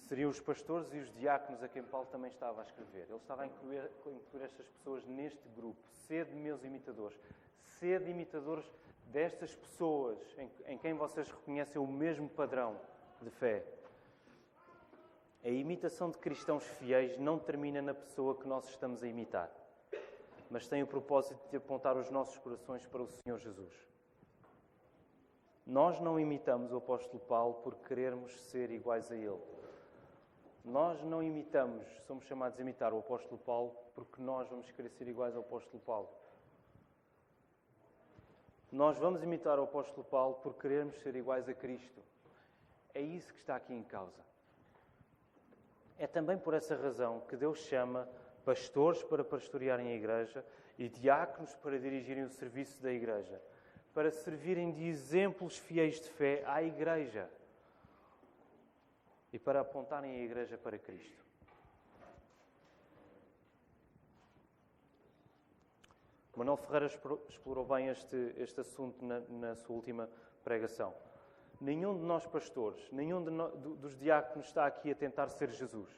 seriam 0.07 0.29
os 0.29 0.39
pastores 0.39 0.93
e 0.93 0.99
os 0.99 1.11
diáconos 1.13 1.61
a 1.61 1.67
quem 1.67 1.83
Paulo 1.83 2.07
também 2.07 2.29
estava 2.29 2.61
a 2.61 2.63
escrever. 2.63 3.05
Ele 3.09 3.17
estava 3.17 3.43
a 3.43 3.47
incluir, 3.47 3.89
incluir 4.05 4.43
estas 4.43 4.67
pessoas 4.67 5.05
neste 5.05 5.47
grupo. 5.49 5.77
Sede 5.89 6.33
meus 6.33 6.63
imitadores. 6.63 7.19
Sede 7.79 8.09
imitadores 8.09 8.65
destas 9.11 9.55
pessoas 9.55 10.17
em, 10.37 10.49
em 10.73 10.77
quem 10.77 10.93
vocês 10.93 11.29
reconhecem 11.29 11.81
o 11.81 11.87
mesmo 11.87 12.29
padrão 12.29 12.79
de 13.21 13.29
fé. 13.29 13.65
A 15.43 15.49
imitação 15.49 16.09
de 16.09 16.17
cristãos 16.17 16.63
fiéis 16.63 17.17
não 17.17 17.39
termina 17.39 17.81
na 17.81 17.93
pessoa 17.93 18.35
que 18.35 18.47
nós 18.47 18.67
estamos 18.69 19.03
a 19.03 19.07
imitar, 19.07 19.49
mas 20.49 20.67
tem 20.67 20.83
o 20.83 20.87
propósito 20.87 21.39
de 21.49 21.57
apontar 21.57 21.95
os 21.95 22.09
nossos 22.09 22.37
corações 22.37 22.85
para 22.85 23.01
o 23.01 23.07
Senhor 23.07 23.39
Jesus. 23.39 23.73
Nós 25.65 25.99
não 25.99 26.19
imitamos 26.19 26.71
o 26.71 26.77
apóstolo 26.77 27.19
Paulo 27.19 27.55
por 27.55 27.75
querermos 27.75 28.31
ser 28.49 28.71
iguais 28.71 29.11
a 29.11 29.15
ele 29.15 29.39
nós 30.67 31.01
não 31.01 31.23
imitamos, 31.23 31.87
somos 32.05 32.25
chamados 32.25 32.59
a 32.59 32.61
imitar 32.61 32.93
o 32.93 32.99
apóstolo 32.99 33.37
Paulo 33.37 33.73
porque 33.95 34.21
nós 34.21 34.49
vamos 34.49 34.69
querer 34.69 34.89
ser 34.89 35.07
iguais 35.07 35.33
ao 35.33 35.41
apóstolo 35.41 35.81
Paulo. 35.85 36.09
Nós 38.71 38.97
vamos 38.97 39.23
imitar 39.23 39.57
o 39.59 39.63
apóstolo 39.63 40.03
Paulo 40.03 40.35
por 40.35 40.55
querermos 40.55 40.95
ser 40.97 41.15
iguais 41.15 41.47
a 41.47 41.53
Cristo. 41.53 42.01
É 42.93 43.01
isso 43.01 43.33
que 43.33 43.39
está 43.39 43.55
aqui 43.55 43.73
em 43.73 43.83
causa. 43.83 44.25
É 45.97 46.05
também 46.05 46.37
por 46.37 46.53
essa 46.53 46.75
razão 46.75 47.21
que 47.21 47.35
Deus 47.35 47.59
chama 47.59 48.07
pastores 48.43 49.03
para 49.03 49.23
pastorearem 49.23 49.87
a 49.87 49.95
igreja 49.95 50.45
e 50.77 50.87
diáconos 50.87 51.55
para 51.55 51.79
dirigirem 51.79 52.23
o 52.23 52.29
serviço 52.29 52.81
da 52.81 52.91
igreja, 52.91 53.41
para 53.93 54.11
servirem 54.11 54.71
de 54.71 54.85
exemplos 54.85 55.57
fiéis 55.57 55.99
de 55.99 56.09
fé 56.09 56.43
à 56.45 56.61
Igreja 56.61 57.27
e 59.33 59.39
para 59.39 59.61
apontarem 59.61 60.21
a 60.21 60.23
Igreja 60.23 60.57
para 60.57 60.77
Cristo. 60.77 61.26
Manuel 66.37 66.55
Ferreira 66.55 66.85
explorou 67.27 67.65
bem 67.65 67.87
este, 67.87 68.15
este 68.37 68.61
assunto 68.61 69.03
na, 69.03 69.21
na 69.21 69.55
sua 69.55 69.75
última 69.75 70.07
pregação. 70.43 70.93
Nenhum 71.59 71.97
de 71.97 72.03
nós 72.03 72.27
pastores, 72.27 72.91
nenhum 72.91 73.19
no, 73.21 73.49
dos 73.75 73.97
diáconos 73.97 74.45
está 74.45 74.67
aqui 74.67 74.91
a 74.91 74.95
tentar 74.95 75.29
ser 75.29 75.49
Jesus. 75.49 75.89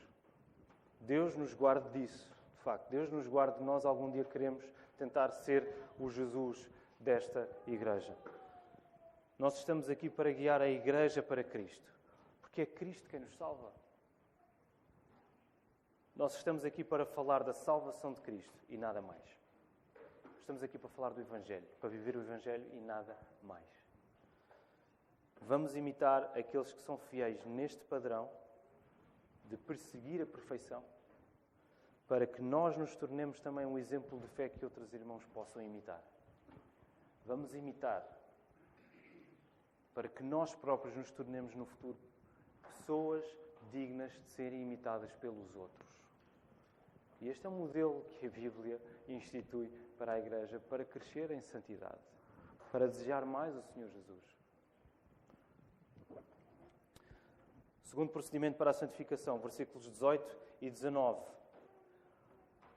Deus 1.02 1.36
nos 1.36 1.54
guarde 1.54 1.90
disso, 1.90 2.32
de 2.56 2.62
facto. 2.62 2.90
Deus 2.90 3.12
nos 3.12 3.28
guarde 3.28 3.58
de 3.58 3.66
nós 3.66 3.86
algum 3.86 4.10
dia 4.10 4.24
queremos 4.24 4.64
tentar 4.98 5.30
ser 5.32 5.76
o 6.00 6.10
Jesus 6.10 6.70
desta 6.98 7.46
igreja. 7.68 8.16
Nós 9.38 9.58
estamos 9.58 9.90
aqui 9.90 10.10
para 10.10 10.32
guiar 10.32 10.62
a 10.62 10.70
igreja 10.70 11.22
para 11.22 11.44
Cristo, 11.44 11.94
porque 12.40 12.62
é 12.62 12.66
Cristo 12.66 13.10
quem 13.10 13.20
nos 13.20 13.36
salva. 13.36 13.74
Nós 16.16 16.34
estamos 16.38 16.64
aqui 16.64 16.82
para 16.82 17.06
falar 17.06 17.44
da 17.44 17.54
salvação 17.54 18.14
de 18.14 18.22
Cristo 18.22 18.58
e 18.70 18.78
nada 18.78 19.02
mais. 19.02 19.39
Estamos 20.40 20.64
aqui 20.64 20.80
para 20.80 20.90
falar 20.90 21.10
do 21.10 21.22
Evangelho, 21.22 21.68
para 21.80 21.90
viver 21.90 22.16
o 22.16 22.22
Evangelho 22.22 22.66
e 22.74 22.80
nada 22.80 23.16
mais. 23.44 23.68
Vamos 25.42 25.76
imitar 25.76 26.24
aqueles 26.36 26.72
que 26.72 26.82
são 26.82 26.98
fiéis 26.98 27.46
neste 27.46 27.84
padrão 27.86 28.28
de 29.46 29.58
perseguir 29.58 30.22
a 30.22 30.26
perfeição, 30.26 30.84
para 32.08 32.26
que 32.26 32.42
nós 32.42 32.76
nos 32.78 32.96
tornemos 32.96 33.40
também 33.40 33.66
um 33.66 33.78
exemplo 33.78 34.20
de 34.20 34.28
fé 34.30 34.50
que 34.50 34.66
outros 34.66 34.92
irmãos 34.94 35.24
possam 35.28 35.62
imitar. 35.62 36.02
Vamos 37.26 37.54
imitar 37.54 38.04
para 39.94 40.08
que 40.08 40.24
nós 40.24 40.56
próprios 40.56 40.96
nos 40.96 41.12
tornemos 41.12 41.54
no 41.54 41.66
futuro 41.66 41.98
pessoas 42.64 43.24
dignas 43.72 44.12
de 44.14 44.30
serem 44.30 44.64
imitadas 44.64 45.14
pelos 45.16 45.56
outros. 45.56 45.90
E 47.22 47.28
este 47.28 47.46
é 47.46 47.50
um 47.50 47.58
modelo 47.58 48.04
que 48.18 48.26
a 48.26 48.30
Bíblia 48.30 48.82
institui 49.08 49.70
para 50.00 50.14
a 50.14 50.20
Igreja 50.20 50.60
para 50.70 50.86
crescer 50.86 51.30
em 51.30 51.42
santidade, 51.42 52.00
para 52.72 52.88
desejar 52.88 53.26
mais 53.26 53.54
o 53.54 53.62
Senhor 53.62 53.90
Jesus. 53.90 54.24
Segundo 57.84 58.10
procedimento 58.10 58.58
para 58.58 58.72
a 58.72 58.74
santificação, 58.74 59.38
versículos 59.40 59.84
18 59.92 60.38
e 60.62 60.70
19. 60.70 61.20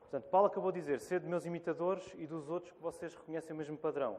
Portanto, 0.01 0.29
Paulo 0.31 0.49
acabou 0.49 0.73
de 0.73 0.81
dizer: 0.81 1.01
sede 1.01 1.27
meus 1.27 1.47
imitadores 1.47 2.13
e 2.17 2.27
dos 2.27 2.51
outros 2.51 2.73
que 2.73 2.83
vocês 2.83 3.15
reconhecem 3.15 3.55
o 3.55 3.57
mesmo 3.57 3.79
padrão. 3.79 4.19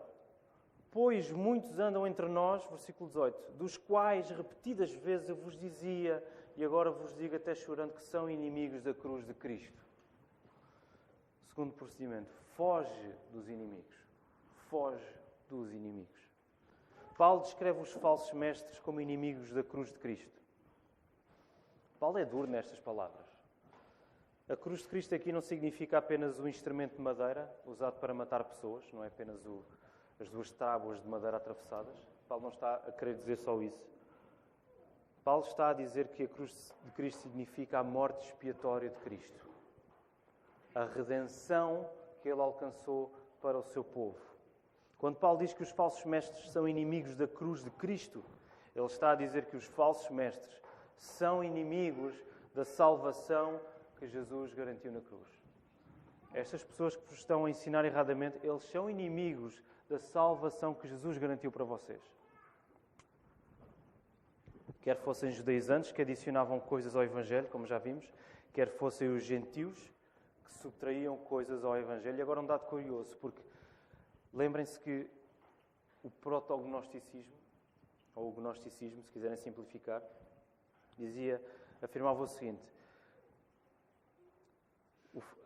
Pois 0.89 1.32
muitos 1.32 1.80
andam 1.80 2.06
entre 2.08 2.28
nós, 2.28 2.64
versículo 2.66 3.10
18, 3.10 3.54
dos 3.54 3.78
quais 3.78 4.30
repetidas 4.30 4.93
vezes 4.93 5.28
eu 5.28 5.36
vos 5.36 5.58
dizia, 5.58 6.24
e 6.56 6.64
agora 6.64 6.91
vos 6.91 7.14
digo 7.16 7.36
até 7.36 7.54
chorando, 7.56 7.93
que 7.93 8.04
são 8.04 8.30
inimigos 8.30 8.82
da 8.84 8.93
cruz 8.93 9.26
de 9.26 9.34
Cristo. 9.34 9.84
Segundo 11.49 11.74
procedimento, 11.74 12.42
foge 12.56 13.16
dos 13.32 13.47
inimigos. 13.49 13.95
Foge 14.70 15.06
dos 15.49 15.72
inimigos. 15.74 16.24
Paulo 17.18 17.41
descreve 17.41 17.80
os 17.80 17.91
falsos 17.93 18.34
mestres 18.34 18.80
como 18.80 18.99
inimigos 18.99 19.51
da 19.51 19.64
cruz 19.64 19.91
de 19.91 19.99
Cristo. 19.99 20.41
Paulo 21.99 22.18
é 22.18 22.26
duro 22.26 22.47
nestas 22.47 22.80
palavras. 22.80 23.26
A 24.49 24.58
cruz 24.58 24.82
de 24.82 24.88
Cristo 24.88 25.16
aqui 25.16 25.32
não 25.32 25.41
significa 25.41 25.97
apenas 25.97 26.39
um 26.39 26.47
instrumento 26.47 26.95
de 26.95 27.01
madeira 27.01 27.49
usado 27.66 27.99
para 27.99 28.14
matar 28.14 28.43
pessoas, 28.43 28.84
não 28.91 29.04
é 29.04 29.08
apenas 29.08 29.45
o, 29.45 29.64
as 30.20 30.30
duas 30.30 30.51
tábuas 30.51 31.01
de 31.01 31.08
madeira 31.08 31.38
atravessadas. 31.38 31.95
Paulo 32.28 32.43
não 32.43 32.49
está 32.49 32.76
a 32.76 32.91
querer 32.91 33.16
dizer 33.16 33.38
só 33.38 33.62
isso. 33.62 33.93
Paulo 35.24 35.45
está 35.45 35.70
a 35.70 35.74
dizer 35.74 36.10
que 36.10 36.24
a 36.24 36.28
cruz 36.28 36.76
de 36.84 36.91
Cristo 36.91 37.22
significa 37.22 37.80
a 37.80 37.84
morte 37.84 38.28
expiatória 38.28 38.89
de 38.89 38.99
Cristo, 38.99 39.49
a 40.76 40.84
redenção 40.84 41.89
que 42.24 42.30
ele 42.30 42.41
alcançou 42.41 43.11
para 43.41 43.57
o 43.57 43.63
seu 43.63 43.84
povo. 43.84 44.17
Quando 44.97 45.17
Paulo 45.17 45.39
diz 45.39 45.51
que 45.51 45.61
os 45.61 45.69
falsos 45.69 46.05
mestres 46.05 46.49
são 46.49 46.65
inimigos 46.65 47.13
da 47.13 47.28
cruz 47.28 47.61
de 47.61 47.69
Cristo, 47.69 48.24
ele 48.74 48.86
está 48.86 49.11
a 49.11 49.15
dizer 49.15 49.45
que 49.47 49.57
os 49.57 49.65
falsos 49.65 50.09
mestres 50.09 50.57
são 50.95 51.43
inimigos 51.43 52.15
da 52.55 52.63
salvação 52.63 53.59
que 53.97 54.07
Jesus 54.07 54.53
garantiu 54.53 54.93
na 54.93 55.01
cruz. 55.01 55.28
Estas 56.34 56.63
pessoas 56.63 56.95
que 56.95 57.05
vos 57.05 57.19
estão 57.19 57.43
a 57.43 57.49
ensinar 57.49 57.84
erradamente, 57.84 58.39
eles 58.41 58.63
são 58.63 58.89
inimigos 58.89 59.61
da 59.89 59.99
salvação 59.99 60.74
que 60.74 60.88
Jesus 60.88 61.17
garantiu 61.17 61.51
para 61.51 61.65
vocês. 61.65 62.01
Quer 64.82 64.95
fossem 64.95 65.30
judaizantes 65.32 65.91
que 65.91 66.01
adicionavam 66.01 66.59
coisas 66.61 66.95
ao 66.95 67.03
Evangelho, 67.03 67.49
como 67.49 67.65
já 67.65 67.78
vimos, 67.78 68.09
quer 68.53 68.69
fossem 68.69 69.09
os 69.09 69.24
gentios 69.24 69.93
que 70.43 70.53
subtraíam 70.53 71.17
coisas 71.17 71.63
ao 71.63 71.77
Evangelho. 71.77 72.17
E 72.17 72.21
agora 72.21 72.41
um 72.41 72.45
dado 72.45 72.65
curioso, 72.65 73.15
porque 73.17 73.41
lembrem-se 74.33 74.79
que 74.79 75.09
o 76.03 76.09
protognosticismo, 76.09 77.33
ou 78.15 78.29
o 78.29 78.31
gnosticismo, 78.31 79.01
se 79.03 79.11
quiserem 79.11 79.37
simplificar, 79.37 80.01
dizia, 80.97 81.43
afirmava 81.81 82.21
o 82.21 82.27
seguinte: 82.27 82.63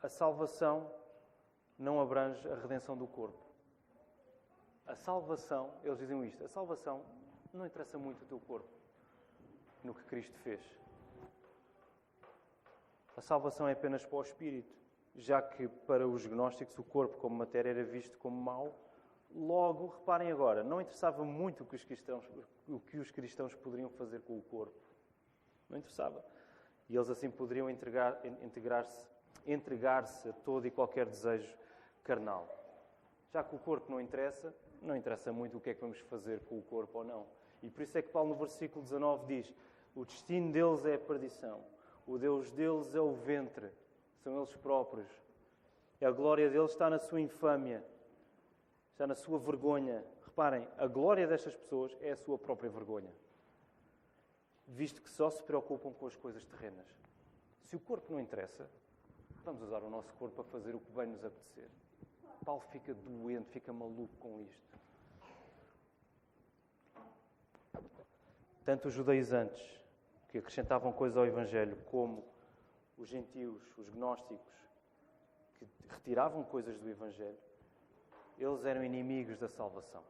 a 0.02 0.10
salvação 0.10 0.92
não 1.78 2.02
abrange 2.02 2.48
a 2.50 2.56
redenção 2.56 2.98
do 2.98 3.08
corpo. 3.08 3.46
A 4.86 4.96
salvação, 4.96 5.74
eles 5.84 6.00
diziam 6.00 6.24
isto, 6.24 6.44
a 6.44 6.48
salvação 6.48 7.04
não 7.54 7.66
interessa 7.66 7.98
muito 7.98 8.24
o 8.24 8.26
teu 8.26 8.40
corpo 8.40 8.70
no 9.84 9.94
que 9.94 10.04
Cristo 10.06 10.38
fez. 10.40 10.62
A 13.16 13.22
salvação 13.22 13.68
é 13.68 13.74
apenas 13.74 14.06
para 14.06 14.16
o 14.16 14.22
espírito, 14.22 14.74
já 15.18 15.42
que 15.42 15.68
para 15.68 16.08
os 16.08 16.26
gnósticos 16.28 16.78
o 16.78 16.84
corpo 16.84 17.18
como 17.18 17.36
matéria 17.36 17.72
era 17.72 17.84
visto 17.84 18.18
como 18.20 18.40
mau. 18.40 18.74
Logo, 19.36 19.88
reparem 19.88 20.32
agora, 20.32 20.64
não 20.64 20.80
interessava 20.80 21.26
muito 21.26 21.64
o 21.64 21.66
que 21.66 21.76
os 21.76 21.84
cristãos, 21.84 22.24
o 22.68 22.80
que 22.80 22.98
os 22.98 23.12
cristãos 23.12 23.54
poderiam 23.56 23.90
fazer 23.90 24.22
com 24.22 24.38
o 24.38 24.42
corpo. 24.42 24.80
Não 25.70 25.78
interessava. 25.78 26.24
E 26.90 26.96
eles 26.96 27.10
assim 27.10 27.30
poderiam 27.30 27.70
entregar-se 27.70 29.10
a 30.30 30.34
todo 30.34 30.66
e 30.66 30.72
qualquer 30.72 31.06
desejo 31.08 31.58
carnal. 32.04 32.48
Já 33.34 33.44
que 33.44 33.56
o 33.56 33.60
corpo 33.60 33.92
não 33.92 34.00
interessa, 34.00 34.56
não 34.82 34.96
interessa 34.96 35.34
muito 35.34 35.58
o 35.58 35.60
que 35.62 35.72
é 35.72 35.74
que 35.74 35.82
vamos 35.82 36.00
fazer 36.00 36.40
com 36.42 36.58
o 36.58 36.62
corpo 36.62 37.00
ou 37.00 37.04
não. 37.04 37.26
E 37.62 37.70
por 37.70 37.82
isso 37.82 37.98
é 37.98 38.02
que 38.02 38.10
Paulo, 38.10 38.30
no 38.30 38.36
versículo 38.36 38.84
19, 38.84 39.26
diz: 39.26 39.54
O 39.96 40.06
destino 40.06 40.52
deles 40.52 40.86
é 40.86 40.94
a 40.94 41.00
perdição, 41.00 41.60
o 42.06 42.18
Deus 42.18 42.50
deles 42.52 42.96
é 42.96 43.02
o 43.02 43.12
ventre, 43.14 43.70
são 44.24 44.38
eles 44.38 44.56
próprios. 44.56 45.08
E 46.00 46.06
a 46.06 46.12
glória 46.12 46.50
deles 46.50 46.72
está 46.72 46.90
na 46.90 47.00
sua 47.00 47.20
infâmia, 47.20 47.84
está 48.92 49.08
na 49.08 49.16
sua 49.16 49.40
vergonha. 49.40 50.04
Reparem, 50.26 50.68
a 50.78 50.86
glória 50.86 51.26
destas 51.26 51.56
pessoas 51.56 51.98
é 52.02 52.12
a 52.12 52.16
sua 52.16 52.38
própria 52.38 52.70
vergonha, 52.70 53.12
visto 54.68 55.02
que 55.02 55.10
só 55.10 55.30
se 55.30 55.42
preocupam 55.42 55.92
com 55.92 56.06
as 56.06 56.16
coisas 56.16 56.46
terrenas. 56.46 56.86
Se 57.64 57.76
o 57.76 57.80
corpo 57.80 58.14
não 58.14 58.20
interessa, 58.20 58.70
vamos 59.44 59.64
usar 59.64 59.82
o 59.82 59.90
nosso 59.90 60.14
corpo 60.14 60.36
para 60.36 60.52
fazer 60.52 60.76
o 60.76 60.80
que 60.80 60.92
bem 60.92 61.08
nos 61.08 61.26
apetecer. 61.26 61.70
Paulo 62.46 62.62
fica 62.72 62.94
doente, 62.94 63.50
fica 63.50 63.74
maluco 63.74 64.16
com 64.20 64.42
isto. 64.42 64.80
Tanto 68.64 68.88
os 68.88 68.94
judaizantes, 68.94 69.78
que 70.30 70.38
acrescentavam 70.38 70.92
coisas 70.92 71.18
ao 71.18 71.26
Evangelho, 71.26 71.76
como 71.90 72.24
os 72.98 73.08
gentios, 73.08 73.62
os 73.78 73.90
gnósticos, 73.90 74.40
que 75.56 75.68
retiravam 75.90 76.44
coisas 76.44 76.80
do 76.80 76.90
Evangelho, 76.90 77.38
eles 78.38 78.66
eram 78.66 78.84
inimigos 78.84 79.38
da 79.38 79.48
salvação. 79.48 80.04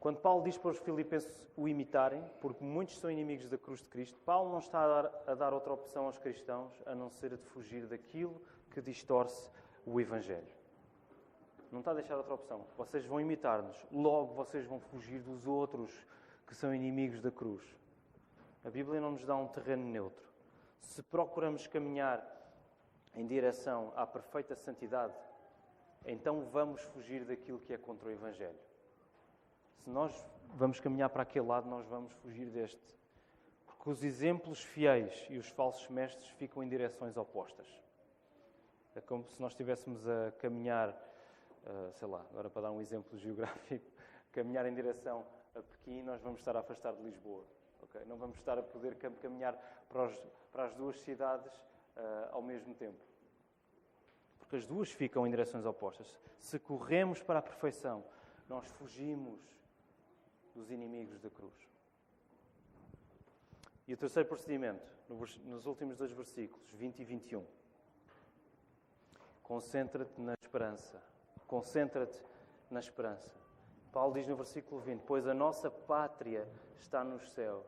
Quando 0.00 0.20
Paulo 0.20 0.44
diz 0.44 0.56
para 0.56 0.70
os 0.70 0.78
filipenses 0.78 1.44
o 1.56 1.66
imitarem, 1.68 2.24
porque 2.40 2.62
muitos 2.62 2.98
são 2.98 3.10
inimigos 3.10 3.50
da 3.50 3.58
cruz 3.58 3.80
de 3.80 3.88
Cristo, 3.88 4.16
Paulo 4.24 4.52
não 4.52 4.60
está 4.60 4.84
a 4.84 5.02
dar, 5.02 5.22
a 5.26 5.34
dar 5.34 5.52
outra 5.52 5.72
opção 5.72 6.06
aos 6.06 6.18
cristãos 6.18 6.72
a 6.86 6.94
não 6.94 7.10
ser 7.10 7.34
a 7.34 7.36
de 7.36 7.44
fugir 7.46 7.86
daquilo 7.86 8.40
que 8.70 8.80
distorce 8.80 9.50
o 9.84 10.00
Evangelho. 10.00 10.46
Não 11.72 11.80
está 11.80 11.90
a 11.90 11.94
deixar 11.94 12.16
outra 12.16 12.34
opção. 12.34 12.64
Vocês 12.76 13.04
vão 13.04 13.20
imitar-nos, 13.20 13.76
logo 13.90 14.34
vocês 14.34 14.64
vão 14.66 14.78
fugir 14.78 15.20
dos 15.20 15.46
outros 15.46 15.92
que 16.46 16.54
são 16.54 16.72
inimigos 16.72 17.20
da 17.20 17.30
cruz. 17.30 17.62
A 18.64 18.70
Bíblia 18.70 19.00
não 19.00 19.12
nos 19.12 19.24
dá 19.24 19.36
um 19.36 19.48
terreno 19.48 19.84
neutro. 19.84 20.27
Se 20.80 21.02
procuramos 21.02 21.66
caminhar 21.66 22.24
em 23.14 23.26
direção 23.26 23.92
à 23.96 24.06
perfeita 24.06 24.54
santidade, 24.54 25.14
então 26.04 26.42
vamos 26.46 26.80
fugir 26.82 27.24
daquilo 27.24 27.60
que 27.60 27.72
é 27.72 27.78
contra 27.78 28.08
o 28.08 28.10
Evangelho. 28.10 28.58
Se 29.82 29.90
nós 29.90 30.12
vamos 30.54 30.80
caminhar 30.80 31.10
para 31.10 31.22
aquele 31.22 31.46
lado, 31.46 31.68
nós 31.68 31.86
vamos 31.86 32.12
fugir 32.14 32.46
deste. 32.46 32.98
Porque 33.66 33.90
os 33.90 34.02
exemplos 34.02 34.62
fiéis 34.62 35.26
e 35.30 35.38
os 35.38 35.48
falsos 35.48 35.88
mestres 35.88 36.28
ficam 36.30 36.62
em 36.62 36.68
direções 36.68 37.16
opostas. 37.16 37.66
É 38.94 39.00
como 39.00 39.24
se 39.28 39.40
nós 39.40 39.52
estivéssemos 39.52 40.06
a 40.08 40.32
caminhar, 40.38 40.90
uh, 40.90 41.92
sei 41.92 42.08
lá, 42.08 42.24
agora 42.30 42.50
para 42.50 42.62
dar 42.62 42.70
um 42.72 42.80
exemplo 42.80 43.16
geográfico, 43.18 43.86
caminhar 44.32 44.66
em 44.66 44.74
direção 44.74 45.24
a 45.54 45.62
Pequim, 45.62 46.02
nós 46.02 46.20
vamos 46.20 46.40
estar 46.40 46.56
a 46.56 46.60
afastar 46.60 46.94
de 46.94 47.02
Lisboa. 47.02 47.44
Okay? 47.84 48.04
Não 48.06 48.16
vamos 48.16 48.36
estar 48.38 48.58
a 48.58 48.62
poder 48.62 48.96
caminhar 48.96 49.56
para, 49.88 50.04
os, 50.04 50.16
para 50.52 50.64
as 50.66 50.74
duas 50.74 50.96
cidades 51.00 51.52
uh, 51.96 52.32
ao 52.32 52.42
mesmo 52.42 52.74
tempo. 52.74 52.98
Porque 54.38 54.56
as 54.56 54.66
duas 54.66 54.90
ficam 54.90 55.26
em 55.26 55.30
direções 55.30 55.64
opostas. 55.64 56.18
Se 56.38 56.58
corremos 56.58 57.22
para 57.22 57.38
a 57.40 57.42
perfeição, 57.42 58.04
nós 58.48 58.66
fugimos 58.72 59.40
dos 60.54 60.70
inimigos 60.70 61.20
da 61.20 61.30
cruz. 61.30 61.54
E 63.86 63.94
o 63.94 63.96
terceiro 63.96 64.28
procedimento, 64.28 64.86
nos 65.08 65.66
últimos 65.66 65.96
dois 65.96 66.12
versículos, 66.12 66.70
20 66.72 67.00
e 67.00 67.04
21. 67.04 67.46
Concentra-te 69.42 70.20
na 70.20 70.34
esperança. 70.42 71.02
Concentra-te 71.46 72.22
na 72.70 72.80
esperança. 72.80 73.34
Paulo 73.92 74.12
diz 74.14 74.26
no 74.26 74.36
versículo 74.36 74.80
20: 74.80 75.02
Pois 75.06 75.26
a 75.26 75.32
nossa 75.32 75.70
pátria 75.70 76.46
está 76.78 77.02
nos 77.02 77.30
céus, 77.30 77.66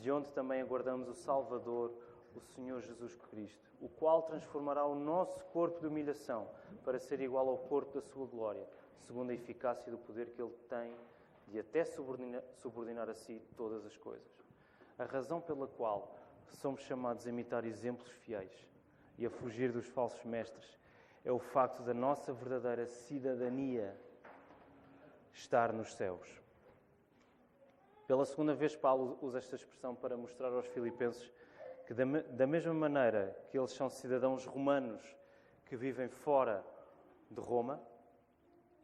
de 0.00 0.10
onde 0.10 0.30
também 0.32 0.60
aguardamos 0.60 1.08
o 1.08 1.14
Salvador, 1.14 1.92
o 2.34 2.40
Senhor 2.40 2.80
Jesus 2.82 3.14
Cristo, 3.30 3.70
o 3.80 3.88
qual 3.88 4.22
transformará 4.22 4.84
o 4.84 4.94
nosso 4.94 5.44
corpo 5.46 5.80
de 5.80 5.86
humilhação 5.86 6.48
para 6.84 6.98
ser 6.98 7.20
igual 7.20 7.48
ao 7.48 7.58
corpo 7.58 7.94
da 7.94 8.02
sua 8.02 8.26
glória, 8.26 8.66
segundo 8.98 9.30
a 9.30 9.34
eficácia 9.34 9.90
do 9.90 9.98
poder 9.98 10.30
que 10.30 10.42
ele 10.42 10.54
tem 10.68 10.94
de 11.48 11.60
até 11.60 11.84
subordinar, 11.84 13.08
a 13.08 13.14
si 13.14 13.40
todas 13.56 13.84
as 13.86 13.96
coisas. 13.96 14.26
A 14.98 15.04
razão 15.04 15.40
pela 15.40 15.66
qual 15.66 16.14
somos 16.48 16.80
chamados 16.82 17.26
a 17.26 17.30
imitar 17.30 17.64
exemplos 17.64 18.10
fiéis 18.24 18.66
e 19.18 19.26
a 19.26 19.30
fugir 19.30 19.72
dos 19.72 19.86
falsos 19.86 20.24
mestres 20.24 20.78
é 21.24 21.32
o 21.32 21.38
facto 21.38 21.82
da 21.82 21.94
nossa 21.94 22.32
verdadeira 22.32 22.86
cidadania 22.86 23.96
estar 25.32 25.72
nos 25.72 25.94
céus. 25.94 26.45
Pela 28.06 28.24
segunda 28.24 28.54
vez, 28.54 28.76
Paulo 28.76 29.18
usa 29.20 29.38
esta 29.38 29.56
expressão 29.56 29.94
para 29.94 30.16
mostrar 30.16 30.52
aos 30.52 30.66
Filipenses 30.66 31.32
que, 31.86 31.94
da 31.94 32.46
mesma 32.46 32.72
maneira 32.72 33.36
que 33.50 33.58
eles 33.58 33.72
são 33.72 33.88
cidadãos 33.88 34.46
romanos 34.46 35.02
que 35.64 35.76
vivem 35.76 36.08
fora 36.08 36.64
de 37.30 37.40
Roma, 37.40 37.82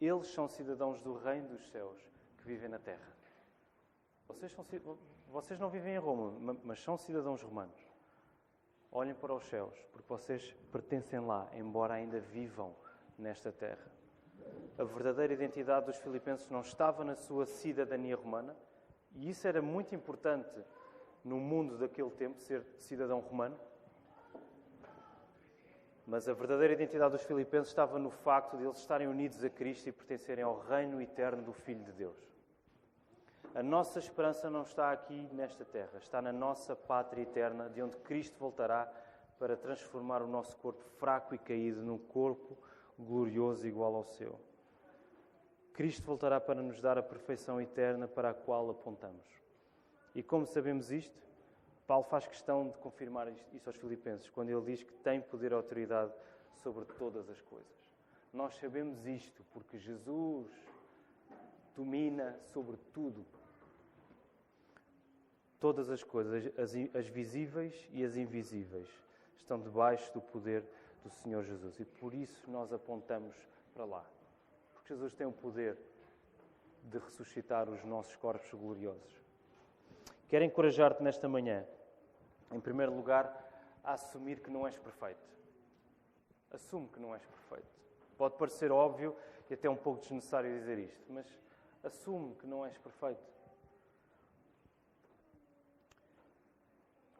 eles 0.00 0.26
são 0.28 0.48
cidadãos 0.48 1.00
do 1.00 1.14
Reino 1.14 1.48
dos 1.48 1.70
Céus 1.70 1.96
que 2.38 2.44
vivem 2.44 2.68
na 2.68 2.78
terra. 2.78 3.12
Vocês, 4.26 4.50
são, 4.52 4.66
vocês 5.28 5.60
não 5.60 5.70
vivem 5.70 5.94
em 5.94 5.98
Roma, 5.98 6.56
mas 6.64 6.82
são 6.82 6.96
cidadãos 6.96 7.42
romanos. 7.42 7.80
Olhem 8.90 9.14
para 9.14 9.32
os 9.32 9.44
céus, 9.44 9.74
porque 9.92 10.08
vocês 10.08 10.52
pertencem 10.72 11.20
lá, 11.20 11.48
embora 11.54 11.94
ainda 11.94 12.20
vivam 12.20 12.74
nesta 13.16 13.52
terra. 13.52 13.90
A 14.76 14.84
verdadeira 14.84 15.32
identidade 15.32 15.86
dos 15.86 15.98
filipenses 15.98 16.50
não 16.50 16.60
estava 16.60 17.04
na 17.04 17.14
sua 17.14 17.46
cidadania 17.46 18.16
romana, 18.16 18.56
e 19.14 19.30
isso 19.30 19.46
era 19.46 19.60
muito 19.60 19.94
importante 19.94 20.58
no 21.24 21.38
mundo 21.38 21.78
daquele 21.78 22.10
tempo, 22.10 22.40
ser 22.40 22.64
cidadão 22.78 23.20
romano. 23.20 23.58
Mas 26.06 26.28
a 26.28 26.32
verdadeira 26.32 26.74
identidade 26.74 27.12
dos 27.12 27.22
filipenses 27.22 27.68
estava 27.68 27.98
no 27.98 28.10
facto 28.10 28.56
de 28.56 28.64
eles 28.64 28.78
estarem 28.78 29.06
unidos 29.06 29.42
a 29.44 29.50
Cristo 29.50 29.88
e 29.88 29.92
pertencerem 29.92 30.44
ao 30.44 30.58
reino 30.58 31.00
eterno 31.00 31.42
do 31.42 31.52
Filho 31.52 31.84
de 31.84 31.92
Deus. 31.92 32.32
A 33.54 33.62
nossa 33.62 33.98
esperança 33.98 34.48
não 34.48 34.62
está 34.62 34.90
aqui 34.90 35.28
nesta 35.32 35.64
terra, 35.64 35.98
está 35.98 36.20
na 36.22 36.32
nossa 36.32 36.74
pátria 36.74 37.22
eterna, 37.22 37.68
de 37.68 37.82
onde 37.82 37.96
Cristo 37.98 38.38
voltará 38.38 38.90
para 39.38 39.56
transformar 39.56 40.22
o 40.22 40.26
nosso 40.26 40.56
corpo 40.56 40.82
fraco 40.98 41.34
e 41.34 41.38
caído 41.38 41.82
num 41.82 41.98
corpo 41.98 42.56
glorioso 42.98 43.66
igual 43.66 43.94
ao 43.94 44.04
seu. 44.04 44.40
Cristo 45.72 46.04
voltará 46.04 46.40
para 46.40 46.62
nos 46.62 46.80
dar 46.80 46.98
a 46.98 47.02
perfeição 47.02 47.60
eterna 47.60 48.06
para 48.06 48.30
a 48.30 48.34
qual 48.34 48.70
apontamos. 48.70 49.26
E 50.14 50.22
como 50.22 50.46
sabemos 50.46 50.90
isto, 50.90 51.22
Paulo 51.86 52.04
faz 52.04 52.26
questão 52.26 52.68
de 52.68 52.78
confirmar 52.78 53.28
isto 53.52 53.68
aos 53.68 53.76
Filipenses, 53.76 54.30
quando 54.30 54.50
ele 54.50 54.62
diz 54.62 54.82
que 54.82 54.92
tem 54.94 55.20
poder 55.20 55.52
e 55.52 55.54
autoridade 55.54 56.12
sobre 56.54 56.84
todas 56.84 57.28
as 57.28 57.40
coisas. 57.40 57.92
Nós 58.32 58.54
sabemos 58.56 59.06
isto 59.06 59.44
porque 59.52 59.78
Jesus 59.78 60.48
domina 61.76 62.38
sobre 62.52 62.76
tudo. 62.92 63.24
Todas 65.58 65.90
as 65.90 66.02
coisas, 66.02 66.46
as, 66.58 66.72
as 66.94 67.06
visíveis 67.06 67.88
e 67.92 68.04
as 68.04 68.16
invisíveis, 68.16 68.88
estão 69.36 69.60
debaixo 69.60 70.12
do 70.12 70.20
poder 70.20 70.64
do 71.02 71.10
Senhor 71.10 71.44
Jesus. 71.44 71.78
E 71.80 71.84
por 71.84 72.14
isso 72.14 72.50
nós 72.50 72.72
apontamos 72.72 73.34
para 73.74 73.84
lá. 73.84 74.04
Jesus 74.92 75.14
tem 75.14 75.26
o 75.26 75.32
poder 75.32 75.78
de 76.82 76.98
ressuscitar 76.98 77.66
os 77.70 77.82
nossos 77.82 78.14
corpos 78.16 78.52
gloriosos. 78.52 79.22
Quero 80.28 80.44
encorajar-te 80.44 81.02
nesta 81.02 81.26
manhã, 81.26 81.66
em 82.50 82.60
primeiro 82.60 82.94
lugar, 82.94 83.26
a 83.82 83.94
assumir 83.94 84.40
que 84.40 84.50
não 84.50 84.66
és 84.66 84.76
perfeito. 84.76 85.26
Assume 86.50 86.88
que 86.88 87.00
não 87.00 87.14
és 87.14 87.24
perfeito. 87.24 87.72
Pode 88.18 88.36
parecer 88.36 88.70
óbvio 88.70 89.16
e 89.48 89.54
até 89.54 89.68
um 89.70 89.76
pouco 89.76 90.00
desnecessário 90.00 90.52
dizer 90.52 90.78
isto, 90.78 91.02
mas 91.08 91.26
assume 91.82 92.34
que 92.34 92.46
não 92.46 92.66
és 92.66 92.76
perfeito. 92.76 93.32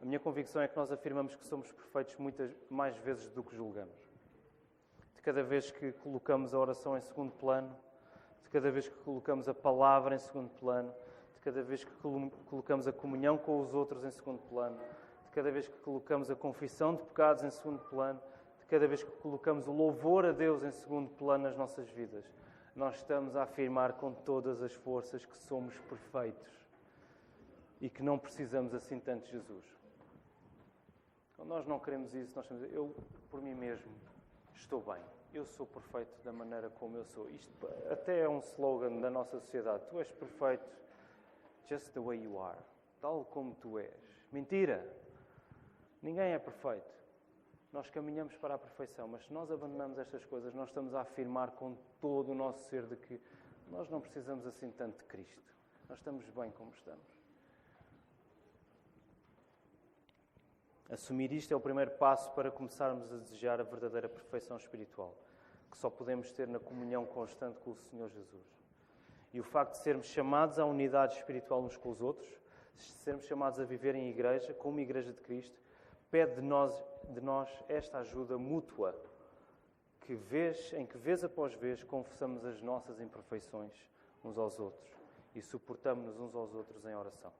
A 0.03 0.05
minha 0.05 0.21
convicção 0.21 0.61
é 0.61 0.69
que 0.69 0.77
nós 0.77 0.93
afirmamos 0.93 1.35
que 1.35 1.47
somos 1.47 1.73
perfeitos 1.73 2.17
muitas 2.19 2.55
mais 2.69 2.95
vezes 2.99 3.31
do 3.31 3.43
que 3.43 3.57
julgamos. 3.57 4.02
De 5.23 5.25
cada 5.25 5.45
vez 5.45 5.71
que 5.71 5.93
colocamos 5.93 6.53
a 6.53 6.59
oração 6.59 6.99
em 6.99 7.01
segundo 7.01 7.31
plano, 7.31 7.73
de 8.43 8.51
cada 8.51 8.73
vez 8.73 8.89
que 8.89 8.97
colocamos 9.05 9.49
a 9.49 9.55
palavra 9.55 10.17
em 10.17 10.19
segundo 10.19 10.51
plano, 10.59 10.93
cada 11.43 11.63
vez 11.63 11.85
que 11.85 11.93
colocamos 12.47 12.87
a 12.87 12.93
comunhão 12.93 13.37
com 13.37 13.61
os 13.61 13.75
outros 13.75 14.05
em 14.05 14.11
segundo 14.11 14.41
plano, 14.49 14.77
de 15.25 15.31
cada 15.33 15.51
vez 15.51 15.67
que 15.67 15.77
colocamos 15.79 16.31
a 16.31 16.37
confissão 16.37 16.95
de 16.95 17.03
pecados 17.03 17.43
em 17.43 17.51
segundo 17.51 17.81
plano, 17.85 18.21
de 18.61 18.67
cada 18.67 18.87
vez 18.87 19.03
que 19.03 19.11
colocamos 19.11 19.67
o 19.67 19.73
louvor 19.73 20.25
a 20.25 20.33
Deus 20.33 20.63
em 20.63 20.71
segundo 20.71 21.11
plano 21.11 21.45
nas 21.45 21.57
nossas 21.57 21.89
vidas, 21.91 22.25
nós 22.75 22.97
estamos 22.97 23.35
a 23.37 23.43
afirmar 23.43 23.95
com 23.95 24.13
todas 24.13 24.63
as 24.63 24.73
forças 24.73 25.27
que 25.27 25.37
somos 25.37 25.77
perfeitos 25.89 26.49
e 27.81 27.91
que 27.91 28.03
não 28.03 28.19
precisamos 28.19 28.73
assim 28.73 29.01
tanto 29.01 29.27
de 29.27 29.33
Jesus. 29.33 29.65
Quando 31.37 31.49
nós 31.49 31.67
não 31.67 31.81
queremos 31.81 32.15
isso, 32.15 32.37
nós 32.37 32.45
estamos 32.45 32.73
eu, 32.73 32.95
por 33.29 33.43
mim 33.43 33.55
mesmo, 33.55 33.91
estou 34.55 34.81
bem. 34.81 35.03
Eu 35.33 35.47
sou 35.47 35.67
perfeito 35.67 36.23
da 36.23 36.33
maneira 36.33 36.69
como 36.71 36.97
eu 36.97 37.05
sou. 37.05 37.29
Isto 37.31 37.51
até 37.91 38.21
é 38.21 38.29
um 38.29 38.39
slogan 38.39 39.01
da 39.01 39.11
nossa 39.11 39.41
sociedade. 39.41 39.85
Tu 39.89 39.99
és 39.99 40.11
perfeito 40.13 40.65
just 41.69 41.93
the 41.93 42.01
way 42.01 42.23
you 42.23 42.39
are, 42.39 42.59
tal 43.01 43.25
como 43.25 43.55
tu 43.55 43.79
és. 43.79 43.95
Mentira! 44.31 44.87
Ninguém 46.03 46.33
é 46.33 46.39
perfeito. 46.39 46.93
Nós 47.73 47.89
caminhamos 47.89 48.37
para 48.37 48.55
a 48.55 48.59
perfeição, 48.59 49.09
mas 49.09 49.25
se 49.25 49.33
nós 49.33 49.51
abandonamos 49.51 49.99
estas 49.99 50.25
coisas, 50.27 50.53
nós 50.53 50.69
estamos 50.69 50.95
a 50.95 51.01
afirmar 51.01 51.53
com 51.53 51.77
todo 52.01 52.33
o 52.33 52.35
nosso 52.35 52.69
ser 52.69 52.87
de 52.87 52.97
que 52.97 53.21
nós 53.71 53.89
não 53.89 54.01
precisamos 54.01 54.47
assim 54.47 54.71
tanto 54.73 54.99
de 54.99 55.05
Cristo. 55.05 55.55
Nós 55.89 55.99
estamos 55.99 56.29
bem 56.31 56.51
como 56.51 56.71
estamos. 56.73 57.12
Assumir 60.93 61.33
isto 61.33 61.55
é 61.55 61.57
o 61.57 61.61
primeiro 61.61 61.93
passo 61.93 62.31
para 62.33 62.51
começarmos 62.51 63.11
a 63.11 63.17
desejar 63.17 63.59
a 63.59 63.65
verdadeira 63.65 64.11
perfeição 64.11 64.59
espiritual, 64.59 65.17
que 65.71 65.79
só 65.79 65.89
podemos 65.89 66.31
ter 66.33 66.47
na 66.47 66.59
comunhão 66.59 67.07
constante 67.07 67.59
com 67.61 67.71
o 67.71 67.77
Senhor 67.77 68.11
Jesus. 68.11 68.47
E 69.33 69.41
o 69.41 69.43
facto 69.43 69.73
de 69.73 69.79
sermos 69.79 70.07
chamados 70.09 70.59
à 70.59 70.67
unidade 70.67 71.17
espiritual 71.17 71.63
uns 71.63 71.79
com 71.79 71.89
os 71.89 72.03
outros, 72.03 72.29
sermos 72.77 73.25
chamados 73.25 73.59
a 73.59 73.65
viver 73.65 73.95
em 73.95 74.11
igreja, 74.11 74.53
como 74.53 74.81
igreja 74.81 75.15
de 75.15 75.23
Cristo, 75.23 75.59
pede 76.11 76.35
de 76.35 76.43
nós, 76.43 76.85
de 77.09 77.23
nós 77.23 77.49
esta 77.71 78.01
ajuda 78.01 78.37
mútua, 78.37 78.95
que 80.03 80.15
vez, 80.15 80.75
em 80.75 80.85
que 80.85 80.99
vez 80.99 81.25
após 81.25 81.55
vez 81.55 81.83
confessamos 81.83 82.45
as 82.45 82.61
nossas 82.61 83.01
imperfeições 83.01 83.73
uns 84.23 84.37
aos 84.37 84.61
outros 84.61 84.93
e 85.35 85.41
suportamos-nos 85.41 86.21
uns 86.21 86.35
aos 86.35 86.55
outros 86.55 86.85
em 86.85 86.95
oração. 86.95 87.33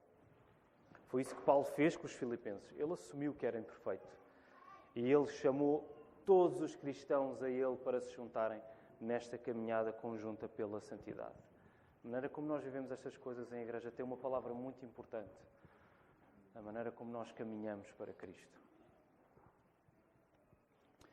Foi 1.13 1.21
isso 1.21 1.35
que 1.35 1.43
Paulo 1.43 1.63
fez 1.63 1.95
com 1.95 2.07
os 2.07 2.11
filipenses. 2.11 2.71
Ele 2.71 2.91
assumiu 2.91 3.35
que 3.35 3.45
era 3.45 3.59
imperfeito. 3.59 4.09
E 4.95 5.11
ele 5.11 5.27
chamou 5.27 5.87
todos 6.25 6.59
os 6.59 6.75
cristãos 6.75 7.43
a 7.43 7.47
ele 7.47 7.77
para 7.77 8.01
se 8.01 8.09
juntarem 8.15 8.59
nesta 8.99 9.37
caminhada 9.37 9.93
conjunta 9.93 10.49
pela 10.49 10.81
santidade. 10.81 11.37
A 12.03 12.07
maneira 12.07 12.29
como 12.29 12.47
nós 12.47 12.63
vivemos 12.63 12.91
estas 12.91 13.15
coisas 13.15 13.53
em 13.53 13.61
igreja 13.61 13.91
tem 13.91 14.03
uma 14.03 14.17
palavra 14.17 14.55
muito 14.55 14.83
importante. 14.83 15.29
A 16.55 16.61
maneira 16.63 16.91
como 16.91 17.11
nós 17.11 17.31
caminhamos 17.31 17.91
para 17.91 18.11
Cristo. 18.11 18.59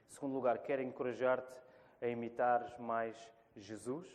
Em 0.09 0.14
segundo 0.14 0.32
lugar, 0.32 0.62
quero 0.62 0.80
encorajar-te 0.80 1.61
a 2.01 2.09
imitares 2.09 2.74
mais 2.78 3.14
Jesus, 3.55 4.09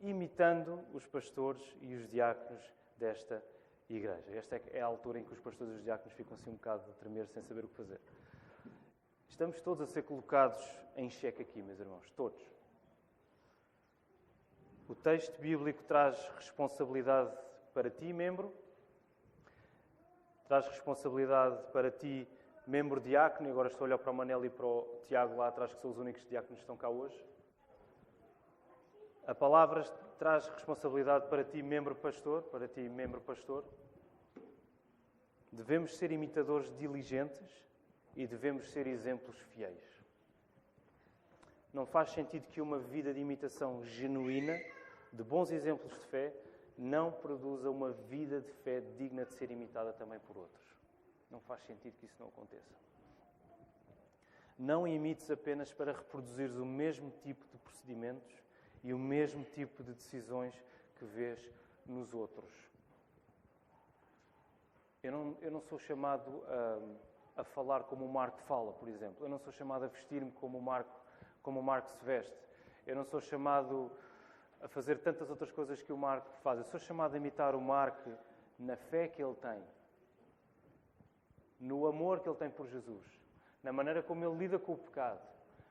imitando 0.00 0.80
os 0.92 1.04
pastores 1.06 1.76
e 1.80 1.96
os 1.96 2.08
diáconos 2.08 2.62
desta 2.96 3.34
igreja. 3.34 3.57
Esta 4.34 4.60
é 4.70 4.82
a 4.82 4.86
altura 4.86 5.18
em 5.18 5.24
que 5.24 5.32
os 5.32 5.40
pastores 5.40 5.72
e 5.72 5.76
os 5.76 5.82
diáconos 5.82 6.12
ficam 6.12 6.34
assim 6.34 6.50
um 6.50 6.54
bocado 6.54 6.84
a 6.90 6.94
tremer 6.94 7.26
sem 7.26 7.42
saber 7.42 7.64
o 7.64 7.68
que 7.68 7.74
fazer. 7.74 7.98
Estamos 9.26 9.62
todos 9.62 9.82
a 9.82 9.86
ser 9.86 10.02
colocados 10.02 10.62
em 10.94 11.08
xeque 11.08 11.40
aqui, 11.40 11.62
meus 11.62 11.80
irmãos, 11.80 12.10
todos. 12.10 12.38
O 14.86 14.94
texto 14.94 15.40
bíblico 15.40 15.82
traz 15.84 16.18
responsabilidade 16.36 17.34
para 17.72 17.88
ti, 17.88 18.12
membro, 18.12 18.52
traz 20.46 20.66
responsabilidade 20.68 21.62
para 21.72 21.90
ti, 21.90 22.28
membro 22.66 23.00
diácono, 23.00 23.48
e 23.48 23.52
agora 23.52 23.68
estou 23.68 23.84
a 23.84 23.88
olhar 23.88 23.98
para 23.98 24.10
o 24.10 24.14
Manel 24.14 24.44
e 24.44 24.50
para 24.50 24.66
o 24.66 25.02
Tiago 25.06 25.36
lá 25.36 25.48
atrás, 25.48 25.72
que 25.72 25.80
são 25.80 25.90
os 25.90 25.98
únicos 25.98 26.26
diáconos 26.28 26.58
que 26.58 26.62
estão 26.62 26.76
cá 26.76 26.90
hoje. 26.90 27.18
A 29.26 29.34
palavra 29.34 29.82
traz 30.18 30.48
responsabilidade 30.48 31.28
para 31.28 31.44
ti, 31.44 31.62
membro 31.62 31.94
pastor, 31.94 32.42
para 32.44 32.66
ti, 32.66 32.80
membro 32.80 33.20
pastor. 33.20 33.64
Devemos 35.52 35.96
ser 35.96 36.10
imitadores 36.10 36.76
diligentes 36.76 37.64
e 38.16 38.26
devemos 38.26 38.68
ser 38.70 38.86
exemplos 38.86 39.38
fiéis. 39.54 40.04
Não 41.72 41.86
faz 41.86 42.10
sentido 42.10 42.48
que 42.48 42.60
uma 42.60 42.78
vida 42.78 43.14
de 43.14 43.20
imitação 43.20 43.84
genuína, 43.84 44.60
de 45.12 45.22
bons 45.22 45.52
exemplos 45.52 45.92
de 45.92 46.06
fé, 46.06 46.34
não 46.76 47.12
produza 47.12 47.70
uma 47.70 47.92
vida 47.92 48.40
de 48.40 48.50
fé 48.52 48.80
digna 48.96 49.24
de 49.24 49.34
ser 49.34 49.50
imitada 49.50 49.92
também 49.92 50.18
por 50.20 50.36
outros. 50.36 50.66
Não 51.30 51.40
faz 51.40 51.62
sentido 51.62 51.96
que 51.98 52.06
isso 52.06 52.16
não 52.18 52.28
aconteça. 52.28 52.74
Não 54.58 54.86
imites 54.86 55.30
apenas 55.30 55.72
para 55.72 55.92
reproduzires 55.92 56.56
o 56.56 56.66
mesmo 56.66 57.12
tipo 57.22 57.46
de 57.48 57.58
procedimentos 57.58 58.47
e 58.82 58.92
o 58.92 58.98
mesmo 58.98 59.44
tipo 59.44 59.82
de 59.82 59.92
decisões 59.92 60.54
que 60.96 61.04
vês 61.04 61.40
nos 61.86 62.12
outros. 62.12 62.52
Eu 65.02 65.12
não, 65.12 65.36
eu 65.40 65.50
não 65.50 65.60
sou 65.60 65.78
chamado 65.78 66.42
a, 67.36 67.40
a 67.42 67.44
falar 67.44 67.84
como 67.84 68.04
o 68.04 68.12
Marco 68.12 68.38
fala, 68.42 68.72
por 68.72 68.88
exemplo. 68.88 69.24
Eu 69.24 69.28
não 69.28 69.38
sou 69.38 69.52
chamado 69.52 69.84
a 69.84 69.88
vestir-me 69.88 70.30
como 70.32 70.58
o 70.58 70.62
Marco, 70.62 71.00
como 71.42 71.60
o 71.60 71.62
Marco 71.62 71.88
se 71.90 72.04
veste. 72.04 72.36
Eu 72.86 72.96
não 72.96 73.04
sou 73.04 73.20
chamado 73.20 73.90
a 74.60 74.68
fazer 74.68 74.98
tantas 74.98 75.30
outras 75.30 75.52
coisas 75.52 75.82
que 75.82 75.92
o 75.92 75.96
Marco 75.96 76.28
faz. 76.42 76.58
Eu 76.58 76.64
sou 76.64 76.80
chamado 76.80 77.14
a 77.14 77.16
imitar 77.16 77.54
o 77.54 77.60
Marco 77.60 78.12
na 78.58 78.76
fé 78.76 79.06
que 79.06 79.22
ele 79.22 79.34
tem, 79.36 79.62
no 81.60 81.86
amor 81.86 82.20
que 82.20 82.28
ele 82.28 82.36
tem 82.36 82.50
por 82.50 82.66
Jesus, 82.66 83.04
na 83.62 83.72
maneira 83.72 84.02
como 84.02 84.24
ele 84.24 84.36
lida 84.36 84.58
com 84.58 84.72
o 84.72 84.78
pecado, 84.78 85.20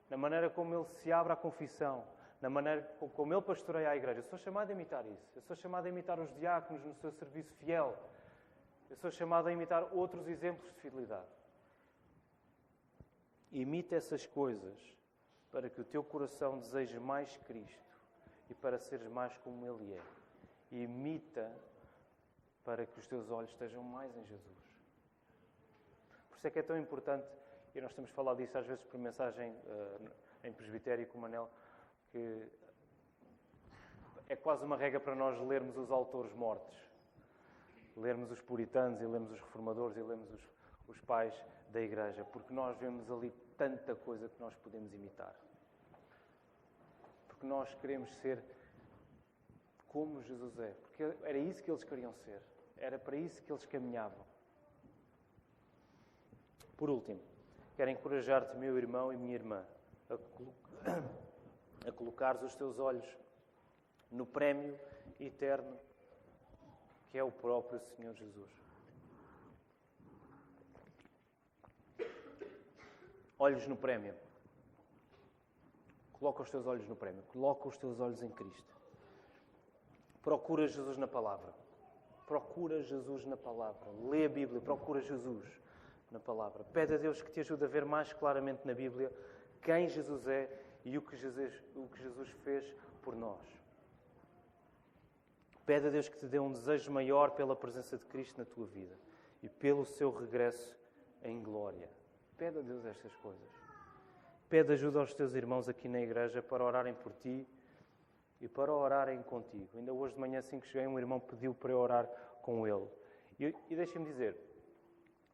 na 0.10 0.16
maneira 0.16 0.50
como 0.50 0.74
ele 0.74 0.86
se 0.86 1.12
abre 1.12 1.34
à 1.34 1.36
confissão, 1.36 2.06
na 2.42 2.50
maneira 2.50 2.84
como 3.16 3.34
ele 3.34 3.42
pastoreia 3.42 3.90
a 3.90 3.96
igreja. 3.96 4.20
Eu 4.20 4.24
sou 4.24 4.38
chamado 4.38 4.70
a 4.70 4.74
imitar 4.74 5.06
isso. 5.08 5.32
Eu 5.36 5.42
sou 5.42 5.56
chamado 5.56 5.86
a 5.86 5.90
imitar 5.90 6.20
os 6.20 6.34
diáconos 6.36 6.84
no 6.84 6.94
seu 6.96 7.12
serviço 7.12 7.54
fiel. 7.56 7.98
Eu 8.90 8.96
sou 8.96 9.12
chamado 9.12 9.48
a 9.48 9.52
imitar 9.52 9.84
outros 9.94 10.28
exemplos 10.28 10.72
de 10.72 10.80
fidelidade. 10.80 11.28
Imita 13.52 13.96
essas 13.96 14.26
coisas 14.26 14.94
para 15.52 15.70
que 15.70 15.82
o 15.82 15.84
teu 15.84 16.04
coração 16.04 16.60
deseje 16.60 17.00
mais 17.00 17.36
Cristo 17.38 17.98
e 18.50 18.54
para 18.54 18.78
seres 18.78 19.08
mais 19.08 19.36
como 19.40 19.66
Ele 19.66 19.94
é. 19.94 20.02
Imita 20.72 21.52
para 22.64 22.86
que 22.86 23.00
os 23.00 23.08
teus 23.08 23.32
olhos 23.32 23.50
estejam 23.52 23.82
mais 23.82 24.16
em 24.16 24.26
Jesus. 24.26 24.58
Por 26.30 26.38
isso 26.38 26.48
é 26.48 26.50
que 26.50 26.60
é 26.60 26.64
tão 26.64 26.78
importante, 26.78 27.26
e 27.74 27.82
nós 27.82 27.94
temos 27.94 28.10
falado 28.12 28.38
disso 28.38 28.58
às 28.58 28.68
vezes 28.68 28.84
por 28.84 29.00
mensagem 29.00 29.52
uh, 29.52 30.12
em 30.44 30.52
presbitério 30.52 31.08
com 31.08 31.18
o 31.18 31.22
Manel, 31.22 31.50
que 32.12 32.48
é 34.30 34.36
quase 34.36 34.64
uma 34.64 34.78
regra 34.78 35.00
para 35.00 35.16
nós 35.16 35.40
lermos 35.48 35.78
os 35.78 35.92
autores 35.92 36.34
mortos. 36.34 36.78
Lermos 37.96 38.32
os 38.32 38.42
puritanos 38.42 39.02
e 39.02 39.06
lermos 39.06 39.32
os 39.32 39.40
reformadores 39.40 39.98
e 39.98 40.02
lermos 40.02 40.30
os, 40.32 40.42
os 40.88 41.02
pais 41.02 41.34
da 41.70 41.82
igreja, 41.82 42.24
porque 42.26 42.54
nós 42.54 42.78
vemos 42.78 43.10
ali 43.10 43.34
tanta 43.58 43.96
coisa 43.96 44.30
que 44.30 44.40
nós 44.40 44.56
podemos 44.56 44.94
imitar. 44.94 45.34
Porque 47.28 47.46
nós 47.46 47.74
queremos 47.76 48.10
ser 48.18 48.44
como 49.88 50.22
Jesus 50.22 50.60
é. 50.60 50.72
Porque 50.82 51.04
era 51.24 51.38
isso 51.38 51.64
que 51.64 51.72
eles 51.72 51.84
queriam 51.84 52.14
ser. 52.14 52.42
Era 52.78 53.00
para 53.00 53.16
isso 53.16 53.42
que 53.44 53.52
eles 53.52 53.66
caminhavam. 53.66 54.26
Por 56.76 56.90
último, 56.90 57.20
quero 57.76 57.90
encorajar-te, 57.90 58.56
meu 58.56 58.78
irmão 58.78 59.12
e 59.12 59.18
minha 59.18 59.34
irmã, 59.34 59.66
a 60.10 60.18
a 61.88 61.92
colocares 61.92 62.42
os 62.44 62.56
teus 62.56 62.80
olhos 62.80 63.08
no 64.12 64.26
prémio 64.26 64.78
eterno 65.20 65.78
que 67.10 67.18
é 67.18 67.24
o 67.24 67.32
próprio 67.32 67.80
Senhor 67.80 68.14
Jesus. 68.14 68.52
Olhos 73.40 73.68
no 73.68 73.76
prémio. 73.76 74.14
Coloca 76.14 76.42
os 76.42 76.50
teus 76.50 76.66
olhos 76.66 76.88
no 76.88 76.96
prémio. 76.96 77.24
Coloca 77.24 77.68
os 77.68 77.78
teus 77.78 78.00
olhos 78.00 78.22
em 78.22 78.30
Cristo. 78.30 78.76
Procura 80.22 80.68
Jesus 80.68 80.98
na 80.98 81.08
palavra. 81.08 81.54
Procura 82.26 82.82
Jesus 82.82 83.26
na 83.26 83.38
palavra. 83.38 83.90
Lê 84.10 84.26
a 84.26 84.30
Bíblia. 84.30 84.60
Procura 84.60 85.00
Jesus 85.00 85.46
na 86.12 86.20
palavra. 86.20 86.64
Pede 86.66 86.96
a 86.96 86.98
Deus 86.98 87.22
que 87.22 87.32
te 87.32 87.40
ajude 87.40 87.64
a 87.64 87.68
ver 87.68 87.86
mais 87.86 88.12
claramente 88.12 88.66
na 88.66 88.74
Bíblia 88.74 89.12
quem 89.62 89.88
Jesus 89.88 90.28
é 90.28 90.67
e 90.88 90.98
o 90.98 91.02
que 91.02 91.18
Jesus, 91.18 91.54
o 91.76 91.86
que 91.90 92.02
Jesus 92.02 92.30
fez 92.46 92.74
por 93.02 93.14
nós. 93.14 93.46
Pede 95.66 95.88
a 95.88 95.90
Deus 95.90 96.08
que 96.08 96.18
te 96.18 96.26
dê 96.26 96.40
um 96.40 96.50
desejo 96.50 96.90
maior 96.90 97.32
pela 97.32 97.58
presença 97.58 97.98
de 97.98 98.06
Cristo 98.06 98.38
na 98.38 98.46
tua 98.46 98.66
vida 98.66 98.98
e 99.44 99.50
pelo 99.50 99.84
seu 99.84 100.10
regresso 100.10 100.80
em 101.22 101.44
glória. 101.44 101.90
Pede 102.38 102.60
a 102.60 102.62
Deus 102.62 102.86
estas 102.86 103.14
coisas. 103.18 103.50
Pede 104.48 104.72
ajuda 104.72 105.02
aos 105.02 105.14
teus 105.14 105.36
irmãos 105.36 105.68
aqui 105.68 105.90
na 105.90 106.00
igreja 106.00 106.42
para 106.42 106.64
orarem 106.64 106.94
por 106.94 107.12
ti 107.12 107.46
e 108.40 108.48
para 108.48 108.72
orarem 108.74 109.22
contigo. 109.24 109.68
Ainda 109.76 109.92
hoje 109.92 110.14
de 110.14 110.22
manhã, 110.22 110.40
assim 110.40 110.58
que 110.58 110.68
cheguei, 110.68 110.88
um 110.88 110.98
irmão 110.98 111.20
pediu 111.20 111.54
para 111.54 111.74
eu 111.74 111.80
orar 111.80 112.08
com 112.42 112.66
ele. 112.66 112.88
E, 113.38 113.54
e 113.70 113.76
deixem-me 113.76 114.06
dizer, 114.06 114.38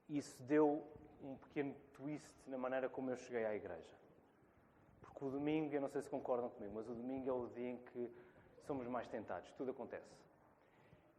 isso 0.09 0.41
deu 0.41 0.83
um 1.21 1.35
pequeno 1.35 1.75
twist 1.93 2.33
na 2.47 2.57
maneira 2.57 2.89
como 2.89 3.11
eu 3.11 3.17
cheguei 3.17 3.45
à 3.45 3.55
igreja. 3.55 4.02
Porque 5.13 5.25
o 5.25 5.29
domingo, 5.29 5.73
eu 5.73 5.81
não 5.81 5.87
sei 5.87 6.01
se 6.01 6.09
concordam 6.09 6.49
comigo, 6.49 6.73
mas 6.75 6.89
o 6.89 6.93
domingo 6.93 7.29
é 7.29 7.33
o 7.33 7.47
dia 7.47 7.69
em 7.69 7.77
que 7.77 8.11
somos 8.65 8.87
mais 8.87 9.07
tentados, 9.07 9.51
tudo 9.53 9.71
acontece. 9.71 10.11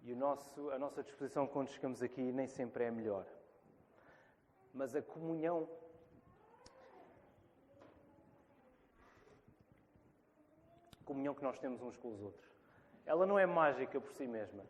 E 0.03 0.12
o 0.12 0.16
nosso, 0.16 0.70
a 0.70 0.78
nossa 0.78 1.03
disposição 1.03 1.47
quando 1.47 1.68
chegamos 1.68 2.03
aqui 2.03 2.20
nem 2.32 2.47
sempre 2.47 2.84
é 2.84 2.88
a 2.88 2.92
melhor. 2.92 3.24
Mas 4.72 4.95
a 4.97 5.03
comunhão 5.03 5.68
comunhão 11.05 11.34
que 11.34 11.42
nós 11.42 11.59
temos 11.59 11.82
uns 11.82 11.97
com 11.97 12.12
os 12.12 12.20
outros. 12.20 12.51
Ela 13.07 13.26
não 13.26 13.38
é 13.38 13.47
mágica 13.47 14.01
por 14.01 14.11
si 14.12 14.26
mesma, 14.26 14.64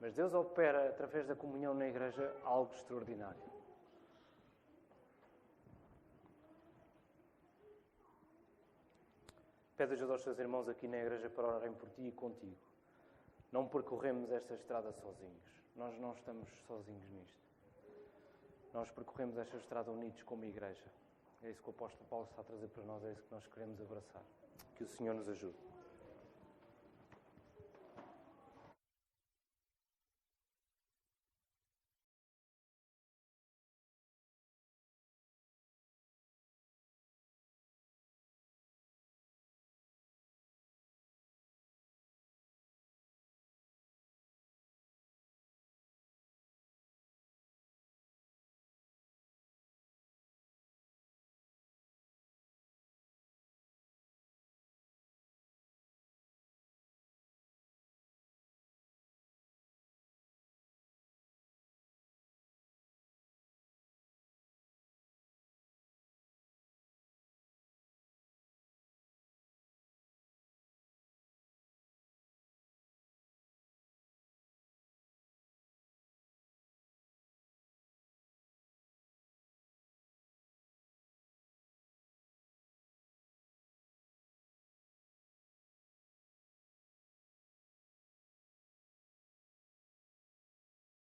mas 0.00 0.14
Deus 0.14 0.32
opera 0.34 0.88
através 0.88 1.26
da 1.26 1.36
comunhão 1.36 1.74
na 1.74 1.86
igreja 1.86 2.34
algo 2.42 2.72
extraordinário. 2.74 3.47
Pede 9.78 9.92
ajuda 9.92 10.14
aos 10.14 10.24
teus 10.24 10.36
irmãos 10.40 10.68
aqui 10.68 10.88
na 10.88 10.98
igreja 10.98 11.30
para 11.30 11.46
orarem 11.46 11.72
por 11.72 11.88
ti 11.90 12.08
e 12.08 12.10
contigo. 12.10 12.56
Não 13.52 13.68
percorremos 13.68 14.28
esta 14.32 14.52
estrada 14.52 14.90
sozinhos. 14.90 15.44
Nós 15.76 15.96
não 16.00 16.12
estamos 16.14 16.48
sozinhos 16.66 17.08
nisto. 17.10 17.38
Nós 18.74 18.90
percorremos 18.90 19.38
esta 19.38 19.56
estrada 19.56 19.92
unidos 19.92 20.20
como 20.24 20.44
igreja. 20.44 20.82
É 21.44 21.50
isso 21.50 21.62
que 21.62 21.68
o 21.68 21.70
apóstolo 21.70 22.04
Paulo 22.10 22.26
está 22.28 22.40
a 22.40 22.44
trazer 22.44 22.66
para 22.66 22.82
nós, 22.82 23.04
é 23.04 23.12
isso 23.12 23.22
que 23.22 23.32
nós 23.32 23.46
queremos 23.46 23.80
abraçar. 23.80 24.22
Que 24.74 24.82
o 24.82 24.88
Senhor 24.88 25.14
nos 25.14 25.28
ajude. 25.28 25.56